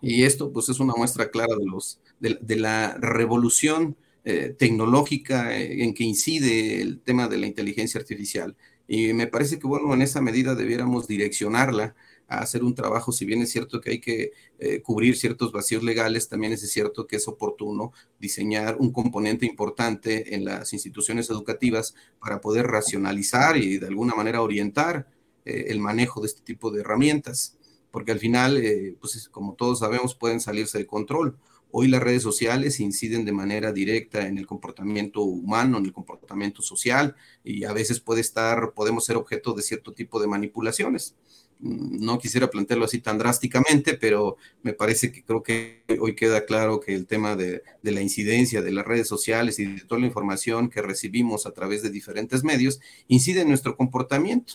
Y 0.00 0.24
esto 0.24 0.52
pues 0.52 0.68
es 0.68 0.80
una 0.80 0.94
muestra 0.96 1.30
clara 1.30 1.54
de, 1.56 1.66
los, 1.66 2.00
de, 2.18 2.56
la 2.56 2.96
revolución 2.98 3.96
eh, 4.24 4.54
tecnológica 4.58 5.56
eh, 5.56 5.84
en 5.84 5.94
que 5.94 6.04
incide 6.04 6.80
el 6.82 7.00
tema 7.00 7.28
de 7.28 7.38
la 7.38 7.46
inteligencia 7.46 8.00
artificial. 8.00 8.56
Y 8.88 9.12
me 9.12 9.26
parece 9.26 9.58
que, 9.58 9.66
bueno, 9.66 9.92
en 9.94 10.02
esa 10.02 10.20
medida 10.20 10.54
debiéramos 10.54 11.06
direccionarla 11.08 11.94
a 12.28 12.38
hacer 12.38 12.64
un 12.64 12.74
trabajo, 12.74 13.12
si 13.12 13.24
bien 13.24 13.42
es 13.42 13.50
cierto 13.50 13.80
que 13.80 13.90
hay 13.90 14.00
que 14.00 14.32
eh, 14.58 14.80
cubrir 14.82 15.16
ciertos 15.16 15.52
vacíos 15.52 15.82
legales, 15.82 16.28
también 16.28 16.52
es 16.52 16.68
cierto 16.70 17.06
que 17.06 17.16
es 17.16 17.28
oportuno 17.28 17.92
diseñar 18.18 18.76
un 18.78 18.92
componente 18.92 19.46
importante 19.46 20.34
en 20.34 20.44
las 20.44 20.72
instituciones 20.72 21.30
educativas 21.30 21.94
para 22.20 22.40
poder 22.40 22.66
racionalizar 22.66 23.56
y 23.56 23.78
de 23.78 23.86
alguna 23.86 24.14
manera 24.14 24.42
orientar 24.42 25.08
eh, 25.44 25.66
el 25.68 25.78
manejo 25.78 26.20
de 26.20 26.26
este 26.26 26.42
tipo 26.42 26.70
de 26.70 26.80
herramientas, 26.80 27.56
porque 27.92 28.12
al 28.12 28.18
final, 28.18 28.56
eh, 28.56 28.96
pues 29.00 29.28
como 29.28 29.54
todos 29.54 29.78
sabemos, 29.78 30.14
pueden 30.14 30.40
salirse 30.40 30.78
de 30.78 30.86
control. 30.86 31.38
Hoy 31.70 31.88
las 31.88 32.02
redes 32.02 32.22
sociales 32.22 32.80
inciden 32.80 33.24
de 33.24 33.32
manera 33.32 33.72
directa 33.72 34.26
en 34.26 34.38
el 34.38 34.46
comportamiento 34.46 35.22
humano, 35.22 35.78
en 35.78 35.86
el 35.86 35.92
comportamiento 35.92 36.62
social, 36.62 37.14
y 37.44 37.64
a 37.64 37.72
veces 37.72 38.00
puede 38.00 38.20
estar, 38.20 38.72
podemos 38.72 39.04
ser 39.04 39.16
objeto 39.16 39.52
de 39.52 39.62
cierto 39.62 39.92
tipo 39.92 40.20
de 40.20 40.26
manipulaciones 40.26 41.14
no 41.58 42.18
quisiera 42.18 42.50
plantearlo 42.50 42.84
así 42.84 43.00
tan 43.00 43.18
drásticamente, 43.18 43.94
pero 43.94 44.36
me 44.62 44.72
parece 44.72 45.10
que 45.10 45.22
creo 45.22 45.42
que 45.42 45.84
hoy 46.00 46.14
queda 46.14 46.44
claro 46.44 46.80
que 46.80 46.94
el 46.94 47.06
tema 47.06 47.34
de, 47.34 47.62
la 47.82 48.02
incidencia 48.02 48.62
de 48.62 48.72
las 48.72 48.84
redes 48.84 49.08
sociales 49.08 49.58
y 49.58 49.64
de 49.64 49.80
toda 49.82 50.00
la 50.00 50.06
información 50.06 50.68
que 50.68 50.82
recibimos 50.82 51.46
a 51.46 51.52
través 51.52 51.82
de 51.82 51.90
diferentes 51.90 52.44
medios 52.44 52.80
incide 53.08 53.42
en 53.42 53.48
nuestro 53.48 53.76
comportamiento. 53.76 54.54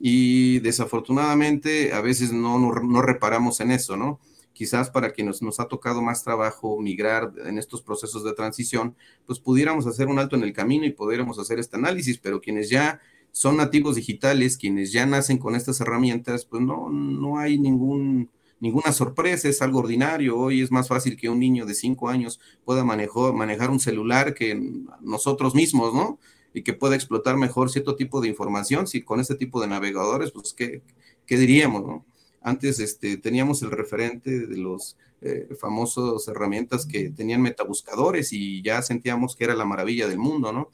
Y 0.00 0.60
desafortunadamente 0.60 1.92
a 1.92 2.00
veces 2.00 2.32
no, 2.32 2.58
no, 2.58 3.02
reparamos 3.02 3.60
en 3.60 3.70
eso, 3.70 3.96
¿no? 3.96 4.18
Quizás 4.54 4.90
para 4.90 5.12
quienes 5.12 5.42
nos 5.42 5.60
ha 5.60 5.68
tocado 5.68 6.02
más 6.02 6.24
trabajo 6.24 6.80
migrar 6.80 7.32
en 7.44 7.58
estos 7.58 7.82
procesos 7.82 8.24
de 8.24 8.32
transición, 8.32 8.96
pues 9.26 9.38
pudiéramos 9.38 9.86
hacer 9.86 10.08
un 10.08 10.18
alto 10.18 10.36
en 10.36 10.42
el 10.42 10.52
camino 10.52 10.86
y 10.86 10.92
pudiéramos 10.92 11.38
hacer 11.38 11.58
este 11.58 11.76
análisis, 11.76 12.18
pero 12.18 12.40
quienes 12.40 12.70
ya 12.70 13.00
son 13.32 13.56
nativos 13.56 13.96
digitales, 13.96 14.56
quienes 14.56 14.92
ya 14.92 15.06
nacen 15.06 15.38
con 15.38 15.54
estas 15.54 15.80
herramientas, 15.80 16.44
pues 16.44 16.62
no, 16.62 16.90
no 16.90 17.38
hay 17.38 17.58
ningún, 17.58 18.30
ninguna 18.60 18.92
sorpresa, 18.92 19.48
es 19.48 19.62
algo 19.62 19.80
ordinario. 19.80 20.38
Hoy 20.38 20.62
es 20.62 20.70
más 20.70 20.88
fácil 20.88 21.16
que 21.16 21.28
un 21.28 21.38
niño 21.40 21.66
de 21.66 21.74
cinco 21.74 22.08
años 22.08 22.40
pueda 22.64 22.84
manejar 22.84 23.70
un 23.70 23.80
celular 23.80 24.34
que 24.34 24.60
nosotros 25.00 25.54
mismos, 25.54 25.94
¿no? 25.94 26.18
Y 26.52 26.62
que 26.62 26.74
pueda 26.74 26.96
explotar 26.96 27.36
mejor 27.36 27.70
cierto 27.70 27.96
tipo 27.96 28.20
de 28.20 28.28
información. 28.28 28.86
Si 28.86 29.02
con 29.02 29.20
este 29.20 29.36
tipo 29.36 29.60
de 29.60 29.68
navegadores, 29.68 30.32
pues, 30.32 30.52
¿qué, 30.52 30.82
qué 31.26 31.36
diríamos, 31.36 31.82
no? 31.86 32.04
Antes 32.42 32.80
este, 32.80 33.16
teníamos 33.16 33.62
el 33.62 33.70
referente 33.70 34.46
de 34.46 34.56
los 34.56 34.96
eh, 35.22 35.48
famosos 35.60 36.26
herramientas 36.28 36.86
que 36.86 37.10
tenían 37.10 37.42
metabuscadores 37.42 38.32
y 38.32 38.62
ya 38.62 38.80
sentíamos 38.80 39.36
que 39.36 39.44
era 39.44 39.54
la 39.54 39.66
maravilla 39.66 40.08
del 40.08 40.18
mundo, 40.18 40.50
¿no? 40.50 40.70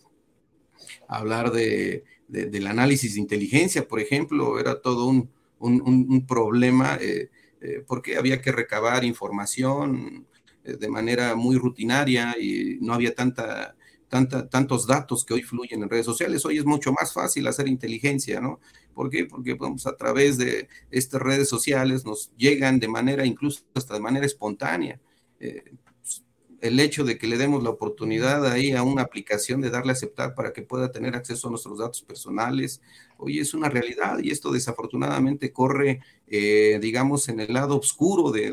Hablar 1.08 1.50
de 1.50 2.04
del 2.28 2.66
análisis 2.66 3.14
de 3.14 3.20
inteligencia, 3.20 3.86
por 3.86 4.00
ejemplo, 4.00 4.58
era 4.58 4.80
todo 4.80 5.06
un, 5.06 5.30
problema 6.26 6.98
eh, 7.00 7.30
eh, 7.60 7.82
porque 7.86 8.16
había 8.16 8.42
que 8.42 8.52
recabar 8.52 9.04
información 9.04 10.26
eh, 10.64 10.76
de 10.76 10.88
manera 10.88 11.34
muy 11.34 11.56
rutinaria 11.56 12.36
y 12.38 12.78
no 12.80 12.92
había 12.92 13.14
tanta, 13.14 13.74
tanta, 14.08 14.48
tantos 14.48 14.86
datos 14.86 15.24
que 15.24 15.34
hoy 15.34 15.42
fluyen 15.42 15.82
en 15.82 15.88
redes 15.88 16.04
sociales. 16.04 16.44
Hoy 16.44 16.58
es 16.58 16.64
mucho 16.64 16.92
más 16.92 17.12
fácil 17.12 17.46
hacer 17.46 17.68
inteligencia, 17.68 18.40
¿no? 18.40 18.60
¿Por 18.92 19.08
qué? 19.08 19.24
Porque 19.24 19.54
vamos 19.54 19.86
a 19.86 19.96
través 19.96 20.36
de 20.36 20.68
estas 20.90 21.22
redes 21.22 21.48
sociales 21.48 22.04
nos 22.04 22.32
llegan 22.36 22.80
de 22.80 22.88
manera, 22.88 23.24
incluso 23.24 23.62
hasta 23.74 23.94
de 23.94 24.00
manera 24.00 24.26
espontánea 24.26 25.00
el 26.66 26.80
hecho 26.80 27.04
de 27.04 27.18
que 27.18 27.26
le 27.26 27.38
demos 27.38 27.62
la 27.62 27.70
oportunidad 27.70 28.46
ahí 28.46 28.72
a 28.72 28.82
una 28.82 29.02
aplicación 29.02 29.60
de 29.60 29.70
darle 29.70 29.92
a 29.92 29.94
aceptar 29.94 30.34
para 30.34 30.52
que 30.52 30.62
pueda 30.62 30.92
tener 30.92 31.16
acceso 31.16 31.48
a 31.48 31.50
nuestros 31.50 31.78
datos 31.78 32.02
personales, 32.02 32.80
hoy 33.16 33.38
es 33.38 33.54
una 33.54 33.68
realidad 33.68 34.18
y 34.22 34.30
esto 34.30 34.52
desafortunadamente 34.52 35.52
corre, 35.52 36.00
eh, 36.26 36.78
digamos, 36.80 37.28
en 37.28 37.40
el 37.40 37.52
lado 37.52 37.78
oscuro 37.78 38.30
de, 38.30 38.52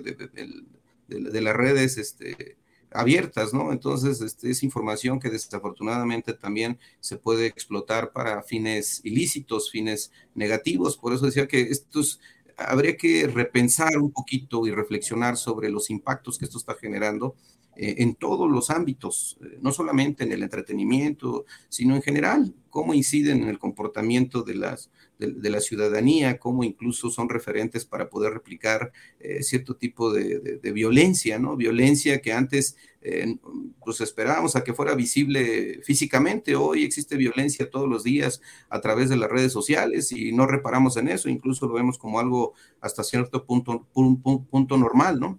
de 1.07 1.41
las 1.41 1.55
redes 1.55 1.97
este, 1.97 2.57
abiertas, 2.93 3.53
¿no? 3.53 3.71
Entonces, 3.71 4.21
este, 4.21 4.51
es 4.51 4.63
información 4.63 5.19
que 5.19 5.29
desafortunadamente 5.29 6.33
también 6.33 6.79
se 6.99 7.17
puede 7.17 7.47
explotar 7.47 8.11
para 8.11 8.43
fines 8.43 9.01
ilícitos, 9.03 9.71
fines 9.71 10.11
negativos. 10.35 10.97
Por 10.97 11.13
eso 11.13 11.25
decía 11.25 11.47
que 11.47 11.61
estos 11.61 12.19
habría 12.55 12.95
que 12.95 13.27
repensar 13.27 13.97
un 13.97 14.11
poquito 14.11 14.67
y 14.67 14.71
reflexionar 14.71 15.37
sobre 15.37 15.69
los 15.69 15.89
impactos 15.89 16.37
que 16.37 16.45
esto 16.45 16.57
está 16.59 16.75
generando 16.75 17.35
eh, 17.75 17.95
en 17.99 18.15
todos 18.15 18.49
los 18.49 18.69
ámbitos, 18.69 19.37
eh, 19.41 19.57
no 19.61 19.71
solamente 19.71 20.23
en 20.23 20.31
el 20.31 20.43
entretenimiento, 20.43 21.45
sino 21.69 21.95
en 21.95 22.03
general, 22.03 22.53
cómo 22.69 22.93
inciden 22.93 23.43
en 23.43 23.49
el 23.49 23.57
comportamiento 23.57 24.43
de, 24.43 24.55
las, 24.55 24.91
de, 25.17 25.49
la 25.49 25.59
ciudadanía, 25.59 26.39
cómo 26.39 26.63
incluso 26.63 27.09
son 27.09 27.29
referentes 27.29 27.85
para 27.85 28.09
poder 28.09 28.33
replicar 28.33 28.91
eh, 29.19 29.43
cierto 29.43 29.75
tipo 29.75 30.11
de, 30.11 30.59
violencia, 30.71 31.37
¿no? 31.39 31.55
Violencia 31.55 32.21
que 32.21 32.33
antes 32.33 32.75
pues 33.83 33.99
esperábamos 33.99 34.55
a 34.55 34.63
que 34.63 34.73
fuera 34.73 34.95
visible 34.95 35.81
físicamente, 35.83 36.55
hoy 36.55 36.85
existe 36.85 37.17
violencia 37.17 37.69
todos 37.69 37.89
los 37.89 38.05
días 38.05 38.39
a 38.69 38.79
través 38.79 39.09
de 39.09 39.17
las 39.17 39.29
redes 39.29 39.51
sociales 39.51 40.13
y 40.13 40.31
no 40.31 40.47
reparamos 40.47 40.95
en 40.95 41.09
eso, 41.09 41.27
incluso 41.27 41.67
lo 41.67 41.73
vemos 41.73 41.97
como 41.97 42.21
algo 42.21 42.53
hasta 42.79 43.03
cierto 43.03 43.45
punto, 43.45 43.85
punto 43.91 44.77
normal, 44.77 45.19
¿no? 45.19 45.37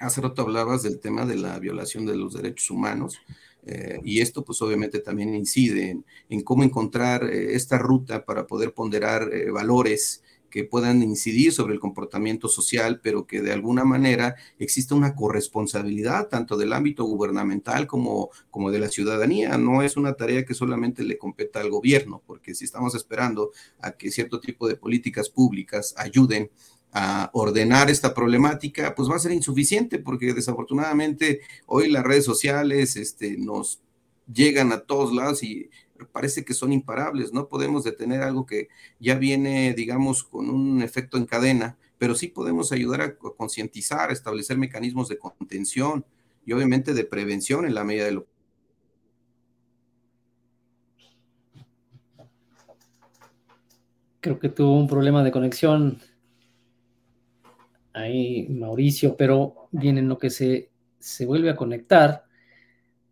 Hace 0.00 0.20
rato 0.20 0.42
hablabas 0.42 0.82
del 0.82 0.98
tema 0.98 1.24
de 1.24 1.36
la 1.36 1.58
violación 1.58 2.04
de 2.04 2.16
los 2.16 2.34
derechos 2.34 2.70
humanos 2.70 3.20
eh, 3.66 4.00
y 4.04 4.20
esto 4.20 4.44
pues 4.44 4.60
obviamente 4.60 4.98
también 4.98 5.34
incide 5.34 6.02
en, 6.28 6.42
cómo 6.42 6.64
encontrar 6.64 7.24
eh, 7.24 7.54
esta 7.54 7.78
ruta 7.78 8.24
para 8.24 8.46
poder 8.46 8.74
ponderar 8.74 9.32
eh, 9.32 9.50
valores 9.50 10.22
que 10.50 10.64
puedan 10.64 11.02
incidir 11.02 11.52
sobre 11.52 11.74
el 11.74 11.80
comportamiento 11.80 12.46
social, 12.46 13.00
pero 13.02 13.26
que 13.26 13.42
de 13.42 13.52
alguna 13.52 13.84
manera 13.84 14.36
exista 14.58 14.94
una 14.94 15.16
corresponsabilidad 15.16 16.28
tanto 16.28 16.56
del 16.56 16.72
ámbito 16.72 17.04
gubernamental 17.04 17.88
como, 17.88 18.30
como 18.52 18.70
de 18.70 18.78
la 18.78 18.88
ciudadanía. 18.88 19.58
No 19.58 19.82
es 19.82 19.96
una 19.96 20.12
tarea 20.12 20.44
que 20.44 20.54
solamente 20.54 21.02
le 21.02 21.18
competa 21.18 21.60
al 21.60 21.70
gobierno, 21.70 22.22
porque 22.24 22.54
si 22.54 22.66
estamos 22.66 22.94
esperando 22.94 23.50
a 23.80 23.92
que 23.92 24.12
cierto 24.12 24.38
tipo 24.38 24.68
de 24.68 24.76
políticas 24.76 25.28
públicas 25.28 25.92
ayuden 25.96 26.50
a 26.96 27.28
ordenar 27.32 27.90
esta 27.90 28.14
problemática, 28.14 28.94
pues 28.94 29.10
va 29.10 29.16
a 29.16 29.18
ser 29.18 29.32
insuficiente 29.32 29.98
porque 29.98 30.32
desafortunadamente 30.32 31.40
hoy 31.66 31.90
las 31.90 32.04
redes 32.04 32.24
sociales 32.24 32.94
este, 32.94 33.36
nos 33.36 33.80
llegan 34.32 34.70
a 34.70 34.78
todos 34.78 35.12
lados 35.12 35.42
y 35.42 35.68
parece 36.12 36.44
que 36.44 36.54
son 36.54 36.72
imparables, 36.72 37.32
no 37.32 37.48
podemos 37.48 37.82
detener 37.82 38.22
algo 38.22 38.46
que 38.46 38.68
ya 39.00 39.16
viene, 39.16 39.74
digamos, 39.74 40.22
con 40.22 40.48
un 40.48 40.82
efecto 40.82 41.16
en 41.16 41.26
cadena, 41.26 41.76
pero 41.98 42.14
sí 42.14 42.28
podemos 42.28 42.70
ayudar 42.70 43.00
a 43.00 43.16
concientizar, 43.16 44.10
a 44.10 44.12
establecer 44.12 44.56
mecanismos 44.56 45.08
de 45.08 45.18
contención 45.18 46.04
y 46.46 46.52
obviamente 46.52 46.94
de 46.94 47.04
prevención 47.04 47.66
en 47.66 47.74
la 47.74 47.82
medida 47.82 48.04
de 48.04 48.12
lo 48.12 48.26
Creo 54.20 54.38
que 54.38 54.48
tuvo 54.48 54.78
un 54.78 54.88
problema 54.88 55.22
de 55.22 55.32
conexión 55.32 56.00
ahí 57.94 58.46
Mauricio, 58.48 59.16
pero 59.16 59.68
viene 59.70 60.00
en 60.00 60.08
lo 60.08 60.18
que 60.18 60.28
se, 60.28 60.70
se 60.98 61.24
vuelve 61.24 61.48
a 61.48 61.56
conectar. 61.56 62.24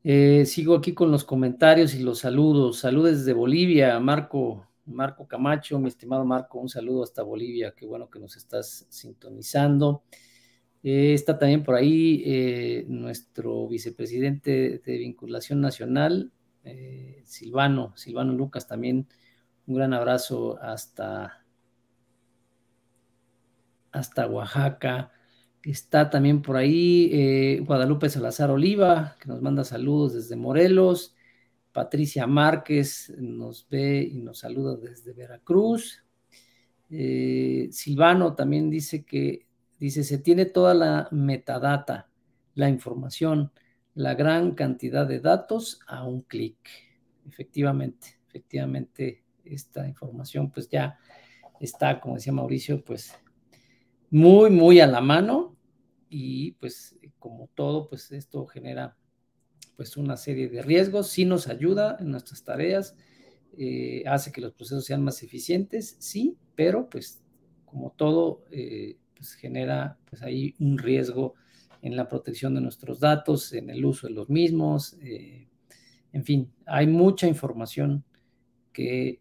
Eh, 0.04 0.44
sigo 0.46 0.74
aquí 0.74 0.92
con 0.92 1.10
los 1.10 1.24
comentarios 1.24 1.94
y 1.94 2.02
los 2.02 2.18
saludos. 2.18 2.80
Saludos 2.80 3.18
desde 3.18 3.32
Bolivia, 3.32 3.98
Marco, 4.00 4.66
Marco 4.84 5.26
Camacho, 5.26 5.78
mi 5.78 5.88
estimado 5.88 6.24
Marco, 6.24 6.58
un 6.58 6.68
saludo 6.68 7.04
hasta 7.04 7.22
Bolivia, 7.22 7.72
qué 7.76 7.86
bueno 7.86 8.10
que 8.10 8.18
nos 8.18 8.36
estás 8.36 8.86
sintonizando. 8.90 10.02
Eh, 10.82 11.14
está 11.14 11.38
también 11.38 11.62
por 11.62 11.76
ahí 11.76 12.22
eh, 12.26 12.84
nuestro 12.88 13.68
vicepresidente 13.68 14.82
de 14.84 14.98
vinculación 14.98 15.60
nacional, 15.60 16.32
Silvano, 17.24 17.92
Silvano 17.96 18.32
Lucas, 18.34 18.68
también 18.68 19.08
un 19.66 19.74
gran 19.74 19.92
abrazo 19.94 20.58
hasta, 20.62 21.41
hasta 23.92 24.26
Oaxaca. 24.26 25.12
Está 25.62 26.10
también 26.10 26.42
por 26.42 26.56
ahí 26.56 27.10
eh, 27.12 27.60
Guadalupe 27.64 28.08
Salazar 28.08 28.50
Oliva, 28.50 29.16
que 29.20 29.28
nos 29.28 29.40
manda 29.40 29.62
saludos 29.64 30.14
desde 30.14 30.34
Morelos. 30.34 31.14
Patricia 31.72 32.26
Márquez 32.26 33.12
nos 33.16 33.68
ve 33.68 34.02
y 34.02 34.20
nos 34.20 34.40
saluda 34.40 34.76
desde 34.76 35.12
Veracruz. 35.12 36.04
Eh, 36.90 37.68
Silvano 37.70 38.34
también 38.34 38.68
dice 38.68 39.04
que 39.04 39.46
dice 39.78 40.04
se 40.04 40.18
tiene 40.18 40.44
toda 40.44 40.74
la 40.74 41.08
metadata, 41.10 42.10
la 42.54 42.68
información, 42.68 43.52
la 43.94 44.14
gran 44.14 44.54
cantidad 44.54 45.06
de 45.06 45.20
datos 45.20 45.80
a 45.86 46.04
un 46.04 46.22
clic. 46.22 46.58
Efectivamente, 47.26 48.18
efectivamente 48.28 49.22
esta 49.44 49.86
información 49.88 50.50
pues 50.50 50.68
ya 50.68 50.98
está, 51.60 52.00
como 52.00 52.16
decía 52.16 52.32
Mauricio, 52.32 52.84
pues 52.84 53.14
muy, 54.12 54.50
muy 54.50 54.78
a 54.80 54.86
la 54.86 55.00
mano 55.00 55.56
y 56.10 56.52
pues 56.52 56.98
como 57.18 57.48
todo, 57.54 57.88
pues 57.88 58.12
esto 58.12 58.46
genera 58.46 58.98
pues 59.74 59.96
una 59.96 60.18
serie 60.18 60.50
de 60.50 60.60
riesgos, 60.60 61.08
sí 61.08 61.24
nos 61.24 61.48
ayuda 61.48 61.96
en 61.98 62.10
nuestras 62.10 62.44
tareas, 62.44 62.94
eh, 63.56 64.04
hace 64.06 64.30
que 64.30 64.42
los 64.42 64.52
procesos 64.52 64.84
sean 64.84 65.02
más 65.02 65.22
eficientes, 65.22 65.96
sí, 65.98 66.36
pero 66.54 66.90
pues 66.90 67.24
como 67.64 67.92
todo, 67.92 68.44
eh, 68.50 68.98
pues 69.16 69.32
genera 69.32 69.98
pues 70.10 70.20
ahí 70.20 70.54
un 70.60 70.76
riesgo 70.76 71.32
en 71.80 71.96
la 71.96 72.06
protección 72.06 72.54
de 72.54 72.60
nuestros 72.60 73.00
datos, 73.00 73.54
en 73.54 73.70
el 73.70 73.82
uso 73.82 74.08
de 74.08 74.12
los 74.12 74.28
mismos, 74.28 74.98
eh, 75.00 75.48
en 76.12 76.22
fin, 76.22 76.52
hay 76.66 76.86
mucha 76.86 77.26
información 77.26 78.04
que 78.74 79.20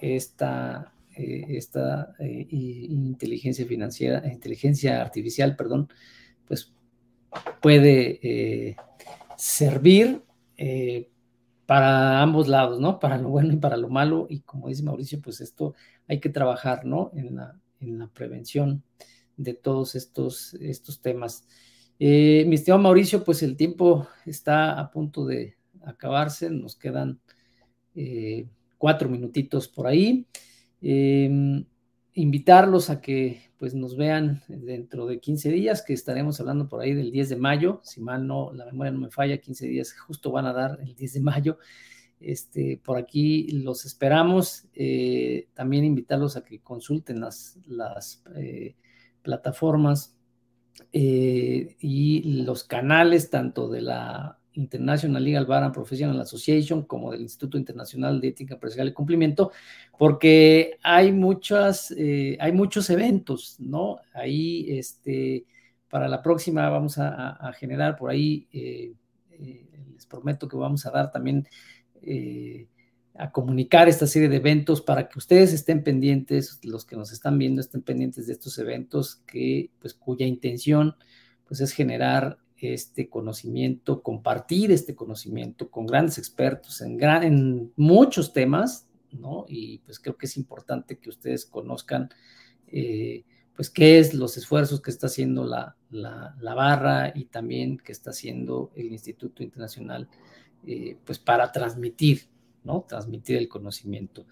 esta 0.00 0.95
eh, 1.18 1.56
esta 1.56 2.14
eh, 2.18 2.46
inteligencia 2.50 3.64
financiera, 3.64 4.30
inteligencia 4.30 5.00
artificial, 5.00 5.56
perdón, 5.56 5.88
pues 6.46 6.74
puede 7.62 8.20
eh, 8.22 8.76
servir 9.38 10.22
para 11.64 12.20
ambos 12.20 12.48
lados, 12.48 12.80
¿no? 12.80 13.00
Para 13.00 13.16
lo 13.16 13.30
bueno 13.30 13.54
y 13.54 13.56
para 13.56 13.78
lo 13.78 13.88
malo. 13.88 14.26
Y 14.28 14.40
como 14.40 14.68
dice 14.68 14.82
Mauricio, 14.82 15.22
pues 15.22 15.40
esto 15.40 15.74
hay 16.06 16.20
que 16.20 16.28
trabajar, 16.28 16.84
¿no? 16.84 17.10
En 17.14 17.36
la, 17.36 17.58
en 17.80 17.98
la 17.98 18.08
prevención 18.08 18.82
de 19.38 19.54
todos 19.54 19.94
estos, 19.94 20.52
estos 20.60 21.00
temas. 21.00 21.46
mi 21.98 22.54
estimado 22.54 22.82
Mauricio, 22.82 23.24
pues 23.24 23.42
el 23.42 23.56
tiempo 23.56 24.06
está 24.26 24.78
a 24.78 24.90
punto 24.90 25.24
de 25.24 25.56
acabarse, 25.82 26.50
nos 26.50 26.76
quedan 26.76 27.20
cuatro 28.76 29.08
minutitos 29.08 29.66
por 29.66 29.86
ahí. 29.86 30.26
Em, 30.82 31.64
invitarlos 32.14 32.90
a 32.90 33.00
que 33.00 33.50
pues 33.58 33.74
nos 33.74 33.96
vean 33.96 34.42
dentro 34.48 35.06
de 35.06 35.20
15 35.20 35.50
días, 35.50 35.82
que 35.82 35.92
estaremos 35.92 36.40
hablando 36.40 36.68
por 36.68 36.80
ahí 36.80 36.94
del 36.94 37.10
10 37.10 37.30
de 37.30 37.36
mayo, 37.36 37.80
si 37.82 38.00
mal 38.00 38.26
no, 38.26 38.52
la 38.52 38.66
memoria 38.66 38.92
no 38.92 38.98
me 39.00 39.10
falla, 39.10 39.38
15 39.38 39.66
días 39.66 39.92
justo 39.92 40.30
van 40.30 40.46
a 40.46 40.52
dar 40.52 40.78
el 40.80 40.94
10 40.94 41.14
de 41.14 41.20
mayo. 41.20 41.58
Este, 42.20 42.80
por 42.82 42.96
aquí 42.96 43.48
los 43.48 43.84
esperamos. 43.84 44.66
Eh, 44.74 45.48
también 45.54 45.84
invitarlos 45.84 46.36
a 46.36 46.44
que 46.44 46.60
consulten 46.60 47.20
las, 47.20 47.58
las 47.66 48.22
eh, 48.36 48.74
plataformas 49.22 50.16
eh, 50.92 51.76
y 51.80 52.42
los 52.44 52.64
canales 52.64 53.30
tanto 53.30 53.68
de 53.68 53.82
la 53.82 54.38
International 54.56 55.22
Legal 55.22 55.46
Bar 55.46 55.64
and 55.64 55.74
Professional 55.74 56.20
Association 56.20 56.82
como 56.82 57.12
del 57.12 57.22
Instituto 57.22 57.58
Internacional 57.58 58.20
de 58.20 58.28
Ética 58.28 58.54
Empresarial 58.54 58.88
y 58.88 58.92
Cumplimiento, 58.92 59.52
porque 59.98 60.78
hay 60.82 61.12
muchas, 61.12 61.92
eh, 61.96 62.36
hay 62.40 62.52
muchos 62.52 62.90
eventos, 62.90 63.56
¿no? 63.58 63.98
Ahí, 64.14 64.66
este, 64.70 65.44
para 65.88 66.08
la 66.08 66.22
próxima 66.22 66.68
vamos 66.68 66.98
a, 66.98 67.52
generar 67.58 67.96
por 67.96 68.10
ahí, 68.10 68.48
eh, 68.52 68.92
eh, 69.30 69.66
les 69.92 70.06
prometo 70.06 70.48
que 70.48 70.56
vamos 70.56 70.84
a 70.86 70.90
dar 70.90 71.10
también 71.10 71.46
a 73.18 73.32
comunicar 73.32 73.88
esta 73.88 74.06
serie 74.06 74.28
de 74.28 74.36
eventos 74.36 74.80
para 74.80 75.08
que 75.08 75.18
ustedes 75.18 75.52
estén 75.52 75.82
pendientes, 75.82 76.60
los 76.62 76.84
que 76.84 76.94
nos 76.94 77.12
están 77.12 77.38
viendo 77.38 77.60
estén 77.60 77.82
pendientes 77.82 78.26
de 78.26 78.34
estos 78.34 78.58
eventos 78.58 79.16
que, 79.26 79.70
pues, 79.80 79.94
cuya 79.94 80.26
intención, 80.26 80.94
pues, 81.48 81.60
es 81.60 81.72
generar 81.72 82.38
este 82.58 83.08
conocimiento, 83.08 84.02
compartir 84.02 84.70
este 84.72 84.94
conocimiento 84.94 85.70
con 85.70 85.86
grandes 85.86 86.18
expertos 86.18 86.80
en, 86.80 87.02
en 87.02 87.72
muchos 87.76 88.32
temas, 88.32 88.88
¿no? 89.12 89.44
Y 89.48 89.78
pues 89.78 89.98
creo 89.98 90.16
que 90.16 90.26
es 90.26 90.36
importante 90.36 90.98
que 90.98 91.10
ustedes 91.10 91.44
conozcan 91.44 92.10
eh, 92.68 93.24
pues 93.54 93.70
qué 93.70 93.98
es 93.98 94.12
los 94.12 94.36
esfuerzos 94.36 94.80
que 94.82 94.90
está 94.90 95.06
haciendo 95.06 95.44
la, 95.44 95.76
la, 95.90 96.54
barra 96.54 97.12
y 97.14 97.24
también 97.24 97.78
que 97.78 97.92
está 97.92 98.10
haciendo 98.10 98.70
el 98.76 98.92
Instituto 98.92 99.42
Internacional, 99.42 100.08
eh, 100.66 100.96
pues 101.04 101.18
para 101.18 101.50
transmitir, 101.52 102.28
¿no? 102.64 102.84
Transmitir 102.86 103.38
el 103.38 103.48
conocimiento. 103.48 104.26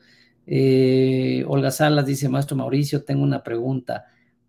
Eh, 0.47 1.43
Olga 1.49 1.71
Salas 1.71 2.05
dice, 2.05 2.29
Maestro 2.29 2.57
Mauricio, 2.57 3.03
tengo 3.03 3.23
una 3.23 3.43
pregunta. 3.43 4.05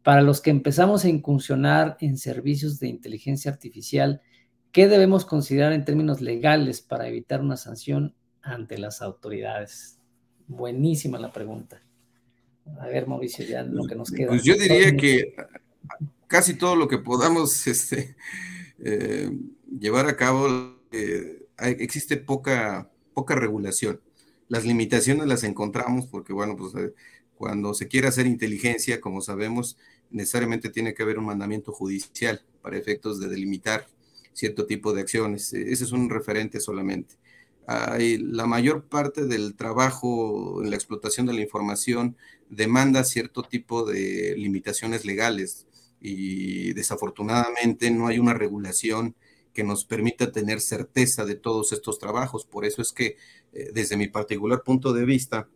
Para 0.06 0.22
los 0.22 0.40
que 0.40 0.52
empezamos 0.52 1.04
a 1.04 1.10
incursionar 1.10 1.98
en 2.00 2.20
servicios 2.20 2.80
de 2.80 2.88
inteligencia 2.90 3.50
artificial, 3.50 4.22
¿qué 4.72 4.88
debemos 4.88 5.26
considerar 5.26 5.74
en 5.74 5.84
términos 5.84 6.22
legales 6.22 6.80
para 6.80 7.08
evitar 7.08 7.42
una 7.42 7.58
sanción 7.58 8.14
ante 8.44 8.78
las 8.78 9.02
autoridades? 9.02 9.98
Buenísima 10.46 11.18
la 11.18 11.32
pregunta. 11.32 11.82
A 12.80 12.86
ver, 12.86 13.08
Mauricio, 13.08 13.48
ya 13.48 13.64
lo 13.64 13.88
que 13.88 13.96
nos 13.96 14.12
queda. 14.12 14.28
Pues 14.28 14.44
yo 14.44 14.54
diría 14.54 14.96
que 14.96 15.34
casi 16.28 16.56
todo 16.56 16.76
lo 16.76 16.88
que 16.88 17.00
podamos 17.00 17.66
este, 17.68 18.16
eh, 18.78 19.32
llevar 19.80 20.06
a 20.06 20.16
cabo, 20.16 20.78
eh, 20.92 21.48
existe 21.80 22.18
poca, 22.18 22.92
poca 23.16 23.34
regulación. 23.34 24.02
Las 24.50 24.66
limitaciones 24.66 25.26
las 25.26 25.44
encontramos 25.44 26.06
porque, 26.06 26.32
bueno, 26.32 26.56
pues 26.56 26.76
eh, 26.76 26.94
cuando 27.34 27.74
se 27.74 27.88
quiere 27.88 28.08
hacer 28.08 28.28
inteligencia, 28.28 29.02
como 29.02 29.22
sabemos, 29.22 29.78
necesariamente 30.12 30.70
tiene 30.70 30.94
que 30.94 31.04
haber 31.04 31.20
un 31.20 31.26
mandamiento 31.26 31.72
judicial 31.72 32.42
para 32.62 32.78
efectos 32.78 33.20
de 33.20 33.28
delimitar 33.28 33.88
cierto 34.34 34.66
tipo 34.66 34.94
de 34.94 35.02
acciones. 35.02 35.54
Ese 35.54 35.84
es 35.84 35.92
un 35.92 36.10
referente 36.10 36.60
solamente 36.60 37.16
la 37.68 38.46
mayor 38.46 38.86
parte 38.86 39.26
del 39.26 39.56
trabajo 39.56 40.62
en 40.62 40.70
la 40.70 40.76
explotación 40.76 41.26
de 41.26 41.34
la 41.34 41.42
información 41.42 42.16
demanda 42.50 43.04
cierto 43.04 43.42
tipo 43.44 43.86
de 43.86 44.36
limitaciones 44.38 45.06
legales 45.06 45.66
y 46.00 46.74
desafortunadamente 46.74 47.90
no 47.90 48.08
hay 48.08 48.20
una 48.20 48.34
regulación 48.34 49.16
que 49.54 49.64
nos 49.64 49.86
permita 49.86 50.32
tener 50.32 50.62
certeza 50.62 51.26
de 51.26 51.36
todos 51.36 51.72
estos 51.72 51.98
trabajos. 51.98 52.46
Por 52.46 52.66
eso 52.66 52.82
es 52.82 52.92
que 52.92 53.18
eh, 53.54 53.72
desde 53.74 53.98
mi 53.98 54.08
particular 54.08 54.62
punto 54.64 54.94
de 54.94 55.06
vista 55.06 55.48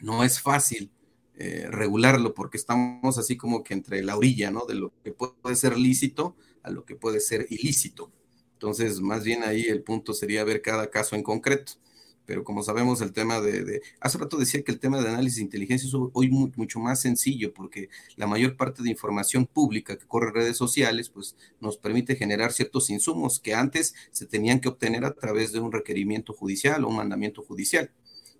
no 0.00 0.24
es 0.24 0.40
fácil 0.40 0.90
eh, 1.36 1.66
regularlo 1.70 2.34
porque 2.34 2.58
estamos 2.58 3.18
así 3.18 3.36
como 3.36 3.64
que 3.64 3.74
entre 3.74 4.02
la 4.02 4.16
orilla, 4.16 4.50
¿no? 4.50 4.66
De 4.66 4.74
lo 4.74 4.92
que 5.02 5.12
puede 5.12 5.56
ser 5.56 5.78
lícito 5.78 6.36
a 6.62 6.70
lo 6.70 6.84
que 6.84 6.94
puede 6.94 7.20
ser 7.20 7.46
ilícito. 7.50 8.12
Entonces, 8.54 9.00
más 9.00 9.24
bien 9.24 9.42
ahí 9.42 9.62
el 9.62 9.82
punto 9.82 10.14
sería 10.14 10.44
ver 10.44 10.62
cada 10.62 10.90
caso 10.90 11.16
en 11.16 11.22
concreto. 11.22 11.72
Pero 12.26 12.44
como 12.44 12.62
sabemos, 12.62 13.00
el 13.00 13.12
tema 13.12 13.40
de, 13.40 13.82
Hace 14.00 14.18
rato 14.18 14.36
decía 14.36 14.62
que 14.62 14.70
el 14.70 14.78
tema 14.78 15.00
de 15.00 15.08
análisis 15.08 15.38
de 15.38 15.42
inteligencia 15.42 15.88
es 15.88 15.94
hoy 15.94 16.28
mucho 16.30 16.78
más 16.78 17.00
sencillo 17.00 17.52
porque 17.52 17.88
la 18.16 18.26
mayor 18.28 18.56
parte 18.56 18.82
de 18.82 18.90
información 18.90 19.46
pública 19.46 19.98
que 19.98 20.06
corre 20.06 20.30
redes 20.30 20.56
sociales, 20.56 21.08
pues 21.10 21.36
nos 21.60 21.76
permite 21.76 22.14
generar 22.14 22.52
ciertos 22.52 22.90
insumos 22.90 23.40
que 23.40 23.54
antes 23.54 23.94
se 24.12 24.26
tenían 24.26 24.60
que 24.60 24.68
obtener 24.68 25.04
a 25.04 25.14
través 25.14 25.50
de 25.52 25.58
un 25.60 25.72
requerimiento 25.72 26.32
judicial 26.32 26.84
o 26.84 26.88
un 26.88 26.96
mandamiento 26.96 27.42
judicial 27.42 27.90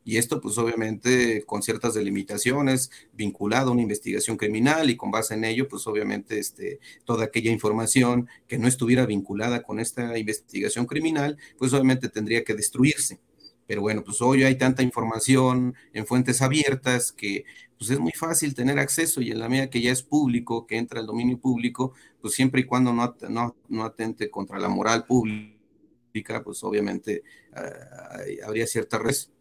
y 0.04 0.16
esto 0.16 0.40
pues 0.40 0.58
obviamente 0.58 1.44
con 1.46 1.62
ciertas 1.62 1.94
delimitaciones 1.94 2.90
vinculado 3.12 3.70
a 3.70 3.72
una 3.72 3.82
investigación 3.82 4.36
criminal 4.36 4.90
y 4.90 4.96
con 4.96 5.10
base 5.10 5.34
en 5.34 5.44
ello 5.44 5.68
pues 5.68 5.86
obviamente 5.86 6.38
este, 6.38 6.80
toda 7.04 7.24
aquella 7.24 7.50
información 7.50 8.28
que 8.48 8.58
no 8.58 8.66
estuviera 8.66 9.06
vinculada 9.06 9.62
con 9.62 9.78
esta 9.80 10.18
investigación 10.18 10.86
criminal 10.86 11.38
pues 11.58 11.72
obviamente 11.72 12.08
tendría 12.08 12.44
que 12.44 12.54
destruirse. 12.54 13.20
Pero 13.66 13.80
bueno, 13.80 14.02
pues 14.04 14.20
hoy 14.20 14.42
hay 14.42 14.56
tanta 14.56 14.82
información 14.82 15.74
en 15.92 16.04
fuentes 16.04 16.42
abiertas 16.42 17.12
que 17.12 17.44
pues 17.78 17.90
es 17.90 17.98
muy 17.98 18.12
fácil 18.12 18.54
tener 18.54 18.78
acceso 18.78 19.20
y 19.20 19.30
en 19.30 19.38
la 19.38 19.48
medida 19.48 19.70
que 19.70 19.80
ya 19.80 19.92
es 19.92 20.02
público, 20.02 20.66
que 20.66 20.76
entra 20.76 21.00
al 21.00 21.06
dominio 21.06 21.38
público, 21.38 21.94
pues 22.20 22.34
siempre 22.34 22.60
y 22.60 22.64
cuando 22.64 22.92
no, 22.92 23.16
no, 23.28 23.56
no 23.68 23.84
atente 23.84 24.30
contra 24.30 24.58
la 24.58 24.68
moral 24.68 25.04
pública, 25.04 26.44
pues 26.44 26.62
obviamente 26.64 27.22
uh, 27.56 28.46
habría 28.46 28.66
cierta 28.66 28.98
res 28.98 29.31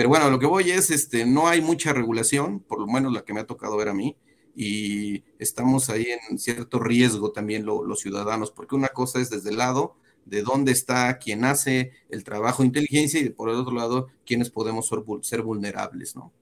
pero 0.00 0.08
bueno, 0.08 0.30
lo 0.30 0.38
que 0.38 0.46
voy 0.46 0.70
es, 0.70 0.90
este, 0.90 1.26
no 1.26 1.46
hay 1.46 1.60
mucha 1.60 1.92
regulación, 1.92 2.60
por 2.60 2.80
lo 2.80 2.86
menos 2.86 3.12
la 3.12 3.20
que 3.20 3.34
me 3.34 3.40
ha 3.40 3.46
tocado 3.46 3.76
ver 3.76 3.90
a 3.90 3.92
mí, 3.92 4.16
y 4.56 5.24
estamos 5.38 5.90
ahí 5.90 6.06
en 6.30 6.38
cierto 6.38 6.78
riesgo 6.78 7.32
también 7.32 7.66
los 7.66 8.00
ciudadanos, 8.00 8.50
porque 8.50 8.74
una 8.74 8.88
cosa 8.88 9.20
es 9.20 9.28
desde 9.28 9.50
el 9.50 9.58
lado 9.58 9.96
de 10.24 10.40
dónde 10.40 10.72
está 10.72 11.18
quien 11.18 11.44
hace 11.44 11.92
el 12.08 12.24
trabajo 12.24 12.62
de 12.62 12.68
inteligencia 12.68 13.20
y 13.20 13.28
por 13.28 13.50
el 13.50 13.56
otro 13.56 13.74
lado, 13.74 14.08
quienes 14.24 14.48
podemos 14.48 14.90
ser, 15.20 15.42
vulnerables, 15.42 16.16
¿no? 16.16 16.32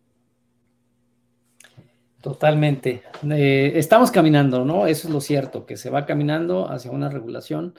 Totalmente. 2.23 3.03
Eh, 3.29 3.73
estamos 3.75 4.13
caminando, 4.13 4.65
¿no? 4.65 4.87
Eso 4.87 5.09
es 5.09 5.13
lo 5.13 5.21
cierto, 5.21 5.67
que 5.67 5.77
se 5.77 5.91
va 5.91 6.07
caminando 6.07 6.71
hacia 6.71 6.93
una 6.93 7.09
regulación 7.09 7.75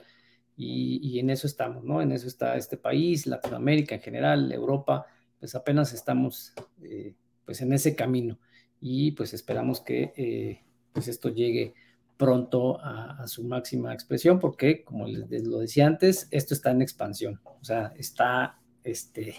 y, 0.58 1.00
y 1.02 1.20
en 1.20 1.30
eso 1.30 1.46
estamos, 1.46 1.84
¿no? 1.84 2.02
En 2.02 2.12
eso 2.12 2.26
está 2.26 2.56
este 2.56 2.76
país, 2.76 3.26
Latinoamérica 3.26 3.94
en 3.94 4.02
general, 4.02 4.52
Europa 4.52 5.06
pues 5.40 5.54
apenas 5.54 5.92
estamos 5.92 6.52
eh, 6.82 7.14
pues 7.44 7.60
en 7.62 7.72
ese 7.72 7.96
camino 7.96 8.38
y 8.80 9.12
pues 9.12 9.34
esperamos 9.34 9.80
que 9.80 10.12
eh, 10.16 10.62
pues 10.92 11.08
esto 11.08 11.30
llegue 11.30 11.74
pronto 12.16 12.78
a, 12.78 13.26
su 13.26 13.42
máxima 13.44 13.94
expresión 13.94 14.38
porque 14.38 14.84
como 14.84 15.06
les, 15.06 15.46
lo 15.46 15.58
decía 15.60 15.86
antes, 15.86 16.28
esto 16.30 16.52
está 16.52 16.70
en 16.70 16.82
expansión, 16.82 17.40
o 17.44 17.64
sea, 17.64 17.94
está, 17.96 18.58
este, 18.84 19.36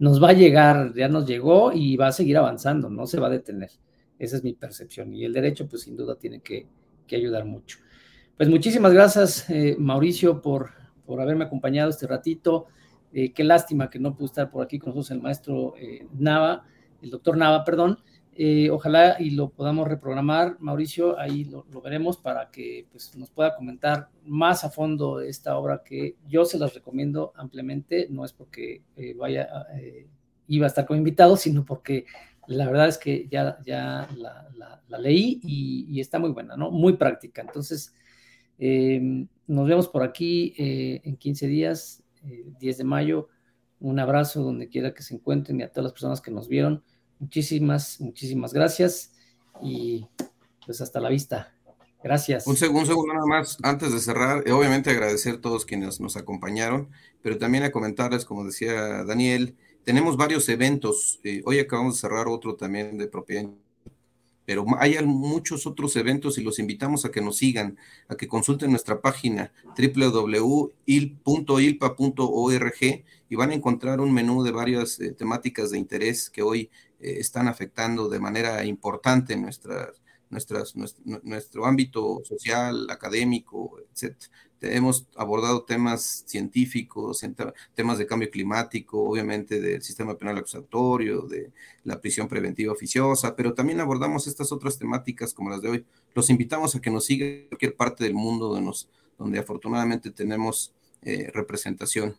nos 0.00 0.20
va 0.22 0.30
a 0.30 0.32
llegar, 0.32 0.92
ya 0.94 1.08
nos 1.08 1.24
llegó 1.24 1.70
y 1.72 1.96
va 1.96 2.08
a 2.08 2.12
seguir 2.12 2.36
avanzando, 2.36 2.90
no 2.90 3.06
se 3.06 3.20
va 3.20 3.28
a 3.28 3.30
detener. 3.30 3.70
Esa 4.18 4.36
es 4.36 4.44
mi 4.44 4.54
percepción 4.54 5.14
y 5.14 5.24
el 5.24 5.32
derecho 5.32 5.68
pues 5.68 5.82
sin 5.82 5.96
duda 5.96 6.16
tiene 6.16 6.40
que, 6.40 6.66
ayudar 7.12 7.44
mucho. 7.44 7.78
Pues 8.36 8.48
muchísimas 8.48 8.92
gracias 8.92 9.48
eh, 9.48 9.76
Mauricio 9.78 10.42
por, 10.42 10.72
por 11.06 11.20
haberme 11.20 11.44
acompañado 11.44 11.90
este 11.90 12.08
ratito. 12.08 12.66
Eh, 13.12 13.32
qué 13.32 13.44
lástima 13.44 13.88
que 13.88 13.98
no 13.98 14.14
pudo 14.14 14.26
estar 14.26 14.50
por 14.50 14.62
aquí 14.62 14.78
con 14.78 14.90
nosotros 14.90 15.10
el 15.10 15.22
maestro 15.22 15.74
eh, 15.78 16.06
Nava, 16.18 16.64
el 17.00 17.10
doctor 17.10 17.36
Nava, 17.36 17.64
perdón. 17.64 17.98
Eh, 18.38 18.68
ojalá 18.68 19.16
y 19.18 19.30
lo 19.30 19.48
podamos 19.48 19.88
reprogramar, 19.88 20.58
Mauricio, 20.60 21.18
ahí 21.18 21.44
lo, 21.44 21.64
veremos 21.82 22.18
para 22.18 22.50
que 22.50 22.86
pues, 22.92 23.16
nos 23.16 23.30
pueda 23.30 23.56
comentar 23.56 24.10
más 24.24 24.64
a 24.64 24.70
fondo 24.70 25.20
esta 25.20 25.56
obra 25.56 25.82
que 25.82 26.16
yo 26.28 26.44
se 26.44 26.58
las 26.58 26.74
recomiendo 26.74 27.32
ampliamente, 27.34 28.08
no 28.10 28.26
es 28.26 28.34
porque 28.34 28.82
vaya, 29.16 29.48
iba 30.48 30.66
a 30.66 30.68
estar 30.68 30.84
como 30.84 30.98
invitado, 30.98 31.38
sino 31.38 31.64
porque 31.64 32.04
la 32.46 32.66
verdad 32.66 32.88
es 32.88 32.98
que 32.98 33.26
ya, 33.30 33.58
ya 33.64 34.06
la, 34.18 34.98
leí 34.98 35.40
y, 35.42 35.86
y, 35.88 36.00
está 36.00 36.18
muy 36.18 36.30
buena, 36.30 36.58
¿no? 36.58 36.70
Muy 36.70 36.98
práctica. 36.98 37.40
Entonces, 37.40 37.94
nos 38.58 39.66
vemos 39.66 39.88
por 39.88 40.02
aquí 40.02 40.52
en 40.58 41.16
15 41.16 41.46
días 41.46 42.05
10 42.26 42.74
eh, 42.74 42.78
de 42.78 42.84
mayo. 42.84 43.28
Un 43.80 43.98
abrazo 43.98 44.42
donde 44.42 44.68
quiera 44.68 44.94
que 44.94 45.02
se 45.02 45.14
encuentren 45.14 45.60
y 45.60 45.62
a 45.62 45.68
todas 45.68 45.84
las 45.84 45.92
personas 45.92 46.20
que 46.20 46.30
nos 46.30 46.48
vieron. 46.48 46.82
Muchísimas, 47.18 48.00
muchísimas 48.00 48.52
gracias 48.52 49.12
y 49.62 50.06
pues 50.64 50.80
hasta 50.80 51.00
la 51.00 51.08
vista. 51.08 51.52
Gracias. 52.02 52.46
Un 52.46 52.56
segundo, 52.56 52.86
segundo 52.86 53.14
nada 53.14 53.26
más 53.26 53.58
antes 53.62 53.92
de 53.92 53.98
cerrar. 53.98 54.42
Eh, 54.46 54.52
obviamente 54.52 54.90
agradecer 54.90 55.34
a 55.34 55.40
todos 55.40 55.64
quienes 55.64 56.00
nos 56.00 56.16
acompañaron, 56.16 56.88
pero 57.22 57.38
también 57.38 57.64
a 57.64 57.72
comentarles, 57.72 58.24
como 58.24 58.44
decía 58.44 59.04
Daniel, 59.04 59.56
tenemos 59.84 60.16
varios 60.16 60.48
eventos. 60.48 61.20
Eh, 61.24 61.42
hoy 61.44 61.58
acabamos 61.58 61.94
de 61.94 62.00
cerrar 62.00 62.28
otro 62.28 62.56
también 62.56 62.98
de 62.98 63.08
propiedad 63.08 63.48
pero 64.46 64.64
hay 64.78 64.96
muchos 65.04 65.66
otros 65.66 65.96
eventos 65.96 66.38
y 66.38 66.42
los 66.42 66.58
invitamos 66.58 67.04
a 67.04 67.10
que 67.10 67.20
nos 67.20 67.36
sigan, 67.36 67.76
a 68.08 68.16
que 68.16 68.28
consulten 68.28 68.70
nuestra 68.70 69.02
página 69.02 69.52
www.il.ilpa.org 69.76 70.64
y 73.28 73.34
van 73.34 73.50
a 73.50 73.54
encontrar 73.54 74.00
un 74.00 74.14
menú 74.14 74.44
de 74.44 74.52
varias 74.52 75.00
eh, 75.00 75.10
temáticas 75.12 75.70
de 75.70 75.78
interés 75.78 76.30
que 76.30 76.42
hoy 76.42 76.70
eh, 77.00 77.16
están 77.18 77.48
afectando 77.48 78.08
de 78.08 78.20
manera 78.20 78.64
importante 78.64 79.36
nuestras, 79.36 80.00
nuestras, 80.30 80.74
nuestro, 80.76 81.66
ámbito 81.66 82.22
social, 82.24 82.86
académico, 82.88 83.80
etc 83.92 84.14
hemos 84.60 85.06
abordado 85.16 85.62
temas 85.64 86.24
científicos, 86.26 87.24
temas 87.74 87.98
de 87.98 88.06
cambio 88.06 88.30
climático, 88.30 89.02
obviamente 89.02 89.60
del 89.60 89.82
sistema 89.82 90.16
penal 90.16 90.38
acusatorio, 90.38 91.22
de 91.22 91.52
la 91.84 92.00
prisión 92.00 92.28
preventiva 92.28 92.72
oficiosa, 92.72 93.36
pero 93.36 93.54
también 93.54 93.80
abordamos 93.80 94.26
estas 94.26 94.52
otras 94.52 94.78
temáticas 94.78 95.34
como 95.34 95.50
las 95.50 95.60
de 95.60 95.68
hoy. 95.68 95.86
Los 96.14 96.30
invitamos 96.30 96.74
a 96.74 96.80
que 96.80 96.90
nos 96.90 97.04
sigan 97.04 97.28
en 97.28 97.48
cualquier 97.48 97.76
parte 97.76 98.04
del 98.04 98.14
mundo 98.14 98.48
donde, 99.18 99.38
afortunadamente 99.38 100.10
tenemos 100.10 100.72
eh, 101.02 101.30
representación. 101.32 102.16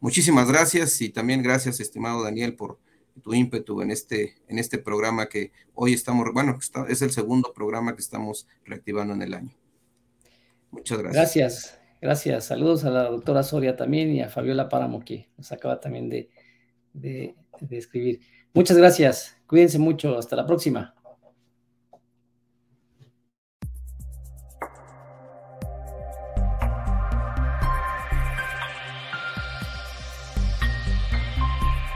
Muchísimas 0.00 0.48
gracias 0.48 1.00
y 1.00 1.10
también 1.10 1.42
gracias, 1.42 1.80
estimado 1.80 2.22
Daniel, 2.22 2.54
por 2.54 2.78
tu 3.22 3.34
ímpetu 3.34 3.82
en 3.82 3.90
este, 3.90 4.34
en 4.48 4.58
este 4.58 4.78
programa 4.78 5.28
que 5.28 5.52
hoy 5.74 5.92
estamos, 5.92 6.32
bueno, 6.32 6.58
es 6.88 7.02
el 7.02 7.10
segundo 7.10 7.52
programa 7.52 7.94
que 7.94 8.00
estamos 8.00 8.46
reactivando 8.64 9.14
en 9.14 9.22
el 9.22 9.34
año. 9.34 9.61
Muchas 10.72 10.98
gracias. 10.98 11.14
Gracias, 11.14 11.80
gracias. 12.00 12.44
Saludos 12.46 12.84
a 12.84 12.90
la 12.90 13.04
doctora 13.04 13.44
Soria 13.44 13.76
también 13.76 14.12
y 14.12 14.20
a 14.20 14.28
Fabiola 14.28 14.68
Páramo 14.68 15.04
que 15.04 15.28
nos 15.36 15.52
acaba 15.52 15.78
también 15.78 16.08
de, 16.08 16.28
de 16.92 17.36
escribir. 17.70 18.20
Muchas 18.52 18.76
gracias. 18.76 19.36
Cuídense 19.46 19.78
mucho. 19.78 20.18
Hasta 20.18 20.34
la 20.34 20.46
próxima. 20.46 20.94